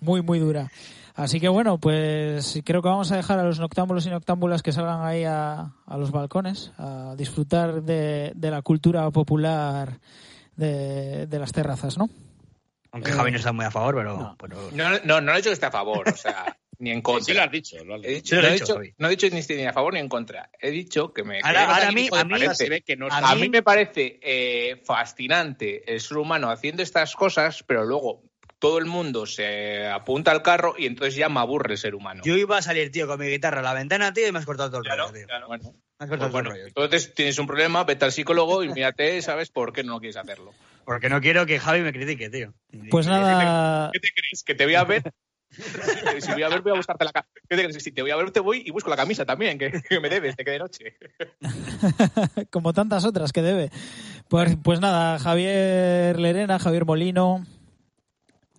Muy, 0.00 0.22
muy 0.22 0.38
dura. 0.38 0.70
Así 1.14 1.40
que 1.40 1.48
bueno, 1.48 1.78
pues 1.78 2.60
creo 2.64 2.80
que 2.82 2.88
vamos 2.88 3.12
a 3.12 3.16
dejar 3.16 3.38
a 3.38 3.44
los 3.44 3.60
noctámbulos 3.60 4.06
y 4.06 4.10
noctámbulas 4.10 4.62
que 4.62 4.72
salgan 4.72 5.02
ahí 5.02 5.24
a, 5.24 5.72
a 5.86 5.96
los 5.98 6.10
balcones 6.10 6.72
a 6.78 7.14
disfrutar 7.16 7.82
de, 7.82 8.32
de 8.34 8.50
la 8.50 8.62
cultura 8.62 9.10
popular 9.10 9.98
de, 10.56 11.26
de 11.26 11.38
las 11.38 11.52
terrazas, 11.52 11.98
¿no? 11.98 12.08
Aunque 12.92 13.10
Eh, 13.10 13.14
Javi 13.14 13.30
no 13.30 13.36
está 13.38 13.52
muy 13.52 13.64
a 13.64 13.70
favor, 13.70 13.94
pero. 13.96 14.16
no. 14.16 14.36
pero- 14.38 14.70
No, 14.72 14.98
no, 15.04 15.20
no 15.20 15.32
he 15.32 15.36
dicho 15.36 15.50
que 15.50 15.54
esté 15.54 15.66
a 15.66 15.70
favor, 15.70 16.08
o 16.08 16.16
sea, 16.16 16.56
ni 16.78 16.90
en 16.90 17.00
contra. 17.02 17.24
Sí 17.24 17.32
lo 17.34 17.42
has 17.42 17.50
dicho. 17.50 17.84
lo 17.84 17.94
has 17.96 18.04
He 18.04 18.08
dicho. 18.14 18.36
no, 18.36 18.42
he 18.42 18.52
dicho, 18.52 18.64
dicho, 18.64 18.74
Javi. 18.74 18.94
no 18.98 19.06
he 19.06 19.10
dicho 19.10 19.26
ni 19.30 19.64
a 19.66 19.72
favor 19.72 19.94
ni 19.94 20.00
en 20.00 20.08
contra. 20.08 20.50
He 20.60 20.70
dicho 20.70 21.12
que 21.12 21.24
me. 21.24 21.40
Ahora- 21.42 21.88
a 21.88 21.92
mí- 21.92 22.02
hijo 22.02 22.16
de 22.16 22.20
a 22.22 22.24
mí- 22.24 22.30
parece. 22.32 22.54
se 22.54 22.68
ve 22.70 22.82
que 22.82 22.96
no 22.96 23.08
a 23.10 23.18
A 23.18 23.34
mí- 23.34 23.42
mí 23.42 23.48
me 23.50 23.62
parece 23.62 24.18
eh, 24.22 24.82
fascinante 24.84 25.90
el 25.92 26.00
ser 26.00 26.18
humano 26.18 26.50
haciendo 26.50 26.82
estas 26.82 27.14
cosas, 27.16 27.62
pero 27.66 27.84
luego 27.84 28.22
todo 28.62 28.78
el 28.78 28.86
mundo 28.86 29.26
se 29.26 29.88
apunta 29.88 30.30
al 30.30 30.40
carro 30.40 30.76
y 30.78 30.86
entonces 30.86 31.16
ya 31.16 31.28
me 31.28 31.40
aburre 31.40 31.72
el 31.72 31.78
ser 31.78 31.96
humano. 31.96 32.22
Yo 32.24 32.36
iba 32.36 32.56
a 32.58 32.62
salir, 32.62 32.92
tío, 32.92 33.08
con 33.08 33.18
mi 33.18 33.26
guitarra 33.26 33.58
a 33.58 33.62
la 33.64 33.74
ventana, 33.74 34.12
tío, 34.12 34.28
y 34.28 34.30
me 34.30 34.38
has 34.38 34.46
cortado 34.46 34.70
todo 34.70 34.78
el 34.78 34.84
Claro, 34.84 35.06
rollo, 35.08 35.14
tío. 35.18 35.26
claro. 35.26 35.48
Bueno, 35.48 35.64
Me 35.64 35.68
has 35.70 35.82
pues 35.98 36.08
cortado 36.10 36.30
todo 36.30 36.32
bueno, 36.32 36.50
el 36.50 36.54
rollo. 36.54 36.66
entonces 36.68 37.12
tienes 37.12 37.36
un 37.40 37.48
problema, 37.48 37.82
vete 37.82 38.04
al 38.04 38.12
psicólogo 38.12 38.62
y 38.62 38.68
mírate, 38.68 39.20
¿sabes 39.22 39.50
por 39.50 39.72
qué 39.72 39.82
no 39.82 39.98
quieres 39.98 40.16
hacerlo? 40.16 40.54
Porque 40.84 41.08
no 41.08 41.20
quiero 41.20 41.44
que 41.44 41.58
Javi 41.58 41.80
me 41.80 41.92
critique, 41.92 42.30
tío. 42.30 42.54
Pues 42.88 43.08
nada, 43.08 43.90
¿Qué 43.92 43.98
te 43.98 44.08
crees? 44.14 44.44
¿Que 44.44 44.54
te 44.54 44.64
voy 44.64 44.76
a 44.76 44.84
ver? 44.84 45.12
si 46.20 46.32
voy 46.32 46.44
a 46.44 46.48
ver, 46.48 46.60
voy 46.62 46.72
a 46.72 46.76
buscarte 46.76 47.04
la 47.04 47.10
camisa. 47.10 47.30
¿Qué 47.48 47.56
te 47.56 47.62
crees? 47.64 47.82
Si 47.82 47.90
te 47.90 48.02
voy 48.02 48.12
a 48.12 48.16
ver, 48.16 48.30
te 48.30 48.38
voy 48.40 48.62
y 48.64 48.70
busco 48.70 48.88
la 48.90 48.96
camisa 48.96 49.24
también, 49.26 49.58
que, 49.58 49.72
que 49.88 49.98
me 49.98 50.08
debes, 50.08 50.36
de 50.36 50.44
que 50.44 50.50
de 50.52 50.58
noche. 50.60 50.96
como 52.50 52.72
tantas 52.72 53.04
otras 53.04 53.32
que 53.32 53.42
debe. 53.42 53.70
Pues, 54.28 54.56
pues 54.62 54.78
nada, 54.80 55.18
Javier 55.18 56.18
Lerena, 56.18 56.58
Javier 56.60 56.84
Molino, 56.84 57.44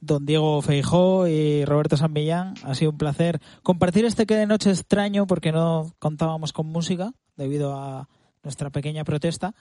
don 0.06 0.26
Diego 0.26 0.62
Feijó 0.62 1.28
y 1.28 1.66
Roberto 1.66 1.98
San 1.98 2.14
Millán, 2.14 2.56
ha 2.64 2.76
sido 2.76 2.92
un 2.92 2.98
placer 2.98 3.42
compartir 3.62 4.06
este 4.06 4.26
que 4.26 4.36
de 4.36 4.46
noche 4.46 4.70
extraño 4.70 5.28
porque 5.28 5.52
no 5.52 5.92
contábamos 6.00 6.54
con 6.54 6.68
música 6.68 7.14
debido 7.36 7.76
a 7.76 8.08
nuestra 8.44 8.70
pequeña 8.70 9.04
protesta. 9.04 9.54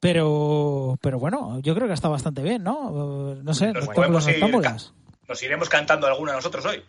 Pero, 0.00 0.98
pero 1.00 1.20
bueno, 1.20 1.60
yo 1.60 1.76
creo 1.76 1.86
que 1.86 1.94
está 1.94 2.08
bastante 2.08 2.42
bien, 2.42 2.64
¿no? 2.64 3.36
No 3.36 3.54
sé, 3.54 3.72
Nos 3.72 3.86
podemos 3.88 4.26
ir. 4.26 4.40
Nos 5.32 5.42
iremos 5.42 5.70
cantando 5.70 6.06
alguna 6.06 6.34
nosotros 6.34 6.62
hoy. 6.66 6.82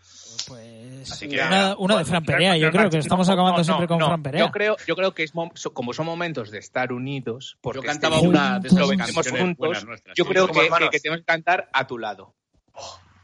Pues 0.49 1.09
Así 1.09 1.29
que- 1.29 1.35
una, 1.41 1.75
una 1.77 1.97
de 1.97 2.03
Fran 2.03 2.25
Perea, 2.25 2.57
yo 2.57 2.69
creo 2.71 2.89
que 2.89 2.97
estamos 2.97 3.25
No, 3.27 3.33
acabando 3.33 3.59
no, 3.59 3.63
siempre 3.63 3.87
con 3.87 3.99
no. 3.99 4.07
Fran 4.07 4.21
Perea. 4.21 4.45
Yo 4.45 4.51
creo, 4.51 4.75
yo 4.85 4.95
creo 4.97 5.13
que 5.13 5.23
es 5.23 5.31
como 5.71 5.93
son 5.93 6.05
momentos 6.05 6.51
de 6.51 6.57
estar 6.59 6.91
unidos, 6.91 7.57
porque 7.61 7.79
Yo 7.79 7.83
cantaba 7.83 8.17
este- 8.17 8.27
una 8.27 8.59
de 8.59 8.67
esas 8.67 8.89
canciones 8.97 9.41
juntos, 9.41 9.85
nuestras. 9.85 10.15
yo 10.17 10.25
sí. 10.25 10.29
creo 10.29 10.47
que, 10.47 10.59
que- 10.69 10.89
que 10.91 10.99
tenemos 10.99 11.21
que 11.21 11.25
cantar 11.25 11.69
a 11.71 11.87
tu 11.87 11.97
lado. 11.97 12.33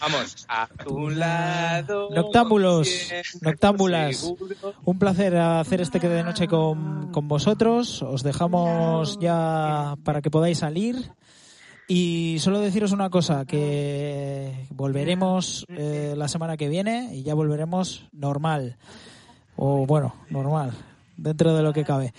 Vamos, 0.00 0.46
a 0.48 0.68
tu 0.84 1.10
lado. 1.10 2.08
Noctámbulos, 2.14 2.88
noctámbulas. 3.40 4.32
Un 4.84 4.98
placer 5.00 5.36
hacer 5.36 5.80
este 5.80 5.98
que 5.98 6.08
de 6.08 6.22
noche 6.22 6.46
con, 6.46 7.10
con 7.10 7.26
vosotros. 7.26 8.00
Os 8.02 8.22
dejamos 8.22 9.18
ya 9.18 9.96
para 10.04 10.20
que 10.22 10.30
podáis 10.30 10.58
salir. 10.58 11.10
Y 11.88 12.36
solo 12.38 12.60
deciros 12.60 12.92
una 12.92 13.10
cosa, 13.10 13.44
que 13.44 14.66
volveremos 14.70 15.66
eh, 15.68 16.14
la 16.16 16.28
semana 16.28 16.56
que 16.56 16.68
viene 16.68 17.10
y 17.12 17.22
ya 17.22 17.34
volveremos 17.34 18.08
normal. 18.12 18.76
O 19.56 19.86
bueno, 19.86 20.14
normal, 20.30 20.72
dentro 21.16 21.54
de 21.54 21.62
lo 21.62 21.72
que 21.72 21.84
cabe. 21.84 22.14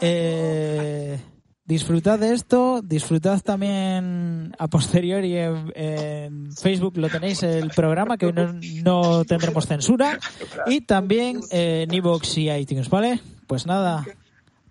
Eh, 0.00 1.18
disfrutad 1.64 2.18
de 2.18 2.32
esto, 2.32 2.80
disfrutad 2.82 3.40
también 3.42 4.54
a 4.58 4.68
posteriori 4.68 5.36
en, 5.36 6.52
Facebook, 6.56 6.96
lo 6.96 7.08
tenéis 7.08 7.42
el 7.42 7.70
programa, 7.70 8.16
que 8.16 8.26
hoy 8.26 8.32
no, 8.32 8.54
no 8.82 9.24
tendremos 9.24 9.66
censura, 9.66 10.18
y 10.66 10.80
también 10.80 11.40
eh, 11.50 11.84
en 11.86 11.94
iVoox 11.94 12.38
y 12.38 12.50
iTunes, 12.50 12.88
¿vale? 12.88 13.20
Pues 13.46 13.66
nada, 13.66 14.06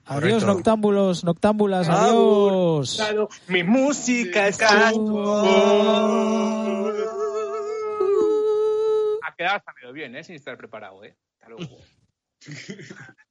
adiós 0.07 0.43
noctámbulos, 0.43 1.23
noctámbulas, 1.23 1.89
adiós. 1.89 2.99
Mi 3.47 3.63
música 3.63 4.47
es 4.47 4.57
Ah, 4.61 4.91
Ha 9.23 9.35
quedado 9.35 9.55
hasta 9.57 9.73
medio 9.73 9.93
bien, 9.93 10.15
¿eh? 10.15 10.23
Sin 10.23 10.35
estar 10.35 10.57
preparado, 10.57 11.03
¿eh? 11.03 11.15
Hasta 11.39 11.49
luego. 11.49 11.77